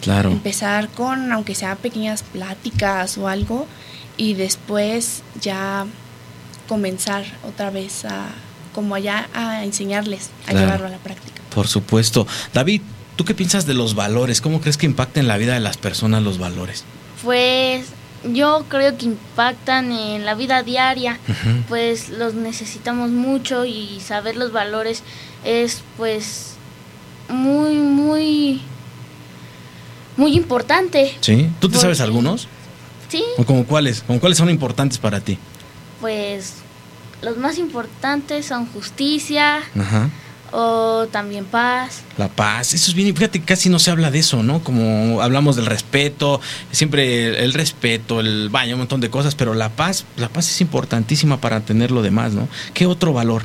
Claro. 0.00 0.30
empezar 0.32 0.88
con, 0.90 1.32
aunque 1.32 1.54
sea 1.54 1.76
pequeñas 1.76 2.22
pláticas 2.22 3.16
o 3.16 3.26
algo, 3.26 3.66
y 4.18 4.34
después 4.34 5.22
ya 5.40 5.86
comenzar 6.68 7.24
otra 7.48 7.70
vez 7.70 8.04
a, 8.04 8.26
como 8.74 8.94
allá, 8.94 9.28
a 9.32 9.64
enseñarles, 9.64 10.28
a 10.46 10.50
Claro. 10.50 10.60
llevarlo 10.66 10.86
a 10.88 10.90
la 10.90 10.98
práctica. 10.98 11.40
Por 11.54 11.68
supuesto. 11.68 12.26
David, 12.52 12.82
¿tú 13.16 13.24
qué 13.24 13.34
piensas 13.34 13.64
de 13.66 13.72
los 13.72 13.94
valores? 13.94 14.42
¿Cómo 14.42 14.60
crees 14.60 14.76
que 14.76 14.84
impacten 14.86 15.26
la 15.26 15.38
vida 15.38 15.54
de 15.54 15.60
las 15.60 15.78
personas 15.78 16.22
los 16.22 16.36
valores? 16.38 16.84
Pues 17.22 17.86
yo 18.30 18.66
creo 18.68 18.96
que 18.98 19.06
impactan 19.06 19.90
en 19.92 20.24
la 20.26 20.34
vida 20.34 20.62
diaria, 20.62 21.18
pues 21.68 22.10
los 22.10 22.34
necesitamos 22.34 23.10
mucho 23.10 23.64
y 23.64 24.00
saber 24.00 24.36
los 24.36 24.52
valores 24.52 25.02
es 25.44 25.82
pues 25.96 26.54
muy, 27.28 27.74
muy, 27.76 28.60
muy 30.16 30.34
importante. 30.36 31.16
¿Sí? 31.20 31.48
¿Tú 31.60 31.68
te 31.68 31.78
sabes 31.78 32.00
algunos? 32.00 32.48
Sí, 33.08 33.22
¿O 33.38 33.44
como 33.44 33.64
cuáles? 33.64 34.02
¿Como 34.02 34.18
cuáles 34.20 34.38
son 34.38 34.50
importantes 34.50 34.98
para 34.98 35.20
ti? 35.20 35.38
pues 36.00 36.56
los 37.22 37.38
más 37.38 37.56
importantes 37.56 38.44
son 38.44 38.66
justicia 38.66 39.62
Ajá. 39.78 40.10
o 40.52 41.06
también 41.10 41.46
paz. 41.46 42.02
La 42.18 42.28
paz, 42.28 42.74
eso 42.74 42.90
es 42.90 42.94
bien, 42.94 43.14
fíjate, 43.16 43.40
casi 43.40 43.70
no 43.70 43.78
se 43.78 43.90
habla 43.90 44.10
de 44.10 44.18
eso, 44.18 44.42
¿no? 44.42 44.62
Como 44.62 45.22
hablamos 45.22 45.56
del 45.56 45.64
respeto, 45.64 46.42
siempre 46.72 47.28
el, 47.28 47.34
el 47.36 47.52
respeto, 47.54 48.20
el 48.20 48.50
vaya, 48.50 48.74
un 48.74 48.80
montón 48.80 49.00
de 49.00 49.08
cosas, 49.08 49.34
pero 49.34 49.54
la 49.54 49.70
paz, 49.70 50.04
la 50.18 50.28
paz 50.28 50.50
es 50.50 50.60
importantísima 50.60 51.38
para 51.40 51.60
tener 51.60 51.90
lo 51.90 52.02
demás, 52.02 52.34
¿no? 52.34 52.48
¿Qué 52.74 52.84
otro 52.86 53.14
valor? 53.14 53.44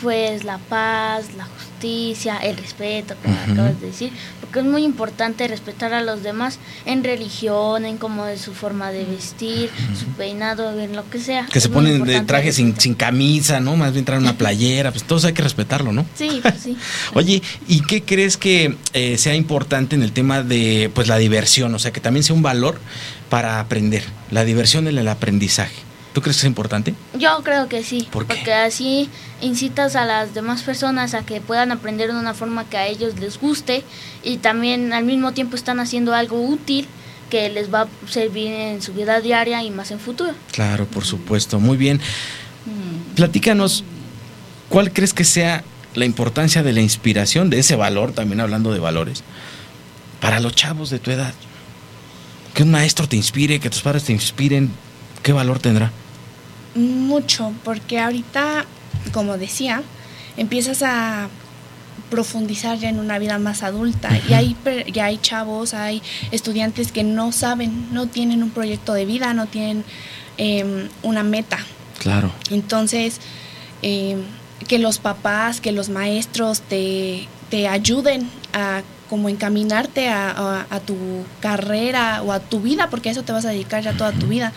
Pues 0.00 0.44
la 0.44 0.58
paz, 0.58 1.26
la 1.36 1.44
justicia, 1.44 2.38
el 2.38 2.56
respeto, 2.56 3.14
como 3.22 3.36
acabas 3.40 3.80
de 3.80 3.86
decir, 3.88 4.12
porque 4.40 4.60
es 4.60 4.64
muy 4.64 4.84
importante 4.84 5.46
respetar 5.46 5.92
a 5.92 6.02
los 6.02 6.22
demás 6.22 6.58
en 6.86 7.04
religión, 7.04 7.84
en 7.84 7.98
cómo 7.98 8.26
es 8.26 8.40
su 8.40 8.54
forma 8.54 8.90
de 8.90 9.04
vestir, 9.04 9.70
su 9.98 10.06
peinado, 10.16 10.78
en 10.78 10.96
lo 10.96 11.08
que 11.08 11.20
sea. 11.20 11.46
Que 11.46 11.58
Es 11.58 11.64
se 11.64 11.70
ponen 11.70 12.02
de 12.04 12.20
traje 12.22 12.52
sin, 12.52 12.78
sin 12.80 12.94
camisa, 12.94 13.60
¿no? 13.60 13.76
Más 13.76 13.92
bien 13.92 14.04
traen 14.04 14.22
una 14.22 14.36
playera, 14.36 14.90
pues 14.90 15.04
todos 15.04 15.24
hay 15.24 15.32
que 15.32 15.42
respetarlo, 15.42 15.92
¿no? 15.92 16.04
Sí, 16.14 16.40
pues 16.42 16.54
sí. 16.62 16.76
Oye, 17.14 17.42
¿y 17.66 17.80
qué 17.82 18.02
crees 18.02 18.36
que 18.36 18.76
eh, 18.92 19.18
sea 19.18 19.34
importante 19.34 19.96
en 19.96 20.02
el 20.02 20.12
tema 20.12 20.42
de 20.42 20.90
pues 20.94 21.08
la 21.08 21.18
diversión? 21.18 21.74
O 21.74 21.78
sea, 21.78 21.92
que 21.92 22.00
también 22.00 22.24
sea 22.24 22.34
un 22.34 22.42
valor 22.42 22.80
para 23.28 23.60
aprender, 23.60 24.04
la 24.30 24.44
diversión 24.44 24.88
en 24.88 24.98
el 24.98 25.08
aprendizaje. 25.08 25.87
¿Tú 26.12 26.22
crees 26.22 26.36
que 26.36 26.40
es 26.40 26.44
importante? 26.44 26.94
Yo 27.18 27.42
creo 27.44 27.68
que 27.68 27.84
sí, 27.84 28.08
¿Por 28.10 28.26
qué? 28.26 28.34
porque 28.34 28.52
así 28.54 29.08
incitas 29.40 29.94
a 29.94 30.04
las 30.04 30.34
demás 30.34 30.62
personas 30.62 31.14
a 31.14 31.24
que 31.24 31.40
puedan 31.40 31.70
aprender 31.70 32.12
de 32.12 32.18
una 32.18 32.34
forma 32.34 32.64
que 32.68 32.76
a 32.76 32.86
ellos 32.86 33.18
les 33.20 33.38
guste 33.38 33.84
y 34.24 34.38
también 34.38 34.92
al 34.92 35.04
mismo 35.04 35.32
tiempo 35.32 35.54
están 35.54 35.80
haciendo 35.80 36.14
algo 36.14 36.40
útil 36.40 36.88
que 37.30 37.50
les 37.50 37.72
va 37.72 37.82
a 37.82 37.88
servir 38.08 38.48
en 38.52 38.82
su 38.82 38.94
vida 38.94 39.20
diaria 39.20 39.62
y 39.62 39.70
más 39.70 39.90
en 39.90 40.00
futuro. 40.00 40.32
Claro, 40.52 40.86
por 40.86 41.04
supuesto. 41.04 41.60
Muy 41.60 41.76
bien. 41.76 42.00
Platícanos, 43.14 43.84
¿cuál 44.68 44.92
crees 44.92 45.12
que 45.12 45.24
sea 45.24 45.62
la 45.94 46.04
importancia 46.04 46.62
de 46.62 46.72
la 46.72 46.80
inspiración, 46.80 47.50
de 47.50 47.58
ese 47.58 47.76
valor, 47.76 48.12
también 48.12 48.40
hablando 48.40 48.72
de 48.72 48.78
valores, 48.78 49.24
para 50.20 50.40
los 50.40 50.54
chavos 50.54 50.90
de 50.90 50.98
tu 50.98 51.10
edad? 51.10 51.34
Que 52.54 52.62
un 52.62 52.70
maestro 52.70 53.08
te 53.08 53.16
inspire, 53.16 53.60
que 53.60 53.70
tus 53.70 53.82
padres 53.82 54.04
te 54.04 54.12
inspiren, 54.12 54.70
¿qué 55.28 55.34
valor 55.34 55.58
tendrá? 55.58 55.92
Mucho, 56.74 57.52
porque 57.62 58.00
ahorita, 58.00 58.64
como 59.12 59.36
decía, 59.36 59.82
empiezas 60.38 60.82
a 60.82 61.28
profundizar 62.08 62.78
ya 62.78 62.88
en 62.88 62.98
una 62.98 63.18
vida 63.18 63.38
más 63.38 63.62
adulta 63.62 64.08
y 64.26 64.32
hay 64.32 64.56
ya 64.90 65.04
hay 65.04 65.18
chavos, 65.18 65.74
hay 65.74 66.00
estudiantes 66.30 66.92
que 66.92 67.04
no 67.04 67.30
saben, 67.32 67.88
no 67.92 68.06
tienen 68.06 68.42
un 68.42 68.48
proyecto 68.48 68.94
de 68.94 69.04
vida, 69.04 69.34
no 69.34 69.44
tienen 69.44 69.84
em, 70.38 70.88
una 71.02 71.22
meta. 71.24 71.58
Claro. 71.98 72.32
Entonces, 72.50 73.20
em, 73.82 74.22
que 74.66 74.78
los 74.78 74.98
papás, 74.98 75.60
que 75.60 75.72
los 75.72 75.90
maestros 75.90 76.62
te, 76.62 77.28
te 77.50 77.68
ayuden 77.68 78.30
a 78.54 78.80
como 79.10 79.28
encaminarte 79.28 80.08
a, 80.08 80.30
a- 80.30 80.66
a 80.70 80.80
tu 80.80 80.96
carrera 81.40 82.22
o 82.22 82.32
a 82.32 82.40
tu 82.40 82.60
vida, 82.62 82.88
porque 82.88 83.10
a 83.10 83.12
eso 83.12 83.24
te 83.24 83.32
vas 83.32 83.44
a 83.44 83.50
dedicar 83.50 83.82
ya 83.82 83.92
toda 83.92 84.12
tu 84.12 84.26
vida, 84.26 84.54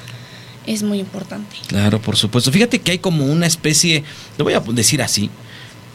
es 0.68 0.84
muy 0.84 1.00
importante. 1.00 1.56
Claro, 1.68 2.02
por 2.02 2.16
supuesto. 2.16 2.52
Fíjate 2.52 2.80
que 2.80 2.92
hay 2.92 3.00
como 3.00 3.26
una 3.26 3.46
especie, 3.46 4.04
lo 4.38 4.44
voy 4.44 4.54
a 4.54 4.60
decir 4.60 5.02
así, 5.02 5.30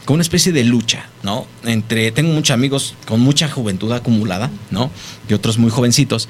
como 0.07 0.15
una 0.15 0.21
especie 0.21 0.53
de 0.53 0.63
lucha, 0.63 1.09
¿no? 1.21 1.45
Entre, 1.65 2.13
tengo 2.13 2.31
muchos 2.31 2.53
amigos 2.53 2.95
con 3.05 3.19
mucha 3.19 3.49
juventud 3.49 3.91
acumulada, 3.91 4.49
¿no? 4.71 4.89
Y 5.27 5.33
otros 5.33 5.57
muy 5.57 5.69
jovencitos, 5.69 6.29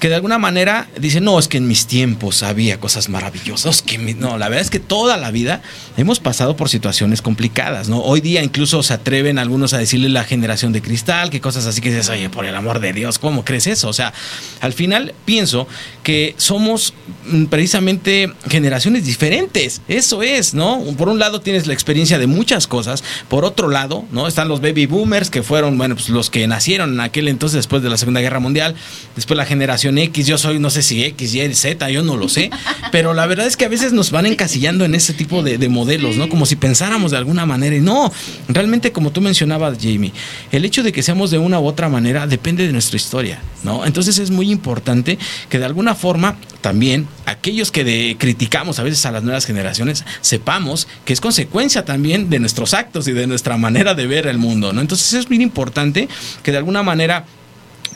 que 0.00 0.08
de 0.08 0.14
alguna 0.14 0.38
manera 0.38 0.88
dicen, 0.98 1.24
no, 1.24 1.38
es 1.38 1.46
que 1.46 1.58
en 1.58 1.68
mis 1.68 1.86
tiempos 1.86 2.42
había 2.42 2.80
cosas 2.80 3.10
maravillosas, 3.10 3.82
que 3.82 3.98
mi-". 3.98 4.14
no, 4.14 4.38
la 4.38 4.48
verdad 4.48 4.62
es 4.62 4.70
que 4.70 4.80
toda 4.80 5.18
la 5.18 5.30
vida 5.30 5.60
hemos 5.98 6.20
pasado 6.20 6.56
por 6.56 6.70
situaciones 6.70 7.20
complicadas, 7.20 7.90
¿no? 7.90 8.00
Hoy 8.00 8.22
día 8.22 8.42
incluso 8.42 8.82
se 8.82 8.94
atreven 8.94 9.38
algunos 9.38 9.74
a 9.74 9.78
decirle 9.78 10.08
la 10.08 10.24
generación 10.24 10.72
de 10.72 10.80
cristal, 10.80 11.28
que 11.28 11.42
cosas 11.42 11.66
así 11.66 11.82
que 11.82 11.90
dices, 11.90 12.08
oye, 12.08 12.30
por 12.30 12.46
el 12.46 12.54
amor 12.54 12.80
de 12.80 12.94
Dios, 12.94 13.18
¿cómo 13.18 13.44
crees 13.44 13.66
eso? 13.66 13.90
O 13.90 13.92
sea, 13.92 14.14
al 14.62 14.72
final 14.72 15.12
pienso 15.26 15.68
que 16.02 16.34
somos 16.38 16.94
mm, 17.26 17.44
precisamente 17.44 18.32
generaciones 18.48 19.04
diferentes, 19.04 19.82
eso 19.86 20.22
es, 20.22 20.54
¿no? 20.54 20.82
Por 20.96 21.10
un 21.10 21.18
lado 21.18 21.42
tienes 21.42 21.66
la 21.66 21.74
experiencia 21.74 22.18
de 22.18 22.26
muchas 22.26 22.66
cosas, 22.66 23.04
por 23.28 23.44
otro 23.44 23.68
lado, 23.68 24.04
¿no? 24.12 24.26
Están 24.28 24.48
los 24.48 24.60
baby 24.60 24.86
boomers, 24.86 25.30
que 25.30 25.42
fueron, 25.42 25.76
bueno, 25.78 25.94
pues 25.94 26.08
los 26.08 26.30
que 26.30 26.46
nacieron 26.46 26.92
en 26.94 27.00
aquel 27.00 27.28
entonces 27.28 27.56
después 27.56 27.82
de 27.82 27.90
la 27.90 27.96
Segunda 27.96 28.20
Guerra 28.20 28.40
Mundial, 28.40 28.74
después 29.16 29.36
la 29.36 29.44
generación 29.46 29.98
X, 29.98 30.26
yo 30.26 30.38
soy, 30.38 30.58
no 30.58 30.70
sé 30.70 30.82
si 30.82 31.02
X, 31.04 31.34
Y, 31.34 31.54
Z, 31.54 31.90
yo 31.90 32.02
no 32.02 32.16
lo 32.16 32.28
sé, 32.28 32.50
pero 32.92 33.14
la 33.14 33.26
verdad 33.26 33.46
es 33.46 33.56
que 33.56 33.64
a 33.64 33.68
veces 33.68 33.92
nos 33.92 34.10
van 34.10 34.26
encasillando 34.26 34.84
en 34.84 34.94
ese 34.94 35.12
tipo 35.14 35.42
de, 35.42 35.58
de 35.58 35.68
modelos, 35.68 36.16
¿no? 36.16 36.28
Como 36.28 36.46
si 36.46 36.56
pensáramos 36.56 37.10
de 37.10 37.16
alguna 37.18 37.46
manera, 37.46 37.74
y 37.76 37.80
no, 37.80 38.12
realmente 38.48 38.92
como 38.92 39.10
tú 39.10 39.20
mencionabas, 39.20 39.78
Jamie, 39.80 40.12
el 40.52 40.64
hecho 40.64 40.82
de 40.82 40.92
que 40.92 41.02
seamos 41.02 41.30
de 41.30 41.38
una 41.38 41.58
u 41.60 41.66
otra 41.66 41.88
manera 41.88 42.26
depende 42.26 42.66
de 42.66 42.72
nuestra 42.72 42.96
historia, 42.96 43.40
¿no? 43.64 43.84
Entonces 43.86 44.18
es 44.18 44.30
muy 44.30 44.50
importante 44.50 45.18
que 45.48 45.58
de 45.58 45.64
alguna 45.64 45.94
forma 45.94 46.36
también 46.60 47.06
aquellos 47.24 47.70
que 47.70 47.84
de- 47.84 48.16
criticamos 48.18 48.78
a 48.78 48.82
veces 48.82 49.04
a 49.06 49.12
las 49.12 49.22
nuevas 49.22 49.46
generaciones 49.46 50.04
sepamos 50.20 50.88
que 51.04 51.12
es 51.12 51.20
consecuencia 51.20 51.84
también 51.84 52.30
de 52.30 52.38
nuestros 52.40 52.74
actos 52.74 53.06
y 53.10 53.14
de 53.14 53.26
nuestra 53.26 53.56
manera 53.56 53.94
de 53.94 54.06
ver 54.06 54.26
el 54.26 54.38
mundo, 54.38 54.72
¿no? 54.72 54.80
Entonces 54.80 55.12
es 55.12 55.28
muy 55.28 55.42
importante 55.42 56.08
que 56.42 56.52
de 56.52 56.58
alguna 56.58 56.82
manera 56.82 57.24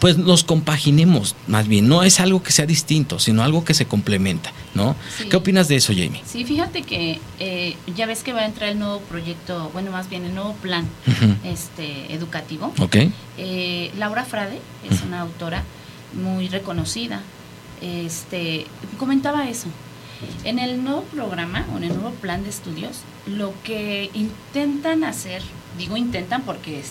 pues 0.03 0.19
nos 0.19 0.43
compaginemos, 0.43 1.37
más 1.47 1.69
bien, 1.69 1.87
no 1.87 2.03
es 2.03 2.19
algo 2.19 2.43
que 2.43 2.51
sea 2.51 2.67
distinto, 2.67 3.21
sino 3.21 3.45
algo 3.45 3.65
que 3.65 3.73
se 3.73 3.87
complementa, 3.87 4.53
¿no? 4.75 4.97
Sí. 5.17 5.29
¿Qué 5.29 5.37
opinas 5.37 5.69
de 5.69 5.77
eso, 5.77 5.93
Jamie? 5.93 6.21
Sí, 6.27 6.43
fíjate 6.43 6.83
que 6.83 7.21
eh, 7.39 7.77
ya 7.95 8.07
ves 8.07 8.25
que 8.25 8.33
va 8.33 8.41
a 8.41 8.47
entrar 8.47 8.71
el 8.71 8.81
nuevo 8.81 8.99
proyecto, 9.03 9.71
bueno, 9.73 9.93
más 9.93 10.11
bien 10.11 10.25
el 10.25 10.35
nuevo 10.35 10.55
plan 10.55 10.89
este, 11.45 12.13
educativo. 12.13 12.73
¿Ok? 12.81 12.97
Eh, 13.39 13.93
Laura 13.97 14.25
Frade 14.25 14.59
es 14.91 15.03
una 15.03 15.21
autora 15.21 15.63
muy 16.21 16.49
reconocida. 16.49 17.21
Este, 17.81 18.67
comentaba 18.99 19.49
eso. 19.49 19.69
En 20.45 20.59
el 20.59 20.83
nuevo 20.85 21.03
programa 21.03 21.67
o 21.73 21.77
en 21.79 21.85
el 21.85 21.95
nuevo 21.95 22.11
plan 22.11 22.43
de 22.45 22.51
estudios, 22.51 22.99
lo 23.27 23.53
que 23.65 24.11
intentan 24.15 25.05
hacer, 25.05 25.43
digo 25.79 25.97
intentan 25.97 26.43
porque 26.43 26.83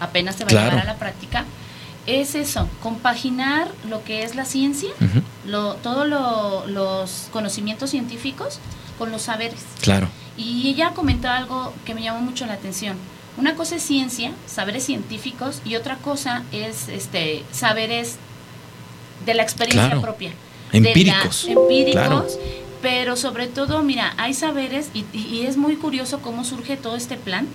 apenas 0.00 0.36
se 0.36 0.44
va 0.44 0.48
Claro. 0.48 0.66
a 0.66 0.70
llevar 0.70 0.88
a 0.88 0.92
la 0.92 0.98
práctica, 0.98 1.44
es 2.06 2.34
eso, 2.34 2.68
compaginar 2.82 3.68
lo 3.88 4.04
que 4.04 4.24
es 4.24 4.34
la 4.34 4.44
ciencia, 4.44 4.90
Ujú. 5.00 5.22
lo, 5.46 5.74
todos 5.76 6.06
los 6.68 7.28
conocimientos 7.32 7.90
científicos 7.90 8.58
con 8.98 9.10
los 9.10 9.22
saberes. 9.22 9.60
Claro, 9.80 10.08
Y 10.36 10.68
ella 10.68 10.90
comentaba 10.94 11.36
algo 11.36 11.72
que 11.84 11.94
me 11.94 12.02
llamó 12.02 12.20
mucho 12.20 12.44
la 12.44 12.54
atención. 12.54 12.96
Una 13.36 13.54
cosa 13.54 13.76
es 13.76 13.82
ciencia, 13.84 14.32
saberes 14.46 14.84
científicos, 14.84 15.60
y 15.64 15.76
otra 15.76 15.96
cosa 15.98 16.42
es 16.50 16.88
este 16.88 17.44
saberes 17.52 18.16
de 19.26 19.34
la 19.34 19.42
experiencia 19.44 19.86
Claro. 19.86 20.02
propia. 20.02 20.30
De 20.72 20.80
la- 20.80 20.88
empíricos. 20.88 21.44
empíricos, 21.48 21.92
Claro. 21.94 22.26
Pero 22.84 23.16
sobre 23.16 23.46
todo, 23.46 23.82
mira, 23.82 24.12
hay 24.18 24.34
saberes, 24.34 24.90
y, 24.92 25.46
es 25.46 25.56
muy 25.56 25.76
curioso 25.76 26.20
cómo 26.20 26.44
surge 26.44 26.76
todo 26.76 26.96
este 26.96 27.16
plan, 27.16 27.48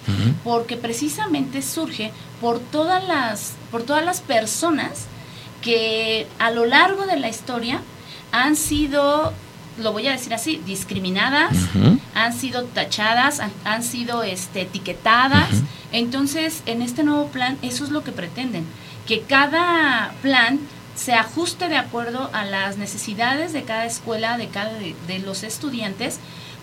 porque 0.43 0.75
precisamente 0.75 1.61
surge 1.61 2.11
por 2.41 2.57
todas 2.57 3.07
las, 3.07 3.53
por 3.69 3.83
todas 3.83 4.03
las 4.03 4.21
personas 4.21 5.05
que 5.61 6.25
a 6.39 6.49
lo 6.49 6.65
largo 6.65 7.05
de 7.05 7.19
la 7.19 7.29
historia 7.29 7.81
han 8.31 8.55
sido, 8.55 9.31
lo 9.77 9.91
voy 9.91 10.07
a 10.07 10.13
decir 10.13 10.33
así, 10.33 10.63
discriminadas, 10.65 11.55
han 12.15 12.33
sido 12.33 12.63
tachadas, 12.63 13.39
han, 13.39 13.51
han 13.65 13.83
sido 13.83 14.23
este, 14.23 14.61
etiquetadas. 14.61 15.61
Entonces, 15.91 16.63
en 16.65 16.81
este 16.81 17.03
nuevo 17.03 17.27
plan, 17.27 17.59
eso 17.61 17.83
es 17.83 17.91
lo 17.91 18.03
que 18.03 18.11
pretenden, 18.11 18.65
que 19.05 19.21
cada 19.21 20.11
plan 20.23 20.59
se 20.99 21.13
ajuste 21.13 21.69
de 21.69 21.77
acuerdo 21.77 22.29
a 22.33 22.43
las 22.43 22.77
necesidades 22.77 23.53
de 23.53 23.63
cada 23.63 23.85
escuela, 23.85 24.37
de 24.37 24.47
cada 24.47 24.73
de, 24.73 24.95
de 25.07 25.19
los 25.19 25.43
estudiantes. 25.43 26.19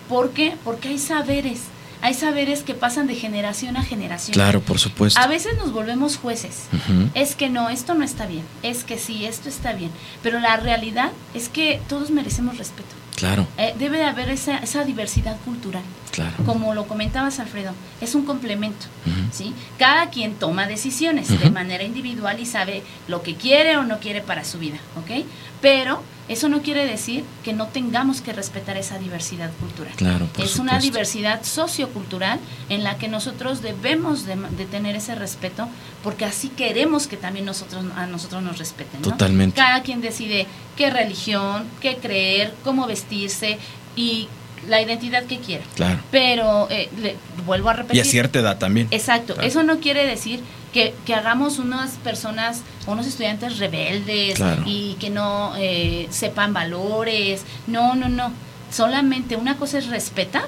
¿Por 0.07 0.31
qué? 0.31 0.55
Porque 0.63 0.89
hay 0.89 0.99
saberes, 0.99 1.61
hay 2.01 2.13
saberes 2.13 2.61
que 2.61 2.75
pasan 2.75 3.07
de 3.07 3.15
generación 3.15 3.77
a 3.77 3.83
generación. 3.83 4.33
Claro, 4.33 4.61
por 4.61 4.77
supuesto. 4.79 5.19
A 5.19 5.27
veces 5.27 5.57
nos 5.57 5.73
volvemos 5.73 6.17
jueces. 6.17 6.67
Es 7.15 7.35
que 7.35 7.49
no, 7.49 7.69
esto 7.69 7.95
no 7.95 8.05
está 8.05 8.27
bien. 8.27 8.43
Es 8.61 8.83
que 8.83 8.99
sí, 8.99 9.25
esto 9.25 9.49
está 9.49 9.73
bien. 9.73 9.89
Pero 10.21 10.39
la 10.39 10.55
realidad 10.57 11.11
es 11.33 11.49
que 11.49 11.81
todos 11.89 12.11
merecemos 12.11 12.57
respeto. 12.57 12.95
Claro, 13.17 13.47
Eh, 13.57 13.73
debe 13.79 13.97
de 13.97 14.03
haber 14.05 14.29
esa, 14.29 14.57
esa 14.59 14.83
diversidad 14.83 15.35
cultural. 15.43 15.81
claro. 16.11 16.35
Como 16.45 16.73
lo 16.75 16.87
comentabas, 16.87 17.39
Alfredo, 17.39 17.73
es 17.99 18.13
un 18.13 18.25
complemento. 18.25 18.85
¿sí? 19.31 19.53
Cada 19.79 20.11
quien 20.11 20.35
toma 20.35 20.67
decisiones 20.67 21.27
de 21.39 21.49
manera 21.49 21.83
individual 21.83 22.39
y 22.39 22.45
sabe 22.45 22.83
lo 23.07 23.23
que 23.23 23.33
quiere 23.35 23.75
o 23.77 23.83
no 23.83 23.99
quiere 23.99 24.21
para 24.21 24.43
su 24.45 24.59
vida. 24.59 24.77
¿ok? 24.97 25.25
Pero 25.61 26.03
eso 26.29 26.49
no 26.49 26.61
quiere 26.61 26.85
decir 26.85 27.23
que 27.43 27.53
no 27.53 27.67
tengamos 27.67 28.21
que 28.21 28.33
respetar 28.33 28.75
esa 28.77 28.97
diversidad 28.99 29.49
cultural. 29.59 29.93
Claro, 29.95 30.25
por 30.27 30.43
es 30.43 30.57
una 30.59 30.77
diversidad 30.79 31.43
sociocultural 31.43 32.39
en 32.69 32.83
la 32.83 32.97
que 32.97 33.07
nosotros 33.07 33.61
debemos 33.61 34.25
de, 34.25 34.35
de 34.35 34.65
tener 34.65 34.95
ese 34.95 35.15
respeto 35.15 35.67
porque 36.03 36.25
así 36.25 36.49
queremos 36.49 37.07
que 37.07 37.17
también 37.17 37.45
nosotros 37.45 37.85
a 37.95 38.05
nosotros 38.07 38.41
nos 38.43 38.57
respeten. 38.57 39.01
¿no? 39.01 39.09
Totalmente. 39.11 39.55
Cada 39.55 39.81
quien 39.83 40.01
decide 40.01 40.47
qué 40.75 40.89
religión, 40.89 41.65
qué 41.81 41.97
creer, 41.97 42.53
cómo 42.63 42.87
vestirse 42.87 43.57
y 43.95 44.27
la 44.67 44.81
identidad 44.81 45.23
que 45.25 45.37
quiera. 45.39 45.63
Claro. 45.75 45.99
Pero 46.11 46.67
eh, 46.69 46.89
le- 47.01 47.15
vuelvo 47.45 47.69
a 47.69 47.73
Y 47.73 47.77
repetir. 47.77 48.01
a 48.01 48.05
cierta 48.05 48.39
edad 48.39 48.57
también. 48.57 48.87
Exacto, 48.91 49.33
Claro. 49.35 49.47
eso 49.47 49.63
no 49.63 49.79
quiere 49.79 50.05
decir 50.05 50.41
que, 50.73 50.93
que 51.05 51.13
hagamos 51.15 51.59
unas 51.59 51.91
personas, 51.97 52.61
unos 52.85 53.07
estudiantes 53.07 53.57
rebeldes 53.57 54.35
Claro. 54.35 54.63
y 54.65 54.93
que 54.99 55.09
no 55.09 55.53
eh, 55.57 56.07
sepan 56.09 56.53
valores. 56.53 57.43
No, 57.67 57.95
no, 57.95 58.09
no. 58.09 58.31
Solamente 58.69 59.37
una 59.37 59.55
cosa 59.55 59.77
es 59.77 59.87
respetar 59.87 60.45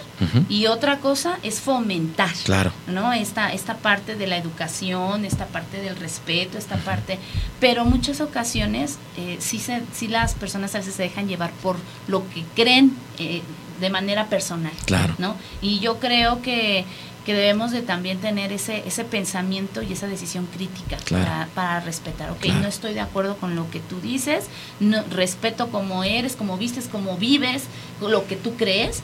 y 0.49 0.65
otra 0.65 0.97
cosa 0.99 1.39
es 1.41 1.61
fomentar. 1.61 2.29
Claro. 2.43 2.73
¿no? 2.87 3.13
Esta, 3.13 3.53
esta 3.53 3.77
parte 3.77 4.15
de 4.17 4.27
la 4.27 4.35
educación, 4.35 5.23
esta 5.23 5.45
parte 5.45 5.79
del 5.79 5.95
respeto, 5.95 6.57
esta 6.57 6.75
parte, 6.75 7.17
pero 7.61 7.85
muchas 7.85 8.19
ocasiones 8.19 8.97
eh, 9.15 9.37
sí, 9.39 9.57
se, 9.57 9.83
sí 9.93 10.09
las 10.09 10.33
personas 10.33 10.75
a 10.75 10.79
veces 10.79 10.95
se 10.95 11.03
dejan 11.03 11.29
llevar 11.29 11.51
por 11.63 11.77
lo 12.09 12.27
que 12.29 12.43
creen 12.57 12.93
eh, 13.19 13.41
de 13.79 13.89
manera 13.89 14.25
personal, 14.25 14.73
Claro. 14.83 15.15
¿no? 15.17 15.37
Y 15.61 15.79
yo 15.79 15.99
creo 15.99 16.41
que, 16.41 16.83
que 17.29 17.35
debemos 17.35 17.69
de 17.69 17.83
también 17.83 18.17
tener 18.17 18.51
ese, 18.51 18.81
ese 18.87 19.05
pensamiento 19.05 19.83
y 19.83 19.93
esa 19.93 20.07
decisión 20.07 20.47
crítica 20.47 20.97
Claro. 20.97 21.25
para, 21.25 21.47
para 21.53 21.79
respetar, 21.81 22.31
ok, 22.31 22.39
Claro. 22.39 22.61
no 22.61 22.67
estoy 22.67 22.95
de 22.95 23.01
acuerdo 23.01 23.37
con 23.37 23.55
lo 23.55 23.69
que 23.69 23.79
tú 23.81 24.01
dices, 24.01 24.45
no, 24.79 25.03
respeto 25.11 25.67
como 25.67 26.03
eres, 26.03 26.35
como 26.35 26.57
vistes, 26.57 26.87
como 26.87 27.17
vives, 27.17 27.65
lo 28.01 28.25
que 28.25 28.35
tú 28.35 28.55
crees, 28.55 29.03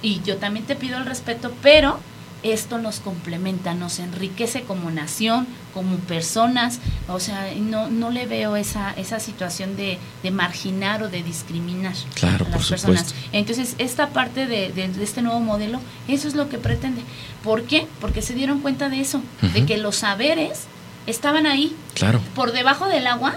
y 0.00 0.22
yo 0.22 0.38
también 0.38 0.64
te 0.64 0.74
pido 0.74 0.96
el 0.96 1.04
respeto, 1.04 1.52
pero 1.60 2.00
esto 2.42 2.78
nos 2.78 3.00
complementa, 3.00 3.74
nos 3.74 3.98
enriquece 3.98 4.62
como 4.62 4.90
nación, 4.90 5.46
como 5.74 5.96
personas, 5.96 6.78
o 7.08 7.18
sea, 7.20 7.50
no, 7.56 7.88
no 7.88 8.10
le 8.10 8.26
veo 8.26 8.56
esa, 8.56 8.92
esa 8.92 9.18
situación 9.20 9.76
de, 9.76 9.98
de 10.22 10.30
marginar 10.30 11.02
o 11.02 11.08
de 11.08 11.22
discriminar 11.22 11.94
Claro, 12.14 12.46
a 12.46 12.48
las 12.50 12.58
por 12.58 12.68
personas. 12.68 13.00
supuesto. 13.08 13.28
Entonces, 13.32 13.74
esta 13.78 14.08
parte 14.10 14.46
de, 14.46 14.70
de- 14.72 14.88
de 14.88 15.04
este 15.04 15.22
nuevo 15.22 15.40
modelo, 15.40 15.80
eso 16.08 16.28
es 16.28 16.34
lo 16.34 16.48
que 16.48 16.58
pretende. 16.58 17.02
¿Por 17.42 17.64
qué? 17.64 17.86
Porque 18.00 18.22
se 18.22 18.34
dieron 18.34 18.60
cuenta 18.60 18.88
de 18.88 19.00
eso, 19.00 19.20
de 19.54 19.64
que 19.66 19.76
los 19.78 19.96
saberes 19.96 20.64
estaban 21.06 21.46
ahí, 21.46 21.74
Claro. 21.94 22.20
por 22.34 22.52
debajo 22.52 22.86
del 22.88 23.06
agua, 23.06 23.36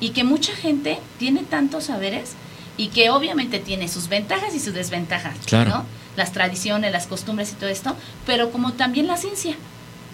y 0.00 0.10
que 0.10 0.22
mucha 0.24 0.54
gente 0.54 0.98
tiene 1.18 1.42
tantos 1.42 1.84
saberes 1.84 2.32
y 2.78 2.88
que 2.88 3.10
obviamente 3.10 3.58
tiene 3.58 3.88
sus 3.88 4.08
ventajas 4.08 4.54
y 4.54 4.60
sus 4.60 4.72
desventajas, 4.72 5.36
Claro. 5.44 5.70
¿no? 5.70 5.84
las 6.16 6.32
tradiciones, 6.32 6.90
las 6.90 7.06
costumbres 7.06 7.52
y 7.52 7.54
todo 7.56 7.68
esto, 7.68 7.94
pero 8.26 8.50
como 8.50 8.72
también 8.72 9.06
la 9.06 9.16
ciencia 9.18 9.54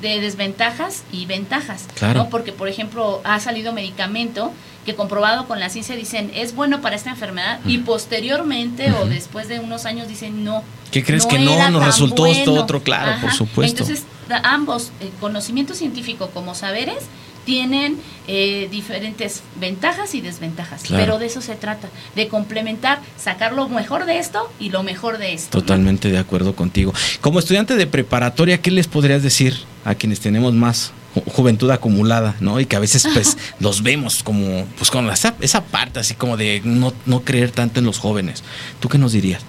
de 0.03 0.21
desventajas 0.21 1.05
y 1.13 1.25
ventajas, 1.27 1.87
Claro. 1.95 2.25
¿no? 2.25 2.31
Porque, 2.31 2.53
por 2.53 2.69
ejemplo, 2.69 3.21
ha 3.25 3.39
salido 3.41 3.73
medicamento 3.73 4.53
que 4.85 4.95
comprobado 4.95 5.47
con 5.47 5.61
la 5.61 5.71
ciencia 5.71 5.97
dicen 5.97 6.31
es 6.35 6.55
bueno 6.55 6.83
para 6.83 6.95
esta 6.97 7.09
enfermedad 7.11 7.59
y 7.65 7.79
posteriormente 7.79 8.93
o 8.93 9.07
después 9.07 9.49
de 9.49 9.61
unos 9.61 9.87
años 9.87 10.09
dicen 10.09 10.45
no. 10.45 10.63
¿Qué 10.91 11.03
crees 11.03 11.25
que 11.27 11.39
no? 11.39 11.71
Nos 11.71 11.85
resultó 11.85 12.27
esto 12.27 12.53
otro, 12.55 12.83
claro, 12.83 13.19
por 13.21 13.33
supuesto. 13.33 13.83
Entonces, 13.83 14.05
ambos, 14.43 14.91
eh, 15.01 15.11
conocimiento 15.21 15.75
científico 15.75 16.29
como 16.35 16.55
saberes, 16.55 16.99
tienen 17.45 17.99
eh, 18.27 18.69
diferentes 18.71 19.43
ventajas 19.61 20.15
y 20.15 20.21
desventajas. 20.21 20.83
Claro. 20.83 21.03
Pero 21.05 21.19
de 21.19 21.27
eso 21.27 21.41
se 21.41 21.55
trata, 21.55 21.89
de 22.15 22.29
complementar, 22.29 23.01
sacar 23.19 23.53
lo 23.53 23.69
mejor 23.69 24.07
de 24.07 24.19
esto 24.19 24.51
y 24.59 24.71
lo 24.71 24.83
mejor 24.83 25.19
de 25.19 25.35
esto. 25.35 25.59
¿no? 25.59 25.63
Totalmente 25.63 26.11
de 26.11 26.19
acuerdo 26.19 26.57
contigo. 26.57 26.93
Como 27.21 27.39
estudiante 27.39 27.77
de 27.77 27.87
preparatoria, 27.87 28.61
¿qué 28.61 28.71
les 28.71 28.87
podrías 28.87 29.23
decir 29.23 29.57
a 29.85 29.95
quienes 29.95 30.21
tenemos 30.21 30.55
más 30.55 30.93
ju- 31.15 31.23
juventud 31.33 31.71
acumulada, 31.71 32.37
¿no? 32.41 32.59
Y 32.61 32.67
que 32.67 32.77
a 32.77 32.81
veces 32.81 33.07
pues 33.13 33.37
los 33.61 33.83
vemos 33.83 34.23
como 34.23 34.65
pues 34.79 34.91
con 34.91 35.09
esa, 35.11 35.35
esa 35.41 35.63
parte 35.65 36.01
así 36.01 36.15
como 36.15 36.37
de 36.37 36.63
no, 36.65 36.93
no 37.07 37.21
creer 37.21 37.51
tanto 37.51 37.81
en 37.81 37.87
los 37.87 37.99
jóvenes. 37.99 38.43
¿Tú 38.81 38.89
qué 38.89 38.97
nos 38.99 39.13
dirías? 39.13 39.43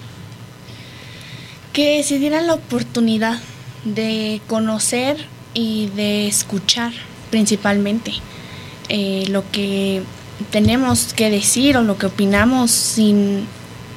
Que 1.72 2.02
se 2.02 2.18
dieran 2.18 2.46
la 2.46 2.54
oportunidad 2.54 3.38
de 3.84 4.40
conocer 4.46 5.26
y 5.54 5.88
de 5.96 6.26
escuchar 6.26 6.92
principalmente 7.30 8.12
eh, 8.88 9.24
lo 9.28 9.42
que 9.50 10.02
tenemos 10.50 11.12
que 11.14 11.30
decir 11.30 11.76
o 11.76 11.82
lo 11.82 11.96
que 11.98 12.06
opinamos 12.06 12.70
sin 12.70 13.46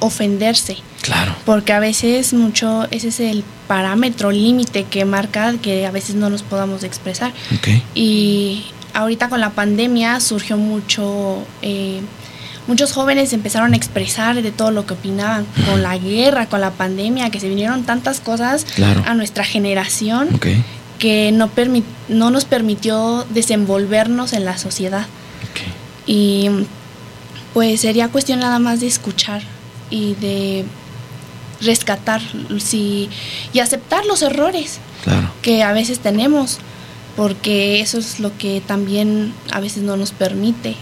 ofenderse. 0.00 0.78
Claro. 1.02 1.34
Porque 1.46 1.72
a 1.72 1.80
veces 1.80 2.32
mucho, 2.34 2.86
ese 2.90 3.08
es 3.08 3.20
el 3.20 3.44
parámetro 3.68 4.30
límite 4.30 4.84
que 4.84 5.04
marca 5.04 5.54
que 5.62 5.86
a 5.86 5.90
veces 5.90 6.14
no 6.14 6.28
nos 6.30 6.42
podamos 6.42 6.82
expresar. 6.84 7.32
Ok. 7.56 7.68
Y 7.94 8.66
ahorita 8.94 9.28
con 9.28 9.40
la 9.40 9.50
pandemia 9.50 10.20
surgió 10.20 10.56
mucho, 10.56 11.44
eh, 11.62 12.00
muchos 12.66 12.92
jóvenes 12.92 13.32
empezaron 13.32 13.72
a 13.72 13.76
expresar 13.76 14.42
de 14.42 14.50
todo 14.52 14.70
lo 14.72 14.84
que 14.86 14.94
opinaban 14.94 15.46
con 15.66 15.82
la 15.82 15.96
guerra, 15.96 16.46
con 16.46 16.60
la 16.60 16.70
pandemia, 16.72 17.30
que 17.30 17.40
se 17.40 17.48
vinieron 17.48 17.84
tantas 17.84 18.20
cosas 18.20 18.66
Claro. 18.74 19.02
a 19.06 19.14
nuestra 19.14 19.44
generación 19.44 20.28
Ok. 20.34 20.46
Que 21.00 21.32
no, 21.32 21.50
permi- 21.52 21.82
no 22.08 22.30
nos 22.30 22.44
permitió 22.44 23.26
desenvolvernos 23.30 24.32
en 24.32 24.44
la 24.44 24.56
sociedad. 24.58 25.06
Y 26.06 26.48
pues 27.54 27.80
sería 27.80 28.06
cuestión 28.08 28.38
nada 28.38 28.60
más 28.60 28.80
de 28.80 28.86
escuchar 28.86 29.42
y 29.90 30.14
de 30.14 30.64
rescatar 31.60 32.20
si, 32.58 33.08
y 33.52 33.58
aceptar 33.58 34.06
los 34.06 34.22
errores 34.22 34.78
Claro. 35.02 35.30
que 35.42 35.62
a 35.62 35.72
veces 35.72 35.98
tenemos, 35.98 36.58
porque 37.16 37.80
eso 37.80 37.98
es 37.98 38.20
lo 38.20 38.36
que 38.38 38.62
también 38.64 39.32
a 39.50 39.58
veces 39.60 39.82
no 39.82 39.96
nos 39.96 40.12
permite. 40.12 40.76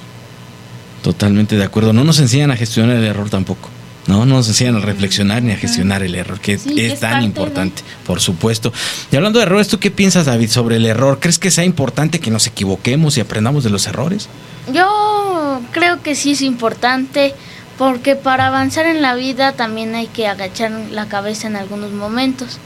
Totalmente 1.03 1.57
de 1.57 1.65
acuerdo. 1.65 1.93
No 1.93 2.03
nos 2.05 2.19
enseñan 2.19 2.51
a 2.51 2.57
gestionar 2.57 2.97
el 2.97 3.05
error 3.05 3.31
tampoco. 3.31 3.71
No, 4.09 4.25
no 4.27 4.37
nos 4.37 4.49
enseñan 4.49 4.77
a 4.77 4.81
reflexionar 4.81 5.43
ni 5.43 5.53
a 5.53 5.57
gestionar 5.57 6.03
el 6.03 6.15
error, 6.15 6.41
que 6.41 6.59
Sí, 6.59 6.81
es 6.81 6.95
es 6.95 7.01
tan 7.01 7.23
importante, 7.23 7.83
por 8.07 8.21
supuesto. 8.21 8.73
Y 9.13 9.17
hablando 9.17 9.39
de 9.39 9.45
errores, 9.45 9.69
¿tú 9.69 9.79
qué 9.79 9.91
piensas, 9.91 10.25
David, 10.27 10.49
sobre 10.51 10.77
el 10.77 10.87
error? 10.87 11.19
¿Crees 11.21 11.39
que 11.39 11.51
sea 11.51 11.65
importante 11.65 12.19
que 12.19 12.31
nos 12.31 12.47
equivoquemos 12.47 13.17
y 13.17 13.21
aprendamos 13.21 13.65
de 13.65 13.71
los 13.71 13.87
errores? 13.87 14.29
Yo 14.73 15.61
creo 15.73 16.03
que 16.03 16.15
sí 16.15 16.33
es 16.33 16.43
importante 16.43 17.35
porque 17.77 18.17
para 18.17 18.47
avanzar 18.49 18.87
en 18.87 19.03
la 19.03 19.15
vida 19.15 19.53
también 19.53 19.95
hay 19.95 20.07
que 20.09 20.27
agachar 20.27 20.73
la 20.91 21.07
cabeza 21.07 21.47
en 21.47 21.57
algunos 21.57 21.93
momentos. 21.93 22.59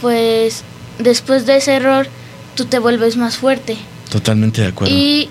Pues 0.00 0.62
después 0.98 1.46
de 1.46 1.56
ese 1.56 1.74
error 1.74 2.06
tú 2.54 2.66
te 2.66 2.78
vuelves 2.78 3.16
más 3.16 3.36
fuerte 3.36 3.76
Totalmente 4.10 4.62
de 4.62 4.68
acuerdo. 4.68 4.94
y 4.94 5.28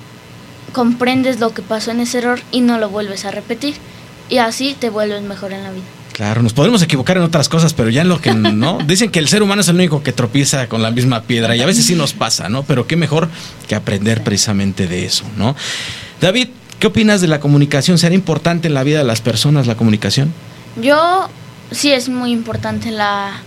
comprendes 0.73 1.39
lo 1.39 1.53
que 1.53 1.61
pasó 1.61 1.91
en 1.91 1.99
ese 2.01 2.17
error 2.19 2.39
y 2.51 2.61
no 2.61 2.77
lo 2.77 2.89
vuelves 2.89 3.25
a 3.25 3.31
repetir. 3.31 3.75
Y 4.29 4.37
así 4.37 4.75
te 4.79 4.89
vuelves 4.89 5.21
mejor 5.23 5.53
en 5.53 5.63
la 5.63 5.71
vida. 5.71 5.83
Claro, 6.15 6.41
nos 6.41 6.53
podemos 6.53 6.81
equivocar 6.81 7.17
en 7.17 7.23
otras 7.23 7.49
cosas, 7.49 7.73
pero 7.73 7.89
ya 7.89 8.01
en 8.01 8.07
lo 8.07 8.21
que 8.21 8.33
no. 8.33 8.77
Dicen 8.87 9.11
que 9.11 9.19
el 9.19 9.27
ser 9.27 9.43
humano 9.43 9.61
es 9.61 9.67
el 9.67 9.75
único 9.75 10.01
que 10.01 10.13
tropieza 10.13 10.67
con 10.67 10.81
la 10.81 10.91
misma 10.91 11.23
piedra 11.23 11.55
y 11.55 11.61
a 11.61 11.65
veces 11.65 11.85
sí 11.85 11.95
nos 11.95 12.13
pasa, 12.13 12.47
¿no? 12.47 12.63
Pero 12.63 12.87
qué 12.87 12.95
mejor 12.95 13.29
que 13.67 13.75
aprender 13.75 14.23
precisamente 14.23 14.87
de 14.87 15.05
eso, 15.05 15.25
¿no? 15.35 15.55
David, 16.21 16.47
¿qué 16.79 16.87
opinas 16.87 17.19
de 17.19 17.27
la 17.27 17.41
comunicación? 17.41 17.97
¿Será 17.97 18.15
importante 18.15 18.69
en 18.69 18.73
la 18.73 18.83
vida 18.83 18.99
de 18.99 19.03
las 19.03 19.19
personas 19.21 19.67
la 19.67 19.75
comunicación? 19.75 20.33
Yo 20.81 21.29
sí 21.71 21.91
es 21.91 22.07
muy 22.07 22.31
importante 22.31 22.91
la, 22.91 23.41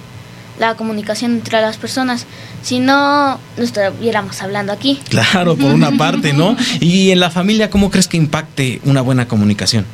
la 0.58 0.74
comunicación 0.74 1.32
entre 1.32 1.60
las 1.60 1.78
personas. 1.78 2.26
Si 2.62 2.80
no, 2.80 3.38
no 3.56 3.62
estuviéramos 3.64 4.42
hablando 4.42 4.72
aquí. 4.72 5.00
Claro, 5.08 5.56
por 5.56 5.72
una 5.72 5.90
parte, 5.96 6.34
¿no? 6.34 6.56
Y 6.80 7.10
en 7.12 7.20
la 7.20 7.30
familia, 7.30 7.70
¿cómo 7.70 7.90
crees 7.90 8.08
que 8.08 8.18
impacte 8.18 8.80
una 8.84 9.00
buena 9.00 9.26
comunicación? 9.26 9.86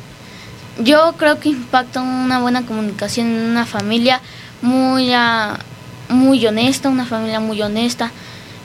Yo 0.79 1.15
creo 1.17 1.39
que 1.39 1.49
impacta 1.49 2.01
una 2.01 2.39
buena 2.39 2.65
comunicación 2.65 3.27
en 3.27 3.49
una 3.49 3.65
familia 3.65 4.21
muy, 4.61 5.11
muy 6.09 6.45
honesta, 6.45 6.89
una 6.89 7.05
familia 7.05 7.39
muy 7.39 7.61
honesta 7.61 8.11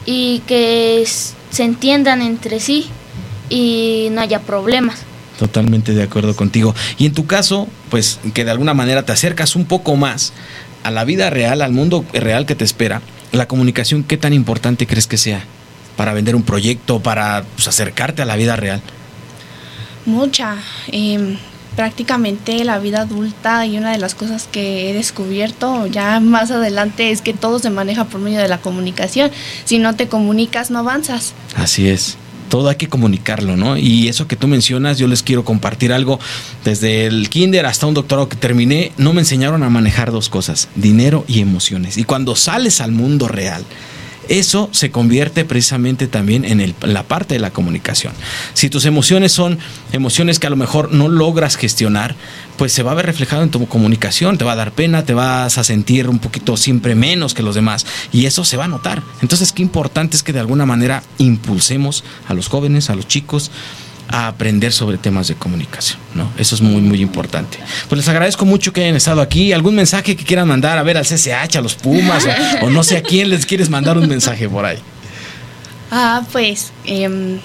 y 0.07 0.41
que 0.47 1.05
se 1.51 1.65
entiendan 1.65 2.23
entre 2.23 2.59
sí 2.61 2.89
y 3.49 4.09
no 4.13 4.21
haya 4.21 4.41
problemas. 4.41 5.01
Totalmente 5.39 5.93
de 5.93 6.03
acuerdo 6.03 6.35
contigo. 6.35 6.75
Y 6.99 7.07
en 7.07 7.15
tu 7.15 7.27
caso, 7.27 7.69
pues 7.91 8.19
que 8.35 8.45
de 8.45 8.51
alguna 8.51 8.75
manera 8.75 9.05
te 9.05 9.13
acercas 9.13 9.57
un 9.57 9.65
poco 9.65 9.97
más 9.97 10.33
a 10.83 10.91
la 10.91 11.05
vida 11.05 11.31
real, 11.31 11.63
al 11.63 11.73
mundo 11.73 12.05
real 12.13 12.47
que 12.47 12.55
te 12.55 12.65
espera, 12.65 13.03
la 13.33 13.47
comunicación, 13.47 14.03
¿qué 14.03 14.17
tan 14.17 14.33
importante 14.33 14.87
crees 14.87 15.07
que 15.07 15.17
sea 15.17 15.45
para 15.97 16.13
vender 16.13 16.35
un 16.35 16.43
proyecto, 16.43 17.01
para 17.01 17.45
pues, 17.55 17.69
acercarte 17.69 18.23
a 18.23 18.25
la 18.25 18.37
vida 18.37 18.57
real? 18.57 18.81
Mucha. 20.07 20.57
em, 20.91 21.37
prácticamente 21.77 22.65
la 22.65 22.79
vida 22.79 23.03
adulta 23.03 23.67
y 23.67 23.79
una 23.79 23.93
de 23.93 23.99
las 23.99 24.15
cosas 24.15 24.49
que 24.51 24.91
he 24.91 24.95
descubierto 24.95 25.87
ya 25.87 26.21
más 26.21 26.51
adelante 26.51 27.11
es 27.11 27.23
que 27.23 27.33
todo 27.33 27.59
se 27.59 27.71
maneja 27.71 28.05
por 28.05 28.21
medio 28.21 28.41
de 28.41 28.49
la 28.49 28.59
comunicación. 28.59 29.31
Si 29.65 29.79
no 29.79 29.95
te 29.97 30.09
comunicas, 30.09 30.71
no 30.71 30.81
avanzas. 30.81 31.33
Así 31.57 31.89
es. 31.89 32.17
Todo 32.49 32.69
hay 32.69 32.77
que 32.77 32.89
comunicarlo, 32.89 33.57
¿no? 33.57 33.77
Y 33.77 34.09
eso 34.09 34.27
que 34.27 34.35
tú 34.35 34.49
mencionas, 34.49 34.99
yo 34.99 35.07
les 35.07 35.23
quiero 35.23 35.45
compartir 35.45 35.93
algo. 35.93 36.19
Desde 36.65 37.07
el 37.07 37.31
kinder 37.31 37.65
hasta 37.65 37.87
un 37.87 37.95
doctorado 37.95 38.29
que 38.29 38.37
terminé, 38.37 38.91
no 38.97 39.13
me 39.13 39.21
enseñaron 39.21 39.63
a 39.63 39.71
manejar 39.71 40.11
dos 40.11 40.29
cosas, 40.29 40.69
dinero 40.75 41.25
y 41.29 41.41
emociones. 41.41 41.97
Y 41.97 42.03
cuando 42.03 42.35
sales 42.35 42.81
al 42.81 42.91
mundo 42.91 43.29
real, 43.29 43.65
eso 44.31 44.71
se 44.73 44.93
convierte 44.93 45.45
precisamente 45.45 46.07
también 46.07 46.45
en, 46.45 46.75
la 46.83 47.03
parte 47.03 47.35
de 47.35 47.41
la 47.41 47.51
comunicación. 47.51 48.15
Si 48.55 48.71
tus 48.71 48.87
emociones 48.87 49.33
son 49.33 49.59
emociones 49.93 50.39
que 50.39 50.47
a 50.47 50.51
lo 50.51 50.57
mejor 50.57 50.93
no 50.93 51.09
logras 51.09 51.57
gestionar, 51.57 52.15
pues 52.57 52.73
se 52.73 52.85
va 52.85 52.93
a 52.93 52.95
ver 52.95 53.07
reflejado 53.07 53.43
en 53.43 53.51
tu 53.51 53.67
comunicación, 53.67 54.39
te 54.39 54.45
va 54.45 54.53
a 54.53 54.57
dar 54.57 54.71
pena, 54.71 55.05
te 55.05 55.15
vas 55.15 55.59
a 55.59 55.65
sentir 55.65 56.09
un 56.09 56.21
poquito 56.21 56.57
siempre 56.57 56.95
menos 56.95 57.35
que 57.35 57.43
los 57.43 57.57
demás 57.57 57.85
y 58.13 58.27
eso 58.27 58.45
se 58.45 58.57
va 58.57 58.67
a 58.67 58.69
notar. 58.69 59.03
Entonces, 59.21 59.53
qué 59.53 59.63
importante 59.63 60.17
es 60.17 60.23
que 60.23 60.33
de 60.33 60.41
alguna 60.41 60.65
manera 60.65 61.03
impulsemos 61.19 62.05
a 62.29 62.35
los 62.35 62.49
jóvenes, 62.49 62.89
a 62.89 62.95
los 62.95 63.09
chicos, 63.09 63.51
a 64.11 64.27
aprender 64.29 64.73
sobre 64.73 64.99
temas 64.99 65.29
de 65.29 65.35
comunicación, 65.35 65.99
¿no? 66.15 66.31
Eso 66.37 66.55
es 66.55 66.61
muy, 66.61 66.83
muy 66.83 67.01
importante. 67.01 67.59
Pues 67.89 67.99
les 67.99 68.09
agradezco 68.09 68.45
mucho 68.45 68.73
que 68.73 68.83
hayan 68.83 68.97
estado 68.97 69.21
aquí. 69.21 69.53
¿Algún 69.53 69.75
mensaje 69.75 70.17
que 70.17 70.25
quieran 70.25 70.49
mandar 70.49 70.79
a 70.79 70.83
ver 70.83 70.97
al 70.97 71.05
CCH, 71.05 71.57
a 71.57 71.61
los 71.61 71.75
Pumas, 71.77 72.27
o, 72.61 72.67
o 72.67 72.71
no 72.71 72.83
sé 72.83 72.97
a 72.97 73.03
quién 73.03 73.31
les 73.31 73.47
quieres 73.47 73.71
mandar 73.71 73.97
un 73.97 74.09
mensaje 74.09 74.49
por 74.49 74.65
ahí? 74.65 74.79
Ah, 75.91 76.23
pues 76.33 76.73
em, 76.85 77.39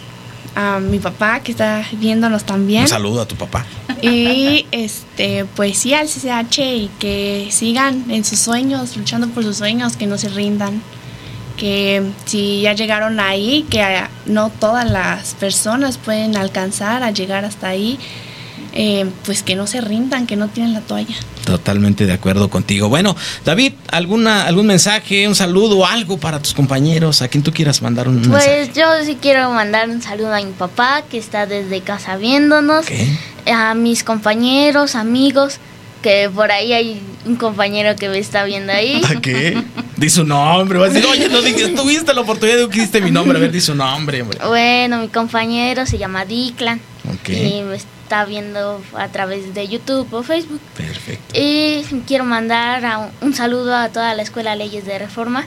a 0.55 0.79
mi 0.79 0.99
papá 0.99 1.39
que 1.41 1.51
está 1.51 1.85
viéndonos 1.93 2.43
también. 2.43 2.83
Un 2.83 2.87
saludo 2.87 3.21
a 3.21 3.27
tu 3.27 3.35
papá. 3.35 3.65
Y 4.01 4.65
este, 4.71 5.45
pues 5.55 5.77
sí, 5.79 5.93
al 5.93 6.07
CCH 6.07 6.59
y 6.59 6.91
que 6.99 7.47
sigan 7.51 8.05
en 8.09 8.23
sus 8.23 8.39
sueños, 8.39 8.95
luchando 8.97 9.27
por 9.29 9.43
sus 9.43 9.57
sueños, 9.57 9.97
que 9.97 10.05
no 10.05 10.17
se 10.17 10.29
rindan. 10.29 10.81
Que 11.57 12.03
si 12.25 12.61
ya 12.61 12.73
llegaron 12.73 13.19
ahí, 13.19 13.65
que 13.69 13.83
no 14.25 14.49
todas 14.49 14.89
las 14.89 15.35
personas 15.35 15.97
pueden 15.97 16.35
alcanzar 16.35 17.01
a 17.03 17.11
llegar 17.11 17.45
hasta 17.45 17.69
ahí, 17.69 17.97
eh, 18.77 19.09
pues 19.23 19.41
que 19.41 19.55
no 19.55 19.67
se 19.67 19.79
rindan, 19.79 20.27
que 20.27 20.35
no 20.35 20.49
tienen 20.49 20.73
la 20.73 20.81
toalla. 20.81 21.15
Totalmente 21.45 22.05
de 22.05 22.11
acuerdo 22.11 22.49
contigo. 22.49 22.89
Bueno, 22.89 23.15
David, 23.45 23.73
¿alguna, 23.89 24.45
algún 24.45 24.67
mensaje, 24.67 25.27
un 25.29 25.35
saludo, 25.35 25.85
algo 25.85 26.17
para 26.17 26.41
tus 26.41 26.53
compañeros, 26.53 27.21
a 27.21 27.29
quien 27.29 27.41
tú 27.41 27.53
quieras 27.53 27.81
mandar 27.81 28.09
un 28.09 28.19
mensaje? 28.19 28.65
Pues 28.65 28.75
yo 28.75 28.85
sí 29.05 29.17
quiero 29.21 29.49
mandar 29.51 29.89
un 29.89 30.01
saludo 30.01 30.33
a 30.33 30.41
mi 30.41 30.51
papá 30.51 31.03
que 31.09 31.17
está 31.17 31.45
desde 31.45 31.79
casa 31.81 32.17
viéndonos, 32.17 32.85
¿Qué? 32.85 33.07
a 33.49 33.75
mis 33.75 34.03
compañeros, 34.03 34.95
amigos, 34.95 35.59
que 36.01 36.29
por 36.29 36.51
ahí 36.51 36.73
hay 36.73 37.01
un 37.25 37.37
compañero 37.37 37.95
que 37.95 38.09
me 38.09 38.17
está 38.17 38.43
viendo 38.43 38.73
ahí. 38.73 39.01
¿A 39.09 39.21
qué? 39.21 39.63
Di 39.97 40.09
su 40.09 40.25
nombre. 40.25 40.79
Vas 40.79 40.91
a 40.91 40.93
decir, 40.93 41.09
oye, 41.09 41.29
no 41.29 41.41
digas, 41.41 41.73
tuviste 41.73 42.13
la 42.13 42.21
oportunidad 42.21 42.57
de 42.57 42.69
que 42.69 42.81
diste 42.81 43.01
mi 43.01 43.11
nombre. 43.11 43.37
A 43.37 43.41
ver, 43.41 43.51
di 43.51 43.61
su 43.61 43.75
nombre, 43.75 44.21
hombre. 44.21 44.39
Bueno, 44.45 44.99
mi 44.99 45.07
compañero 45.07 45.85
se 45.85 45.97
llama 45.97 46.25
Diclan. 46.25 46.81
Ok. 47.13 47.29
y 47.29 47.61
me 47.61 47.75
está 47.75 48.25
viendo 48.25 48.81
a 48.97 49.07
través 49.09 49.53
de 49.53 49.67
YouTube 49.67 50.07
o 50.13 50.23
Facebook. 50.23 50.59
Perfecto. 50.75 51.33
Y 51.39 51.83
quiero 52.07 52.23
mandar 52.23 52.85
a 52.85 52.97
un, 52.99 53.09
un 53.21 53.33
saludo 53.33 53.75
a 53.75 53.89
toda 53.89 54.13
la 54.15 54.21
Escuela 54.21 54.55
Leyes 54.55 54.85
de 54.85 54.99
Reforma 54.99 55.45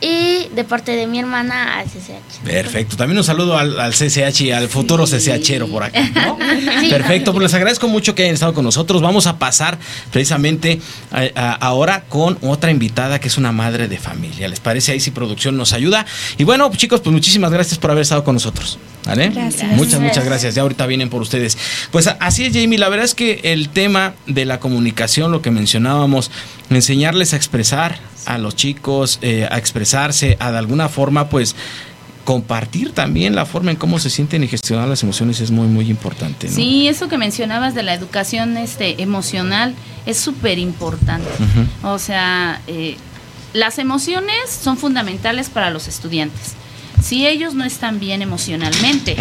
y 0.00 0.48
de 0.54 0.64
parte 0.64 0.92
de 0.92 1.06
mi 1.06 1.18
hermana 1.18 1.78
al 1.78 1.86
CCH. 1.86 2.42
Perfecto. 2.44 2.96
También 2.96 3.18
un 3.18 3.24
saludo 3.24 3.58
al, 3.58 3.78
al 3.78 3.92
CCH 3.92 4.40
y 4.42 4.50
al 4.52 4.68
futuro 4.68 5.04
CCHero 5.04 5.68
por 5.68 5.82
acá, 5.84 6.00
¿no? 6.14 6.38
Sí. 6.80 6.88
Perfecto, 6.88 7.32
pues 7.32 7.42
les 7.44 7.54
agradezco 7.54 7.88
mucho 7.88 8.14
que 8.14 8.22
hayan 8.22 8.34
estado 8.34 8.54
con 8.54 8.64
nosotros. 8.64 9.02
Vamos 9.02 9.26
a 9.26 9.38
pasar 9.38 9.78
precisamente 10.10 10.80
a- 11.12 11.28
a- 11.34 11.52
ahora 11.54 12.02
con 12.08 12.38
otra 12.42 12.70
invitada 12.70 13.20
que 13.20 13.28
es 13.28 13.36
una 13.38 13.52
madre 13.52 13.88
de 13.88 13.98
familia. 13.98 14.48
¿Les 14.48 14.60
parece? 14.60 14.92
Ahí 14.92 15.00
si 15.00 15.10
producción 15.10 15.56
nos 15.56 15.72
ayuda. 15.72 16.06
Y 16.38 16.44
bueno, 16.44 16.70
chicos, 16.76 17.00
pues 17.00 17.12
muchísimas 17.12 17.50
gracias 17.52 17.78
por 17.78 17.90
haber 17.90 18.02
estado 18.02 18.24
con 18.24 18.34
nosotros. 18.34 18.78
¿Vale? 19.06 19.30
Gracias. 19.30 19.72
Muchas, 19.72 20.00
muchas 20.00 20.24
gracias. 20.24 20.54
Ya 20.54 20.62
ahorita 20.62 20.86
vienen 20.86 21.08
por 21.08 21.22
ustedes. 21.22 21.56
Pues 21.90 22.08
así 22.20 22.44
es, 22.44 22.52
Jamie. 22.54 22.78
La 22.78 22.88
verdad 22.88 23.04
es 23.04 23.14
que 23.14 23.40
el 23.44 23.70
tema 23.70 24.14
de 24.26 24.44
la 24.44 24.60
comunicación, 24.60 25.32
lo 25.32 25.42
que 25.42 25.50
mencionábamos, 25.50 26.30
enseñarles 26.68 27.32
a 27.32 27.36
expresar 27.36 27.98
a 28.26 28.38
los 28.38 28.56
chicos, 28.56 29.18
eh, 29.22 29.48
a 29.50 29.58
expresarse, 29.58 30.36
a 30.38 30.52
de 30.52 30.58
alguna 30.58 30.88
forma, 30.88 31.28
pues 31.28 31.56
compartir 32.24 32.92
también 32.92 33.34
la 33.34 33.46
forma 33.46 33.70
en 33.70 33.76
cómo 33.76 33.98
se 33.98 34.10
sienten 34.10 34.44
y 34.44 34.48
gestionar 34.48 34.86
las 34.86 35.02
emociones 35.02 35.40
es 35.40 35.50
muy, 35.50 35.66
muy 35.66 35.90
importante. 35.90 36.48
¿no? 36.48 36.54
Sí, 36.54 36.86
eso 36.86 37.08
que 37.08 37.18
mencionabas 37.18 37.74
de 37.74 37.82
la 37.82 37.94
educación 37.94 38.56
este, 38.56 39.02
emocional 39.02 39.74
es 40.06 40.18
súper 40.18 40.58
importante. 40.58 41.28
O 41.82 41.98
sea, 41.98 42.60
eh, 42.66 42.96
las 43.52 43.78
emociones 43.78 44.36
son 44.48 44.76
fundamentales 44.76 45.48
para 45.48 45.70
los 45.70 45.88
estudiantes. 45.88 46.54
Si 47.02 47.26
ellos 47.26 47.54
no 47.54 47.64
están 47.64 47.98
bien 48.00 48.22
emocionalmente, 48.22 49.16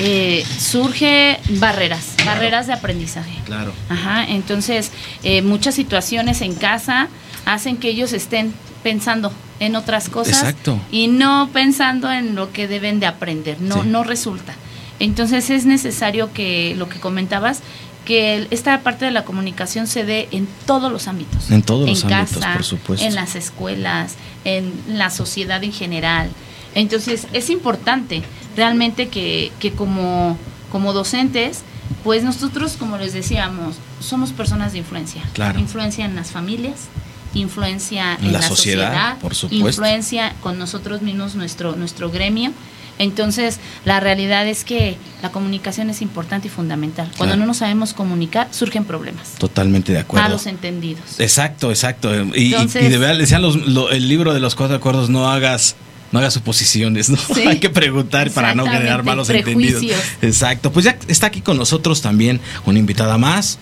eh, 0.00 0.44
surge 0.58 1.38
barreras, 1.50 2.14
barreras 2.24 2.66
de 2.66 2.72
aprendizaje. 2.74 3.32
Claro. 3.44 3.72
Ajá, 3.88 4.24
entonces 4.26 4.90
eh, 5.22 5.42
muchas 5.42 5.74
situaciones 5.74 6.40
en 6.42 6.54
casa 6.54 7.08
hacen 7.44 7.76
que 7.76 7.88
ellos 7.88 8.12
estén 8.12 8.52
pensando 8.82 9.32
en 9.60 9.74
otras 9.76 10.08
cosas 10.08 10.38
Exacto. 10.38 10.78
y 10.92 11.08
no 11.08 11.50
pensando 11.52 12.12
en 12.12 12.34
lo 12.34 12.52
que 12.52 12.68
deben 12.68 13.00
de 13.00 13.06
aprender, 13.06 13.60
no, 13.60 13.82
Sí. 13.82 13.88
no 13.88 14.04
resulta. 14.04 14.54
Entonces 15.00 15.50
es 15.50 15.64
necesario 15.64 16.32
que 16.32 16.74
lo 16.76 16.88
que 16.88 16.98
comentabas, 17.00 17.60
que 18.04 18.46
esta 18.50 18.80
parte 18.80 19.04
de 19.04 19.10
la 19.10 19.24
comunicación 19.24 19.86
se 19.86 20.04
dé 20.04 20.28
en 20.32 20.48
todos 20.66 20.90
los 20.90 21.08
ámbitos. 21.08 21.50
En 21.50 21.62
todos 21.62 21.88
los 21.88 22.04
ámbitos, 22.04 22.44
por 22.44 22.64
supuesto. 22.64 23.06
En 23.06 23.14
las 23.14 23.34
escuelas, 23.36 24.14
en 24.44 24.72
la 24.88 25.10
sociedad 25.10 25.62
en 25.62 25.72
general. 25.72 26.30
Entonces 26.74 27.26
es 27.32 27.50
importante 27.50 28.22
realmente 28.56 29.08
que, 29.08 29.50
que 29.60 29.72
como, 29.72 30.36
como 30.70 30.92
docentes, 30.92 31.62
pues 32.04 32.22
nosotros, 32.22 32.76
como 32.78 32.98
les 32.98 33.12
decíamos, 33.12 33.76
somos 34.00 34.30
personas 34.32 34.72
de 34.72 34.78
influencia. 34.78 35.22
Claro. 35.32 35.58
Influencia 35.58 36.04
en 36.04 36.14
las 36.14 36.30
familias, 36.30 36.88
influencia 37.34 38.16
En 38.20 38.32
la 38.32 38.40
la, 38.40 38.48
sociedad, 38.48 38.86
sociedad, 38.88 39.18
por 39.18 39.34
supuesto. 39.34 39.66
influencia 39.68 40.34
con 40.40 40.58
nosotros 40.58 41.02
mismos, 41.02 41.34
nuestro, 41.34 41.76
nuestro 41.76 42.10
gremio. 42.10 42.52
Entonces, 43.00 43.60
la 43.84 44.00
realidad 44.00 44.48
es 44.48 44.64
que 44.64 44.96
la 45.22 45.30
comunicación 45.30 45.88
es 45.88 46.02
importante 46.02 46.48
y 46.48 46.50
fundamental. 46.50 47.08
Cuando 47.16 47.36
no 47.36 47.46
nos 47.46 47.58
sabemos 47.58 47.94
comunicar, 47.94 48.48
surgen 48.50 48.84
problemas. 48.84 49.34
Totalmente 49.38 49.92
de 49.92 50.00
acuerdo. 50.00 50.24
Malos 50.26 50.46
entendidos. 50.46 51.20
Exacto, 51.20 51.70
exacto. 51.70 52.12
Y, 52.34 52.40
y- 52.42 52.54
Entonces- 52.54 52.84
y 52.84 52.88
de 52.88 52.98
verdad 52.98 53.16
decían 53.18 53.40
los, 53.42 53.54
lo- 53.68 53.90
el 53.90 54.08
libro 54.08 54.34
de 54.34 54.40
los 54.40 54.56
cuatro 54.56 54.74
acuerdos, 54.76 55.10
no 55.10 55.30
hagas 55.30 55.76
no 56.12 56.18
hagas 56.18 56.34
suposiciones, 56.34 57.10
¿no? 57.10 57.16
Sí. 57.16 57.40
Hay 57.46 57.58
que 57.60 57.70
preguntar 57.70 58.30
para 58.30 58.54
no 58.54 58.66
generar 58.66 59.04
malos 59.04 59.30
entendidos. 59.30 59.84
Exacto. 60.22 60.72
Pues 60.72 60.84
ya 60.84 60.98
está 61.08 61.26
aquí 61.26 61.40
con 61.40 61.56
nosotros 61.56 62.02
también 62.02 62.40
una 62.66 62.78
invitada 62.78 63.18
más. 63.18 63.58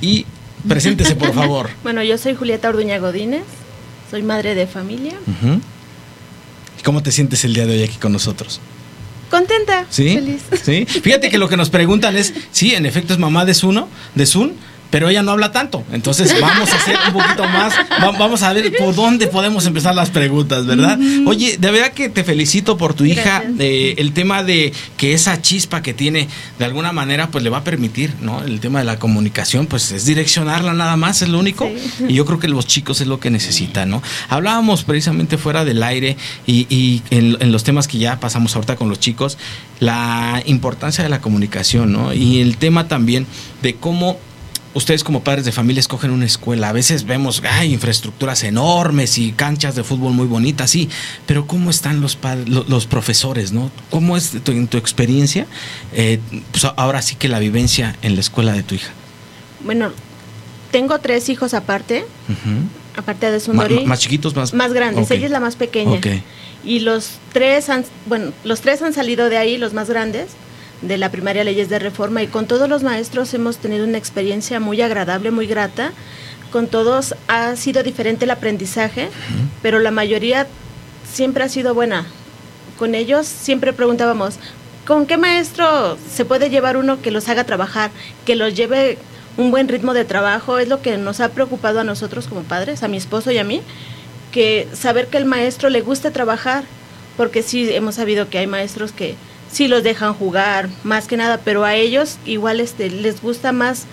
Y 0.00 0.26
preséntese, 0.68 1.16
por 1.16 1.32
favor. 1.34 1.70
Bueno, 1.82 2.02
yo 2.02 2.18
soy 2.18 2.34
Julieta 2.34 2.68
Orduña 2.68 2.98
Godínez, 2.98 3.44
soy 4.10 4.22
madre 4.22 4.54
de 4.54 4.66
familia. 4.66 5.14
¿Y 6.78 6.82
¿Cómo 6.82 7.02
te 7.02 7.12
sientes 7.12 7.44
el 7.44 7.54
día 7.54 7.66
de 7.66 7.74
hoy 7.74 7.82
aquí 7.82 7.96
con 7.96 8.12
nosotros? 8.12 8.60
Contenta, 9.30 9.86
¿Sí? 9.90 10.14
feliz. 10.14 10.42
Sí. 10.64 10.84
Fíjate 11.02 11.30
que 11.30 11.38
lo 11.38 11.48
que 11.48 11.56
nos 11.56 11.70
preguntan 11.70 12.16
es, 12.16 12.32
sí, 12.52 12.74
en 12.74 12.86
efecto 12.86 13.12
es 13.12 13.18
mamá 13.18 13.44
de 13.44 13.54
Zuno, 13.54 13.88
de 14.14 14.24
Zun, 14.24 14.52
pero 14.90 15.08
ella 15.08 15.22
no 15.22 15.32
habla 15.32 15.52
tanto. 15.52 15.84
Entonces 15.92 16.34
vamos 16.40 16.72
a 16.72 16.76
hacer 16.76 16.96
un 17.08 17.12
poquito 17.12 17.44
más, 17.48 17.74
va- 18.02 18.12
vamos 18.12 18.42
a 18.42 18.52
ver 18.52 18.72
por 18.76 18.94
dónde 18.94 19.26
podemos 19.26 19.66
empezar 19.66 19.94
las 19.94 20.10
preguntas, 20.10 20.64
¿verdad? 20.66 20.98
Oye, 21.26 21.56
de 21.58 21.70
verdad 21.70 21.92
que 21.92 22.08
te 22.08 22.24
felicito 22.24 22.76
por 22.76 22.94
tu 22.94 23.04
hija. 23.04 23.42
Eh, 23.58 23.94
el 23.98 24.12
tema 24.12 24.42
de 24.42 24.72
que 24.96 25.12
esa 25.12 25.40
chispa 25.42 25.82
que 25.82 25.92
tiene, 25.94 26.28
de 26.58 26.64
alguna 26.64 26.92
manera, 26.92 27.28
pues 27.30 27.42
le 27.44 27.50
va 27.50 27.58
a 27.58 27.64
permitir, 27.64 28.12
¿no? 28.20 28.42
El 28.42 28.60
tema 28.60 28.78
de 28.78 28.84
la 28.84 28.98
comunicación, 28.98 29.66
pues 29.66 29.90
es 29.92 30.04
direccionarla 30.06 30.72
nada 30.72 30.96
más, 30.96 31.22
es 31.22 31.28
lo 31.28 31.38
único. 31.38 31.68
Sí. 31.98 32.04
Y 32.08 32.14
yo 32.14 32.24
creo 32.24 32.38
que 32.38 32.48
los 32.48 32.66
chicos 32.66 33.00
es 33.00 33.06
lo 33.06 33.20
que 33.20 33.30
necesitan, 33.30 33.90
¿no? 33.90 34.02
Hablábamos 34.28 34.84
precisamente 34.84 35.36
fuera 35.38 35.64
del 35.64 35.82
aire 35.82 36.16
y, 36.46 36.66
y 36.70 37.02
en, 37.10 37.36
en 37.40 37.52
los 37.52 37.64
temas 37.64 37.88
que 37.88 37.98
ya 37.98 38.20
pasamos 38.20 38.54
ahorita 38.54 38.76
con 38.76 38.88
los 38.88 39.00
chicos, 39.00 39.36
la 39.80 40.42
importancia 40.46 41.02
de 41.04 41.10
la 41.10 41.20
comunicación, 41.20 41.92
¿no? 41.92 42.12
Y 42.14 42.40
el 42.40 42.56
tema 42.56 42.88
también 42.88 43.26
de 43.62 43.74
cómo 43.74 44.18
ustedes 44.76 45.02
como 45.02 45.24
padres 45.24 45.44
de 45.44 45.52
familia 45.52 45.80
escogen 45.80 46.10
una 46.10 46.26
escuela. 46.26 46.68
A 46.68 46.72
veces 46.72 47.04
vemos, 47.04 47.42
hay 47.50 47.72
infraestructuras 47.72 48.44
enormes 48.44 49.18
y 49.18 49.32
canchas 49.32 49.74
de 49.74 49.82
fútbol 49.84 50.12
muy 50.12 50.26
bonitas, 50.26 50.70
sí, 50.70 50.88
pero 51.26 51.46
¿cómo 51.46 51.70
están 51.70 52.00
los, 52.00 52.16
pad- 52.16 52.46
lo- 52.46 52.64
los 52.68 52.86
profesores, 52.86 53.52
no? 53.52 53.70
¿Cómo 53.90 54.16
es 54.16 54.32
tu- 54.44 54.52
en 54.52 54.68
tu 54.68 54.76
experiencia, 54.76 55.46
eh, 55.92 56.20
pues 56.52 56.64
ahora 56.76 57.00
sí 57.02 57.14
que 57.16 57.28
la 57.28 57.38
vivencia 57.38 57.96
en 58.02 58.14
la 58.14 58.20
escuela 58.20 58.52
de 58.52 58.62
tu 58.62 58.74
hija? 58.74 58.90
Bueno, 59.64 59.90
tengo 60.70 60.98
tres 60.98 61.28
hijos 61.30 61.54
aparte, 61.54 62.04
aparte 62.96 63.26
de 63.30 63.38
Ma- 63.38 63.40
Sundori. 63.40 63.84
más 63.86 64.00
chiquitos, 64.00 64.36
más... 64.36 64.52
más 64.52 64.72
grandes, 64.72 65.10
ella 65.10 65.26
es 65.26 65.32
la 65.32 65.40
más 65.40 65.56
pequeña. 65.56 66.00
Y 66.64 66.80
los 66.80 67.12
tres 67.32 67.68
han, 67.70 67.84
bueno, 68.06 68.32
los 68.44 68.60
tres 68.60 68.82
han 68.82 68.92
salido 68.92 69.28
de 69.30 69.38
ahí, 69.38 69.56
los 69.56 69.72
más 69.72 69.88
grandes, 69.88 70.26
de 70.86 70.98
la 70.98 71.10
primaria 71.10 71.44
Leyes 71.44 71.68
de 71.68 71.78
Reforma, 71.78 72.22
y 72.22 72.28
con 72.28 72.46
todos 72.46 72.68
los 72.68 72.82
maestros 72.82 73.34
hemos 73.34 73.58
tenido 73.58 73.84
una 73.84 73.98
experiencia 73.98 74.60
muy 74.60 74.80
agradable, 74.80 75.30
muy 75.30 75.46
grata. 75.46 75.92
Con 76.52 76.68
todos 76.68 77.14
ha 77.28 77.56
sido 77.56 77.82
diferente 77.82 78.24
el 78.24 78.30
aprendizaje, 78.30 79.10
pero 79.62 79.78
la 79.78 79.90
mayoría 79.90 80.46
siempre 81.10 81.44
ha 81.44 81.48
sido 81.48 81.74
buena. 81.74 82.06
Con 82.78 82.94
ellos 82.94 83.26
siempre 83.26 83.72
preguntábamos, 83.72 84.36
¿con 84.86 85.06
qué 85.06 85.16
maestro 85.16 85.98
se 86.10 86.24
puede 86.24 86.50
llevar 86.50 86.76
uno 86.76 87.02
que 87.02 87.10
los 87.10 87.28
haga 87.28 87.44
trabajar, 87.44 87.90
que 88.24 88.36
los 88.36 88.54
lleve 88.54 88.98
un 89.36 89.50
buen 89.50 89.68
ritmo 89.68 89.92
de 89.92 90.04
trabajo? 90.04 90.58
Es 90.58 90.68
lo 90.68 90.82
que 90.82 90.96
nos 90.98 91.20
ha 91.20 91.30
preocupado 91.30 91.80
a 91.80 91.84
nosotros 91.84 92.26
como 92.28 92.42
padres, 92.42 92.82
a 92.82 92.88
mi 92.88 92.96
esposo 92.96 93.32
y 93.32 93.38
a 93.38 93.44
mí, 93.44 93.60
que 94.30 94.68
saber 94.72 95.08
que 95.08 95.18
el 95.18 95.24
maestro 95.24 95.68
le 95.68 95.80
guste 95.80 96.10
trabajar, 96.10 96.64
porque 97.16 97.42
sí 97.42 97.68
hemos 97.72 97.96
sabido 97.96 98.28
que 98.28 98.38
hay 98.38 98.46
maestros 98.46 98.92
que 98.92 99.16
sí 99.56 99.68
los 99.68 99.82
dejan 99.82 100.12
jugar, 100.12 100.68
más 100.84 101.06
que 101.06 101.16
nada, 101.16 101.40
pero 101.42 101.64
a 101.64 101.74
ellos 101.74 102.18
igual 102.26 102.60
este, 102.60 102.90
les 102.90 103.22
gusta 103.22 103.52
más, 103.52 103.84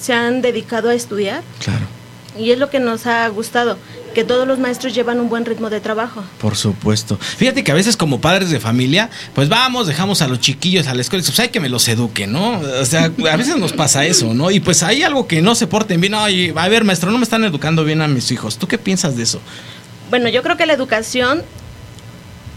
se 0.00 0.12
han 0.12 0.42
dedicado 0.42 0.88
a 0.90 0.94
estudiar 0.94 1.42
Claro. 1.62 1.86
y 2.36 2.50
es 2.50 2.58
lo 2.58 2.70
que 2.70 2.80
nos 2.80 3.06
ha 3.06 3.28
gustado, 3.28 3.78
que 4.14 4.24
todos 4.24 4.48
los 4.48 4.58
maestros 4.58 4.94
llevan 4.96 5.20
un 5.20 5.28
buen 5.28 5.44
ritmo 5.44 5.70
de 5.70 5.80
trabajo. 5.80 6.24
Por 6.40 6.56
supuesto. 6.56 7.16
Fíjate 7.20 7.62
que 7.62 7.70
a 7.70 7.74
veces 7.76 7.96
como 7.96 8.20
padres 8.20 8.50
de 8.50 8.58
familia, 8.58 9.10
pues 9.32 9.48
vamos, 9.48 9.86
dejamos 9.86 10.22
a 10.22 10.26
los 10.26 10.40
chiquillos 10.40 10.88
a 10.88 10.94
la 10.94 11.02
escuela 11.02 11.24
pues 11.24 11.38
hay 11.38 11.50
que 11.50 11.60
me 11.60 11.68
los 11.68 11.86
eduquen, 11.86 12.32
¿no? 12.32 12.58
O 12.58 12.84
sea, 12.84 13.04
a 13.04 13.36
veces 13.36 13.56
nos 13.58 13.72
pasa 13.72 14.04
eso, 14.04 14.34
¿no? 14.34 14.50
Y 14.50 14.58
pues 14.58 14.82
hay 14.82 15.04
algo 15.04 15.28
que 15.28 15.40
no 15.40 15.54
se 15.54 15.68
porten 15.68 16.00
bien. 16.00 16.14
Ay, 16.14 16.52
a 16.56 16.68
ver, 16.68 16.82
maestro, 16.82 17.12
no 17.12 17.18
me 17.18 17.24
están 17.24 17.44
educando 17.44 17.84
bien 17.84 18.02
a 18.02 18.08
mis 18.08 18.32
hijos. 18.32 18.58
¿Tú 18.58 18.66
qué 18.66 18.76
piensas 18.76 19.16
de 19.16 19.22
eso? 19.22 19.40
Bueno, 20.10 20.28
yo 20.28 20.42
creo 20.42 20.56
que 20.56 20.66
la 20.66 20.72
educación, 20.72 21.42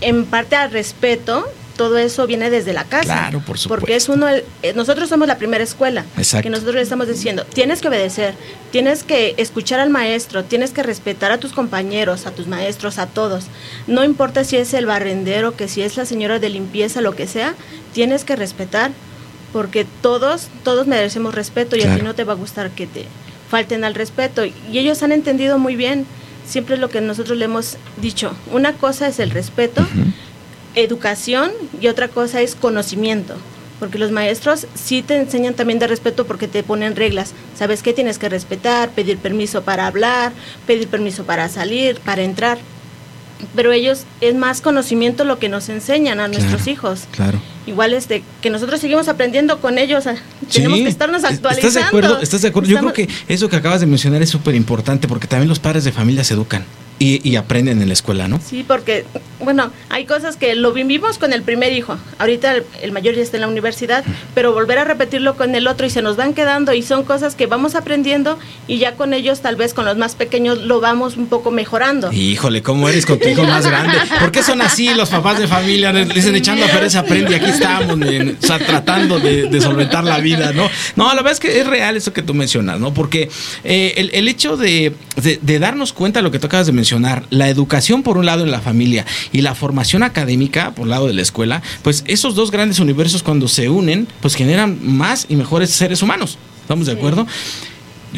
en 0.02 0.26
parte 0.26 0.56
al 0.56 0.72
respeto, 0.72 1.46
todo 1.78 1.98
eso 1.98 2.26
viene 2.28 2.50
desde 2.50 2.74
la 2.74 2.84
casa. 2.86 3.04
Claro, 3.04 3.40
por 3.40 3.58
supuesto. 3.58 3.80
Porque 3.82 3.96
es 3.96 4.08
uno, 4.10 4.28
eh, 4.30 4.44
nosotros 4.76 5.10
somos 5.10 5.28
la 5.28 5.38
primera 5.38 5.64
escuela. 5.64 6.06
Exacto. 6.18 6.44
Que 6.44 6.50
nosotros 6.50 6.76
le 6.76 6.82
estamos 6.82 7.08
diciendo, 7.08 7.46
tienes 7.54 7.82
que 7.82 7.88
obedecer, 7.90 8.34
tienes 8.72 9.04
que 9.04 9.36
escuchar 9.38 9.80
al 9.80 9.90
maestro, 9.90 10.44
tienes 10.44 10.72
que 10.72 10.84
respetar 10.84 11.32
a 11.32 11.38
tus 11.38 11.52
compañeros, 11.52 12.26
a 12.26 12.32
tus 12.32 12.48
maestros, 12.48 12.98
a 12.98 13.08
todos. 13.08 13.46
No 13.88 14.04
importa 14.04 14.44
si 14.44 14.58
es 14.58 14.74
el 14.74 14.86
barrendero, 14.86 15.56
que 15.56 15.68
si 15.68 15.82
es 15.82 15.98
la 15.98 16.06
señora 16.06 16.40
de 16.40 16.50
limpieza, 16.50 17.02
lo 17.02 17.16
que 17.16 17.28
sea, 17.28 17.56
tienes 17.94 18.24
que 18.24 18.36
respetar. 18.36 18.92
Porque 19.54 19.86
todos, 20.02 20.50
todos 20.64 20.86
merecemos 20.86 21.34
respeto 21.34 21.76
y 21.78 21.82
a 21.82 21.84
Claro. 21.84 21.98
ti 22.00 22.04
no 22.06 22.14
te 22.16 22.24
va 22.26 22.34
a 22.34 22.36
gustar 22.36 22.72
que 22.72 22.88
te 22.88 23.06
falten 23.50 23.84
al 23.86 23.96
respeto. 23.96 24.44
Y 24.46 24.54
ellos 24.78 25.02
han 25.04 25.12
entendido 25.14 25.58
muy 25.58 25.76
bien. 25.76 26.06
Siempre 26.46 26.78
lo 26.78 26.90
que 26.90 27.00
nosotros 27.02 27.38
le 27.38 27.46
hemos 27.46 27.78
dicho. 28.02 28.36
Una 28.52 28.74
cosa 28.74 29.08
es 29.08 29.20
el 29.20 29.32
respeto, 29.32 29.88
educación 30.76 31.52
y 31.82 31.88
otra 31.88 32.08
cosa 32.08 32.42
es 32.42 32.56
conocimiento. 32.56 33.36
Porque 33.80 33.98
los 34.00 34.12
maestros 34.12 34.68
sí 34.74 35.02
te 35.02 35.18
enseñan 35.18 35.54
también 35.54 35.80
de 35.80 35.88
respeto 35.88 36.26
porque 36.26 36.48
te 36.48 36.64
ponen 36.64 36.96
reglas. 36.96 37.34
¿Sabes 37.58 37.84
qué 37.84 37.92
tienes 37.92 38.18
que 38.18 38.30
respetar? 38.30 38.90
Pedir 38.92 39.18
permiso 39.18 39.64
para 39.64 39.86
hablar, 39.88 40.32
pedir 40.66 40.88
permiso 40.88 41.26
para 41.26 41.50
salir, 41.50 42.00
para 42.00 42.22
entrar. 42.24 42.58
pero 43.54 43.74
ellos 43.74 44.06
es 44.22 44.34
más 44.34 44.62
conocimiento 44.62 45.26
lo 45.26 45.40
que 45.40 45.50
nos 45.50 45.68
enseñan 45.68 46.22
a 46.22 46.30
nuestros 46.30 46.68
hijos. 46.68 47.02
Claro. 47.12 47.38
Igual 47.68 47.94
este 47.94 48.24
que 48.42 48.50
nosotros 48.50 48.80
seguimos 48.80 49.10
aprendiendo 49.10 49.60
con 49.60 49.78
ellos, 49.78 50.06
tenemos 50.06 50.78
Sí, 50.78 50.84
que 50.84 50.90
estarnos 50.90 51.18
¿Estás 51.24 51.34
actualizando. 51.36 51.80
de 51.80 51.86
acuerdo? 51.86 52.20
¿Estás 52.22 52.42
de 52.44 52.48
acuerdo? 52.48 52.70
Yo 52.70 52.78
creo 52.78 52.90
Estamos- 52.94 53.14
que 53.28 53.34
eso 53.34 53.50
que 53.50 53.58
acabas 53.58 53.82
de 53.82 53.88
mencionar 53.88 54.22
es 54.22 54.30
súper 54.30 54.56
importante 54.56 55.10
porque 55.10 55.28
también 55.28 55.50
los 55.50 55.60
padres 55.60 55.84
de 55.84 55.92
familia 55.92 56.24
se 56.24 56.34
educan 56.34 56.64
y, 57.00 57.28
y 57.30 57.36
aprenden 57.36 57.82
en 57.82 57.88
la 57.88 57.94
escuela, 57.94 58.28
¿no? 58.28 58.40
Sí, 58.48 58.64
porque, 58.66 59.06
bueno, 59.40 59.72
hay 59.90 60.06
cosas 60.06 60.38
que 60.38 60.56
lo 60.56 60.72
vivimos 60.72 61.18
con 61.18 61.34
el 61.34 61.42
primer 61.42 61.74
hijo. 61.74 61.98
Ahorita 62.20 62.54
el, 62.54 62.64
el 62.82 62.92
mayor 62.94 63.16
ya 63.16 63.22
está 63.22 63.38
en 63.38 63.42
la 63.42 63.48
universidad, 63.48 64.04
pero 64.34 64.54
volver 64.54 64.78
a 64.80 64.86
repetirlo 64.86 65.36
con 65.36 65.54
el 65.56 65.68
otro 65.68 65.86
y 65.86 65.90
se 65.90 66.02
nos 66.02 66.16
van 66.16 66.34
quedando 66.34 66.74
y 66.74 66.82
son 66.84 67.04
cosas 67.04 67.36
que 67.36 67.48
vamos 67.48 67.76
aprendiendo 67.76 68.40
y 68.68 68.78
ya 68.78 68.94
con 68.96 69.14
ellos, 69.14 69.42
tal 69.42 69.56
vez 69.58 69.74
con 69.74 69.84
los 69.86 69.98
más 69.98 70.16
pequeños, 70.16 70.60
lo 70.62 70.80
vamos 70.80 71.18
un 71.18 71.28
poco 71.28 71.52
mejorando. 71.52 72.12
Híjole, 72.14 72.62
¿cómo 72.62 72.88
eres 72.88 73.06
con 73.06 73.20
tu 73.20 73.28
hijo 73.28 73.44
más 73.44 73.68
grande? 73.68 73.98
¿Por 74.20 74.32
qué 74.32 74.42
son 74.42 74.62
así 74.62 74.94
los 74.94 75.10
papás 75.10 75.38
de 75.40 75.48
familia? 75.48 75.92
Les 75.92 76.08
Dicen 76.16 76.34
echando 76.36 76.66
a 76.66 76.70
perder 76.70 76.90
se 76.92 76.98
aprende 76.98 77.32
y 77.32 77.36
aquí 77.36 77.50
estamos, 77.52 77.98
men, 77.98 78.38
o 78.42 78.46
sea, 78.46 78.58
tratando 78.58 79.20
de, 79.20 79.50
de 79.50 79.62
solventar 79.62 80.04
la 80.06 80.20
vida, 80.20 80.54
¿no? 80.54 80.70
No, 80.96 81.08
la 81.10 81.16
verdad 81.16 81.34
es 81.34 81.40
que 81.42 81.60
es 81.60 81.68
real 81.68 81.98
eso 81.98 82.14
que 82.14 82.22
tú 82.22 82.34
mencionas, 82.34 82.80
¿no? 82.80 82.94
Porque 82.94 83.30
eh, 83.66 83.94
el, 83.98 84.12
el 84.14 84.28
hecho 84.30 84.56
de, 84.56 84.94
de- 85.22 85.40
de 85.42 85.60
darnos 85.60 85.92
cuenta 85.92 86.20
de 86.20 86.24
lo 86.24 86.32
que 86.32 86.40
tú 86.40 86.48
acabas 86.48 86.68
de 86.68 86.72
mencionar, 86.72 86.85
la 87.30 87.50
educación 87.50 88.04
por 88.04 88.18
un 88.18 88.26
lado 88.26 88.44
en 88.44 88.52
la 88.52 88.62
familia 88.62 89.06
y 89.32 89.42
la 89.42 89.56
formación 89.56 90.04
académica 90.04 90.72
por 90.76 90.84
el 90.86 90.92
lado 90.92 91.08
de 91.08 91.14
la 91.14 91.22
escuela, 91.22 91.62
pues 91.84 92.04
esos 92.08 92.36
dos 92.36 92.52
grandes 92.52 92.80
universos 92.80 93.24
cuando 93.24 93.48
se 93.48 93.70
unen, 93.70 94.08
pues 94.22 94.36
generan 94.36 94.78
más 94.82 95.26
y 95.30 95.36
mejores 95.36 95.70
seres 95.72 96.02
humanos. 96.02 96.38
¿Estamos 96.62 96.88
de 96.88 96.94
acuerdo? 96.94 97.28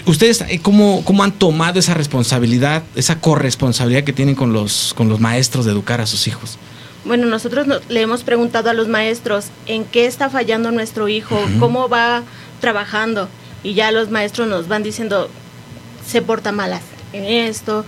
¿Ustedes 0.06 0.42
eh, 0.42 0.60
cómo, 0.62 1.02
cómo 1.06 1.24
han 1.24 1.32
tomado 1.32 1.80
esa 1.80 1.94
responsabilidad, 1.96 2.84
esa 2.96 3.20
corresponsabilidad 3.20 4.04
que 4.04 4.14
tienen 4.14 4.36
con 4.36 4.54
los, 4.54 4.94
con 4.96 5.10
los 5.10 5.20
maestros 5.20 5.66
de 5.66 5.72
educar 5.72 6.02
a 6.02 6.06
sus 6.06 6.28
hijos? 6.28 6.58
Bueno, 7.04 7.26
nosotros 7.26 7.66
no- 7.68 7.80
le 7.90 8.02
hemos 8.02 8.24
preguntado 8.24 8.70
a 8.70 8.74
los 8.74 8.88
maestros 8.88 9.46
en 9.66 9.86
qué 9.86 10.06
está 10.06 10.30
fallando 10.30 10.72
nuestro 10.72 11.08
hijo, 11.08 11.40
cómo 11.60 11.90
va 11.90 12.24
trabajando 12.62 13.28
y 13.64 13.74
ya 13.74 13.92
los 13.92 14.12
maestros 14.12 14.48
nos 14.48 14.68
van 14.68 14.84
diciendo 14.84 15.30
se 16.08 16.22
porta 16.22 16.52
malas 16.52 16.82
en 17.14 17.24
esto, 17.26 17.84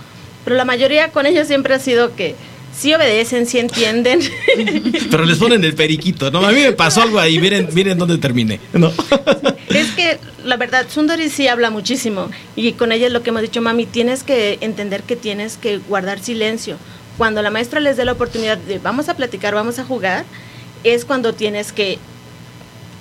pero 0.50 0.58
la 0.58 0.66
mayoría 0.66 1.12
con 1.12 1.28
ellos 1.28 1.48
siempre 1.48 1.76
ha 1.76 1.80
sido 1.80 2.16
que 2.16 2.34
sí 2.76 2.92
obedecen, 2.92 3.46
sí 3.46 3.60
entienden. 3.60 4.20
Pero 5.12 5.24
les 5.24 5.38
ponen 5.38 5.64
el 5.64 5.76
periquito, 5.76 6.32
¿no? 6.32 6.44
A 6.44 6.52
mí 6.52 6.62
me 6.62 6.72
pasó 6.72 7.04
algo 7.04 7.20
ahí, 7.20 7.38
miren, 7.38 7.70
miren 7.72 8.00
dónde 8.00 8.18
terminé, 8.18 8.60
¿no? 8.74 8.92
es 9.70 9.92
que 9.92 10.18
la 10.44 10.58
verdad, 10.58 10.88
Sundari 10.90 11.30
sí 11.30 11.48
habla 11.48 11.70
muchísimo 11.70 12.32
y 12.56 12.72
con 12.72 12.92
ella 12.92 13.06
es 13.06 13.14
lo 13.14 13.22
que 13.22 13.30
hemos 13.30 13.44
dicho, 13.44 13.62
mami, 13.62 13.86
tienes 13.86 14.24
que 14.24 14.58
entender 14.62 15.04
que 15.04 15.16
tienes 15.16 15.56
que 15.58 15.78
guardar 15.78 16.20
silencio. 16.20 16.78
Cuando 17.20 17.44
la 17.44 17.52
maestra 17.52 17.80
les 17.80 17.96
dé 17.96 18.04
la 18.04 18.14
oportunidad 18.14 18.58
de 18.58 18.80
vamos 18.80 19.08
a 19.08 19.16
platicar, 19.16 19.54
vamos 19.54 19.78
a 19.78 19.84
jugar, 19.84 20.26
es 20.84 21.06
cuando 21.06 21.34
tienes 21.34 21.72
que 21.72 22.00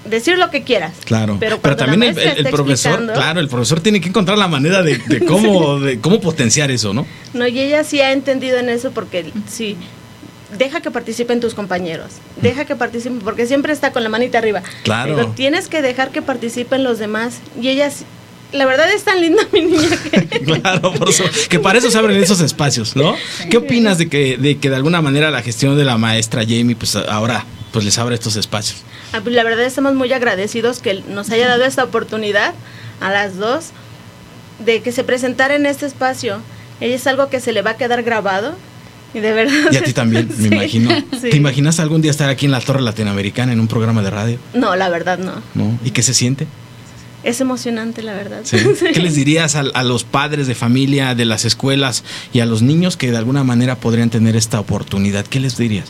decir 0.04 0.38
lo 0.38 0.50
que 0.50 0.62
quieras. 0.62 0.94
Claro, 1.04 1.36
Pero, 1.40 1.60
pero, 1.60 1.76
también 1.76 2.02
el, 2.02 2.50
profesor, 2.50 3.04
claro, 3.12 3.40
el 3.40 3.48
profesor 3.48 3.80
tiene 3.80 4.00
que 4.00 4.08
encontrar 4.08 4.38
la 4.38 4.48
manera 4.48 4.82
de, 4.82 4.98
de 4.98 5.24
cómo, 5.24 5.80
de 5.80 6.00
cómo 6.00 6.20
potenciar 6.20 6.70
eso, 6.70 6.94
¿no? 6.94 7.06
No, 7.34 7.46
y 7.46 7.58
ella 7.58 7.84
sí 7.84 8.00
ha 8.00 8.12
entendido 8.12 8.58
en 8.58 8.68
eso 8.68 8.92
porque 8.92 9.32
sí, 9.48 9.76
deja 10.56 10.80
que 10.80 10.90
participen 10.90 11.40
tus 11.40 11.54
compañeros, 11.54 12.12
deja 12.40 12.64
que 12.64 12.76
participen, 12.76 13.18
porque 13.20 13.46
siempre 13.46 13.72
está 13.72 13.92
con 13.92 14.02
la 14.02 14.08
manita 14.08 14.38
arriba. 14.38 14.62
Claro. 14.84 15.14
Pero 15.14 15.28
tienes 15.28 15.68
que 15.68 15.82
dejar 15.82 16.10
que 16.10 16.22
participen 16.22 16.84
los 16.84 16.98
demás. 16.98 17.40
Y 17.60 17.68
ella, 17.68 17.90
sí- 17.90 18.04
la 18.52 18.64
verdad 18.64 18.90
es 18.90 19.04
tan 19.04 19.20
linda 19.20 19.42
mi 19.52 19.62
niña 19.62 19.88
que... 20.10 20.40
Claro, 20.60 20.92
por 20.94 21.10
eso, 21.10 21.24
que 21.48 21.58
para 21.58 21.78
eso 21.78 21.90
se 21.90 21.98
abren 21.98 22.16
esos 22.22 22.40
espacios, 22.40 22.96
¿no? 22.96 23.14
¿Qué 23.50 23.58
opinas 23.58 23.98
de 23.98 24.08
que, 24.08 24.36
de 24.38 24.58
que 24.58 24.70
de 24.70 24.76
alguna 24.76 25.02
manera 25.02 25.30
la 25.30 25.42
gestión 25.42 25.76
de 25.76 25.84
la 25.84 25.98
maestra 25.98 26.42
Jamie, 26.42 26.76
pues 26.76 26.96
ahora, 26.96 27.44
pues 27.72 27.84
les 27.84 27.98
abre 27.98 28.14
estos 28.14 28.36
espacios? 28.36 28.82
Ah, 29.12 29.20
pues, 29.22 29.34
La 29.34 29.44
verdad 29.44 29.64
estamos 29.64 29.94
muy 29.94 30.12
agradecidos 30.12 30.80
que 30.80 31.02
nos 31.08 31.30
haya 31.30 31.48
dado 31.48 31.64
esta 31.64 31.84
oportunidad 31.84 32.54
a 33.00 33.10
las 33.10 33.36
dos 33.36 33.70
de 34.64 34.82
que 34.82 34.92
se 34.92 35.04
presentara 35.04 35.54
en 35.54 35.66
este 35.66 35.86
espacio. 35.86 36.40
Ella 36.80 36.94
es 36.96 37.06
algo 37.06 37.28
que 37.28 37.40
se 37.40 37.52
le 37.52 37.62
va 37.62 37.70
a 37.72 37.76
quedar 37.76 38.02
grabado 38.02 38.54
y 39.14 39.20
de 39.20 39.32
verdad... 39.32 39.72
Y 39.72 39.76
a 39.76 39.82
ti 39.82 39.92
también, 39.92 40.28
me 40.36 40.36
Sí, 40.36 40.46
imagino. 40.54 40.90
sí. 41.20 41.30
¿Te 41.30 41.36
imaginas 41.36 41.80
algún 41.80 42.02
día 42.02 42.10
estar 42.10 42.28
aquí 42.28 42.46
en 42.46 42.52
la 42.52 42.60
Torre 42.60 42.82
Latinoamericana 42.82 43.52
en 43.52 43.60
un 43.60 43.68
programa 43.68 44.02
de 44.02 44.10
radio? 44.10 44.38
No, 44.54 44.76
la 44.76 44.88
verdad 44.88 45.18
no. 45.18 45.34
¿No? 45.54 45.78
¿Y 45.84 45.90
qué 45.92 46.02
se 46.02 46.12
siente? 46.14 46.46
Es 47.24 47.40
emocionante, 47.40 48.02
la 48.02 48.12
verdad. 48.14 48.40
Sí. 48.44 48.58
¿Qué 48.94 49.00
les 49.00 49.14
dirías 49.14 49.56
a, 49.56 49.60
a 49.74 49.82
los 49.82 50.04
padres 50.04 50.46
de 50.46 50.54
familia, 50.54 51.14
de 51.14 51.24
las 51.24 51.44
escuelas 51.44 52.04
y 52.32 52.40
a 52.40 52.46
los 52.46 52.62
niños 52.62 52.96
que 52.96 53.10
de 53.10 53.16
alguna 53.16 53.42
manera 53.44 53.76
podrían 53.76 54.10
tener 54.10 54.36
esta 54.36 54.60
oportunidad? 54.60 55.26
¿Qué 55.26 55.40
les 55.40 55.56
dirías? 55.56 55.86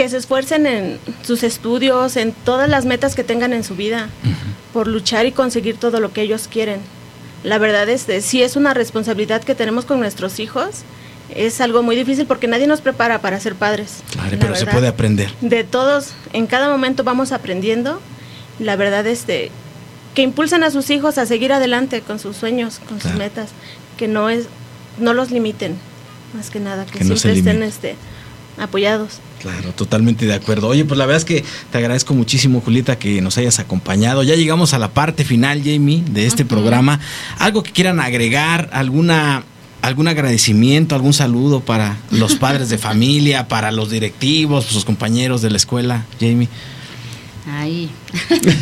Que 0.00 0.08
se 0.08 0.16
esfuercen 0.16 0.66
en 0.66 0.98
sus 1.20 1.42
estudios, 1.42 2.16
en 2.16 2.32
todas 2.32 2.70
las 2.70 2.86
metas 2.86 3.14
que 3.14 3.22
tengan 3.22 3.52
en 3.52 3.62
su 3.62 3.76
vida, 3.76 4.08
por 4.72 4.86
luchar 4.86 5.26
y 5.26 5.32
conseguir 5.32 5.76
todo 5.76 6.00
lo 6.00 6.10
que 6.10 6.22
ellos 6.22 6.48
quieren. 6.50 6.80
La 7.44 7.58
verdad 7.58 7.86
es 7.90 8.04
que 8.04 8.22
sí 8.22 8.42
es 8.42 8.56
una 8.56 8.72
responsabilidad 8.72 9.42
que 9.42 9.54
tenemos 9.54 9.84
con 9.84 10.00
nuestros 10.00 10.40
hijos. 10.40 10.84
Es 11.28 11.60
algo 11.60 11.82
muy 11.82 11.96
difícil 11.96 12.24
porque 12.24 12.48
nadie 12.48 12.66
nos 12.66 12.80
prepara 12.80 13.20
para 13.20 13.38
ser 13.40 13.54
padres. 13.56 14.02
Claro, 14.12 14.30
la 14.30 14.38
pero 14.38 14.56
se 14.56 14.64
puede 14.64 14.88
aprender. 14.88 15.34
De 15.42 15.64
todos, 15.64 16.14
en 16.32 16.46
cada 16.46 16.70
momento 16.70 17.04
vamos 17.04 17.30
aprendiendo. 17.30 18.00
La 18.58 18.76
verdad 18.76 19.06
es 19.06 19.26
de 19.26 19.50
que 20.14 20.22
impulsan 20.22 20.62
a 20.64 20.70
sus 20.70 20.88
hijos 20.88 21.18
a 21.18 21.26
seguir 21.26 21.52
adelante 21.52 22.00
con 22.00 22.18
sus 22.18 22.38
sueños, 22.38 22.80
con 22.88 23.02
sus 23.02 23.12
metas, 23.16 23.50
que 23.98 24.08
no 24.08 24.30
es 24.30 24.46
no 24.98 25.12
los 25.12 25.30
limiten, 25.30 25.76
más 26.32 26.48
que 26.48 26.58
nada, 26.58 26.86
que, 26.86 27.00
Que 27.00 27.04
no 27.04 27.16
se 27.16 27.34
siempre 27.34 27.38
estén 27.40 27.60
limiten. 27.60 27.68
este 27.68 28.19
apoyados. 28.60 29.18
Claro, 29.40 29.72
totalmente 29.72 30.26
de 30.26 30.34
acuerdo. 30.34 30.68
Oye, 30.68 30.84
pues 30.84 30.98
la 30.98 31.06
verdad 31.06 31.18
es 31.18 31.24
que 31.24 31.44
te 31.72 31.78
agradezco 31.78 32.14
muchísimo, 32.14 32.60
Julieta, 32.60 32.98
que 32.98 33.20
nos 33.22 33.38
hayas 33.38 33.58
acompañado. 33.58 34.22
Ya 34.22 34.34
llegamos 34.34 34.74
a 34.74 34.78
la 34.78 34.90
parte 34.90 35.24
final, 35.24 35.62
Jamie, 35.64 36.04
de 36.10 36.26
este 36.26 36.44
programa. 36.44 37.00
¿Algo 37.38 37.62
que 37.62 37.72
quieran 37.72 38.00
agregar? 38.00 38.68
¿Alguna 38.72 39.44
algún 39.82 40.08
agradecimiento, 40.08 40.94
algún 40.94 41.14
saludo 41.14 41.60
para 41.60 41.96
los 42.10 42.34
padres 42.34 42.68
de 42.68 42.76
familia, 42.78 43.48
para 43.48 43.72
los 43.72 43.90
directivos, 43.90 44.66
sus 44.66 44.84
compañeros 44.84 45.40
de 45.40 45.50
la 45.50 45.56
escuela, 45.56 46.04
Jamie? 46.20 46.48
Ahí. 47.48 47.90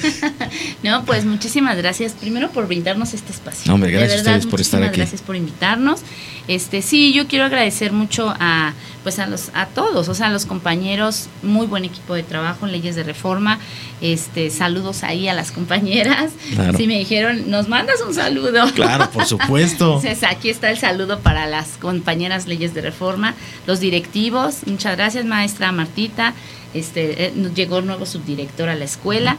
no, 0.82 1.04
pues 1.04 1.24
muchísimas 1.24 1.76
gracias 1.76 2.12
primero 2.12 2.50
por 2.50 2.68
brindarnos 2.68 3.12
este 3.12 3.32
espacio. 3.32 3.64
No, 3.66 3.74
hombre, 3.74 3.90
gracias 3.90 4.18
a 4.18 4.22
ustedes 4.22 4.46
por 4.46 4.60
estar 4.60 4.82
aquí. 4.82 4.98
Gracias 4.98 5.20
por 5.20 5.34
invitarnos. 5.34 6.00
Este, 6.46 6.80
sí, 6.80 7.12
yo 7.12 7.26
quiero 7.26 7.44
agradecer 7.44 7.92
mucho 7.92 8.34
a 8.38 8.72
pues 9.02 9.18
a 9.18 9.26
los 9.26 9.50
a 9.54 9.66
todos, 9.66 10.08
o 10.08 10.14
sea, 10.14 10.26
a 10.26 10.30
los 10.30 10.46
compañeros, 10.46 11.28
muy 11.42 11.66
buen 11.66 11.84
equipo 11.84 12.14
de 12.14 12.22
trabajo 12.22 12.66
en 12.66 12.72
leyes 12.72 12.94
de 12.94 13.02
reforma. 13.02 13.58
Este, 14.00 14.50
saludos 14.50 15.02
ahí 15.02 15.28
a 15.28 15.34
las 15.34 15.50
compañeras. 15.50 16.32
Claro. 16.54 16.76
Sí 16.76 16.86
me 16.86 16.98
dijeron, 16.98 17.50
"Nos 17.50 17.68
mandas 17.68 18.00
un 18.06 18.14
saludo." 18.14 18.72
Claro, 18.74 19.10
por 19.10 19.24
supuesto. 19.26 19.96
Entonces, 19.96 20.22
aquí 20.24 20.50
está 20.50 20.70
el 20.70 20.78
saludo 20.78 21.20
para 21.20 21.46
las 21.46 21.76
compañeras 21.78 22.46
leyes 22.46 22.74
de 22.74 22.80
reforma, 22.80 23.34
los 23.66 23.80
directivos. 23.80 24.58
Muchas 24.66 24.96
gracias, 24.96 25.24
maestra 25.24 25.72
Martita. 25.72 26.34
Este, 26.74 27.26
eh, 27.26 27.32
nos 27.34 27.54
llegó 27.54 27.78
el 27.78 27.86
nuevo 27.86 28.04
subdirector 28.04 28.68
a 28.68 28.74
la 28.74 28.84
escuela. 28.84 29.38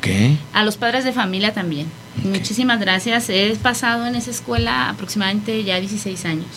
A 0.54 0.64
los 0.64 0.78
padres 0.78 1.04
de 1.04 1.12
familia 1.12 1.54
también. 1.54 1.88
Muchísimas 2.24 2.80
gracias. 2.80 3.30
He 3.30 3.56
pasado 3.62 4.06
en 4.06 4.16
esa 4.16 4.32
escuela 4.32 4.90
aproximadamente 4.90 5.64
ya 5.64 5.80
16 5.80 6.26
años. 6.26 6.48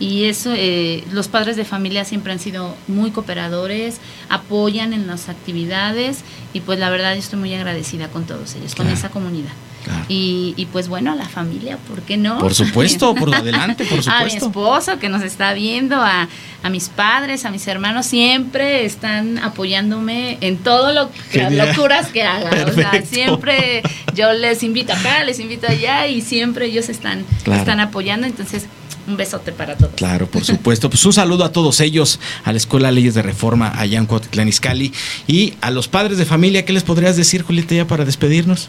Y 0.00 0.24
eso, 0.24 0.52
eh, 0.54 1.04
los 1.12 1.28
padres 1.28 1.56
de 1.56 1.64
familia 1.64 2.04
siempre 2.04 2.32
han 2.32 2.38
sido 2.38 2.74
muy 2.88 3.10
cooperadores, 3.10 3.98
apoyan 4.28 4.92
en 4.92 5.06
las 5.06 5.28
actividades 5.28 6.20
y 6.52 6.60
pues 6.60 6.78
la 6.78 6.90
verdad 6.90 7.12
yo 7.14 7.20
estoy 7.20 7.38
muy 7.38 7.54
agradecida 7.54 8.08
con 8.08 8.26
todos 8.26 8.54
ellos, 8.54 8.74
con 8.74 8.88
esa 8.88 9.10
comunidad. 9.10 9.52
Claro. 9.86 10.04
Y, 10.08 10.52
y 10.56 10.66
pues 10.66 10.88
bueno, 10.88 11.12
a 11.12 11.14
la 11.14 11.28
familia, 11.28 11.78
¿por 11.88 12.02
qué 12.02 12.16
no? 12.16 12.38
Por 12.38 12.54
supuesto, 12.56 13.14
por 13.14 13.32
adelante, 13.34 13.84
por 13.84 13.94
A 13.94 13.96
mi 13.98 14.02
supuesto. 14.02 14.46
esposo 14.46 14.98
que 14.98 15.08
nos 15.08 15.22
está 15.22 15.52
viendo, 15.52 15.94
a, 16.02 16.28
a 16.64 16.70
mis 16.70 16.88
padres, 16.88 17.44
a 17.44 17.52
mis 17.52 17.68
hermanos, 17.68 18.04
siempre 18.06 18.84
están 18.84 19.38
apoyándome 19.38 20.38
en 20.40 20.56
todo 20.58 20.92
lo 20.92 21.10
que 21.30 21.38
las 21.48 21.52
locuras 21.52 22.08
que 22.08 22.24
haga. 22.24 22.66
O 22.68 22.72
sea, 22.72 23.00
siempre 23.04 23.82
yo 24.14 24.32
les 24.32 24.64
invito 24.64 24.92
acá, 24.92 25.22
les 25.22 25.38
invito 25.38 25.68
allá 25.68 26.08
y 26.08 26.20
siempre 26.20 26.66
ellos 26.66 26.88
están, 26.88 27.24
Claro. 27.44 27.60
están 27.60 27.78
apoyando. 27.78 28.26
Entonces, 28.26 28.66
un 29.06 29.16
besote 29.16 29.52
para 29.52 29.76
todos. 29.76 29.94
Claro, 29.94 30.26
por 30.26 30.44
supuesto. 30.44 30.90
Pues 30.90 31.04
un 31.04 31.12
saludo 31.12 31.44
a 31.44 31.52
todos 31.52 31.78
ellos, 31.80 32.18
a 32.42 32.50
la 32.50 32.56
Escuela 32.58 32.90
Leyes 32.90 33.14
de 33.14 33.22
Reforma 33.22 33.72
allá 33.78 33.98
en 33.98 34.06
Cuautitlán 34.06 34.48
Izcalli 34.48 34.92
y 35.28 35.54
a 35.60 35.70
los 35.70 35.86
padres 35.86 36.18
de 36.18 36.24
familia. 36.26 36.64
¿Qué 36.64 36.72
les 36.72 36.82
podrías 36.82 37.16
decir, 37.16 37.42
Julieta, 37.42 37.76
ya 37.76 37.86
para 37.86 38.04
despedirnos? 38.04 38.68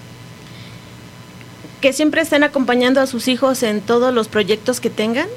Que 1.82 1.94
siempre 1.94 2.22
estén 2.22 2.44
acompañando 2.44 3.02
a 3.02 3.08
sus 3.08 3.28
hijos 3.28 3.64
en 3.64 3.82
todos 3.82 4.14
los 4.14 4.28
proyectos 4.28 4.80
que 4.80 4.90
tengan, 4.90 5.28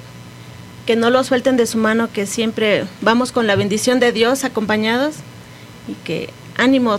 que 0.86 0.97
no 0.97 1.11
los 1.11 1.26
suelten 1.26 1.57
de 1.57 1.66
su 1.66 1.78
mano, 1.78 2.09
que 2.12 2.26
siempre 2.26 2.86
vamos 3.01 3.32
con 3.32 3.47
la 3.47 3.57
bendición 3.57 4.01
de 4.01 4.12
Dios 4.12 4.45
acompañados 4.45 5.16
y 5.86 5.95
que 6.05 6.30
ánimo, 6.57 6.99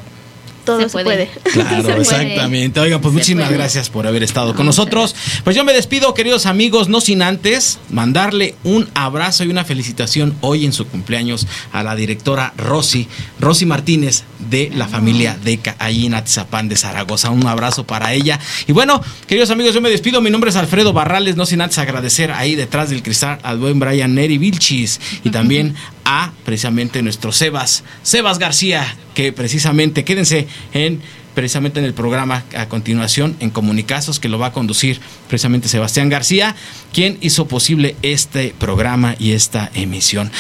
todo 0.66 0.78
Se 0.80 0.86
se, 0.86 0.90
puede. 0.92 1.04
puede. 1.06 1.30
Claro, 1.52 1.76
Se 1.78 1.84
puede. 1.84 2.02
exactamente. 2.02 2.80
Oigan, 2.80 3.02
pues 3.02 3.12
Se 3.12 3.18
muchísimas 3.18 3.46
puede. 3.48 3.58
gracias 3.58 3.90
por 3.90 4.08
haber 4.08 4.24
estado 4.24 4.56
con 4.56 4.66
nosotros. 4.66 5.16
Pues 5.44 5.56
yo 5.56 5.64
me 5.64 5.74
despido, 5.74 6.14
queridos 6.14 6.46
amigos, 6.46 6.90
no 6.90 7.02
sin 7.02 7.22
antes 7.22 7.80
mandarle 7.90 8.56
un 8.64 8.90
abrazo 8.94 9.44
y 9.44 9.48
una 9.50 9.64
felicitación 9.66 10.36
hoy 10.42 10.66
en 10.66 10.74
su 10.74 10.88
cumpleaños 10.88 11.48
a 11.72 11.84
la 11.84 11.96
directora 11.96 12.54
Rosy, 12.58 13.08
Rosy 13.40 13.66
Martínez 13.66 14.24
de 14.50 14.72
la 14.74 14.88
familia 14.88 15.38
Deca, 15.44 15.76
ahí 15.80 16.06
en 16.06 16.14
Atizapán 16.14 16.70
de 16.70 16.76
Zaragoza. 16.76 17.30
Un 17.30 17.46
abrazo 17.48 17.86
para 17.86 18.14
ella. 18.14 18.40
Y 18.68 18.72
bueno, 18.72 19.02
queridos 19.28 19.50
amigos, 19.52 19.74
yo 19.74 19.82
me 19.82 19.90
despido. 19.90 20.22
Mi 20.22 20.30
nombre 20.30 20.50
es 20.50 20.56
Alfredo 20.56 20.94
Barrales, 20.94 21.36
no 21.36 21.46
sin 21.46 21.62
antes 21.62 21.78
agradecer 21.78 22.32
ahí 22.32 22.56
detrás 22.56 22.90
del 22.90 23.04
cristal 23.04 23.40
al 23.44 23.60
buen 23.60 23.80
Brian 23.80 24.14
Neri 24.16 24.38
Vilchis 24.38 25.00
y 25.24 25.30
también 25.30 25.76
a 26.06 26.32
precisamente 26.46 27.02
nuestro 27.02 27.32
Sebas, 27.32 27.84
Sebas 28.04 28.40
García, 28.40 28.96
que 29.14 29.32
precisamente 29.32 30.04
quédense 30.04 30.48
en 30.74 31.02
precisamente 31.34 31.80
en 31.80 31.86
el 31.86 31.94
programa 31.94 32.44
a 32.56 32.68
continuación 32.68 33.38
en 33.40 33.52
Comunicazos 33.52 34.20
que 34.20 34.30
lo 34.30 34.38
va 34.38 34.48
a 34.48 34.52
conducir 34.52 35.00
precisamente 35.28 35.70
Sebastián 35.70 36.10
García, 36.10 36.56
quien 36.94 37.18
hizo 37.22 37.48
posible 37.48 37.96
este 38.02 38.54
programa 38.60 39.16
y 39.18 39.32
esta 39.32 39.72
emisión. 39.74 40.32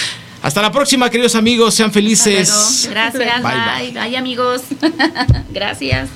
Hasta 0.41 0.61
la 0.61 0.71
próxima, 0.71 1.09
queridos 1.09 1.35
amigos, 1.35 1.75
sean 1.75 1.91
felices. 1.91 2.87
Gracias, 2.89 3.43
Bye, 3.43 3.91
bye. 3.91 4.09
Bye, 4.09 4.17
amigos. 4.17 4.63
Gracias. 5.51 6.09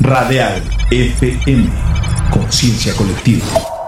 Radial 0.00 0.62
FM. 0.90 1.70
Conciencia 2.30 2.92
colectiva. 2.94 3.79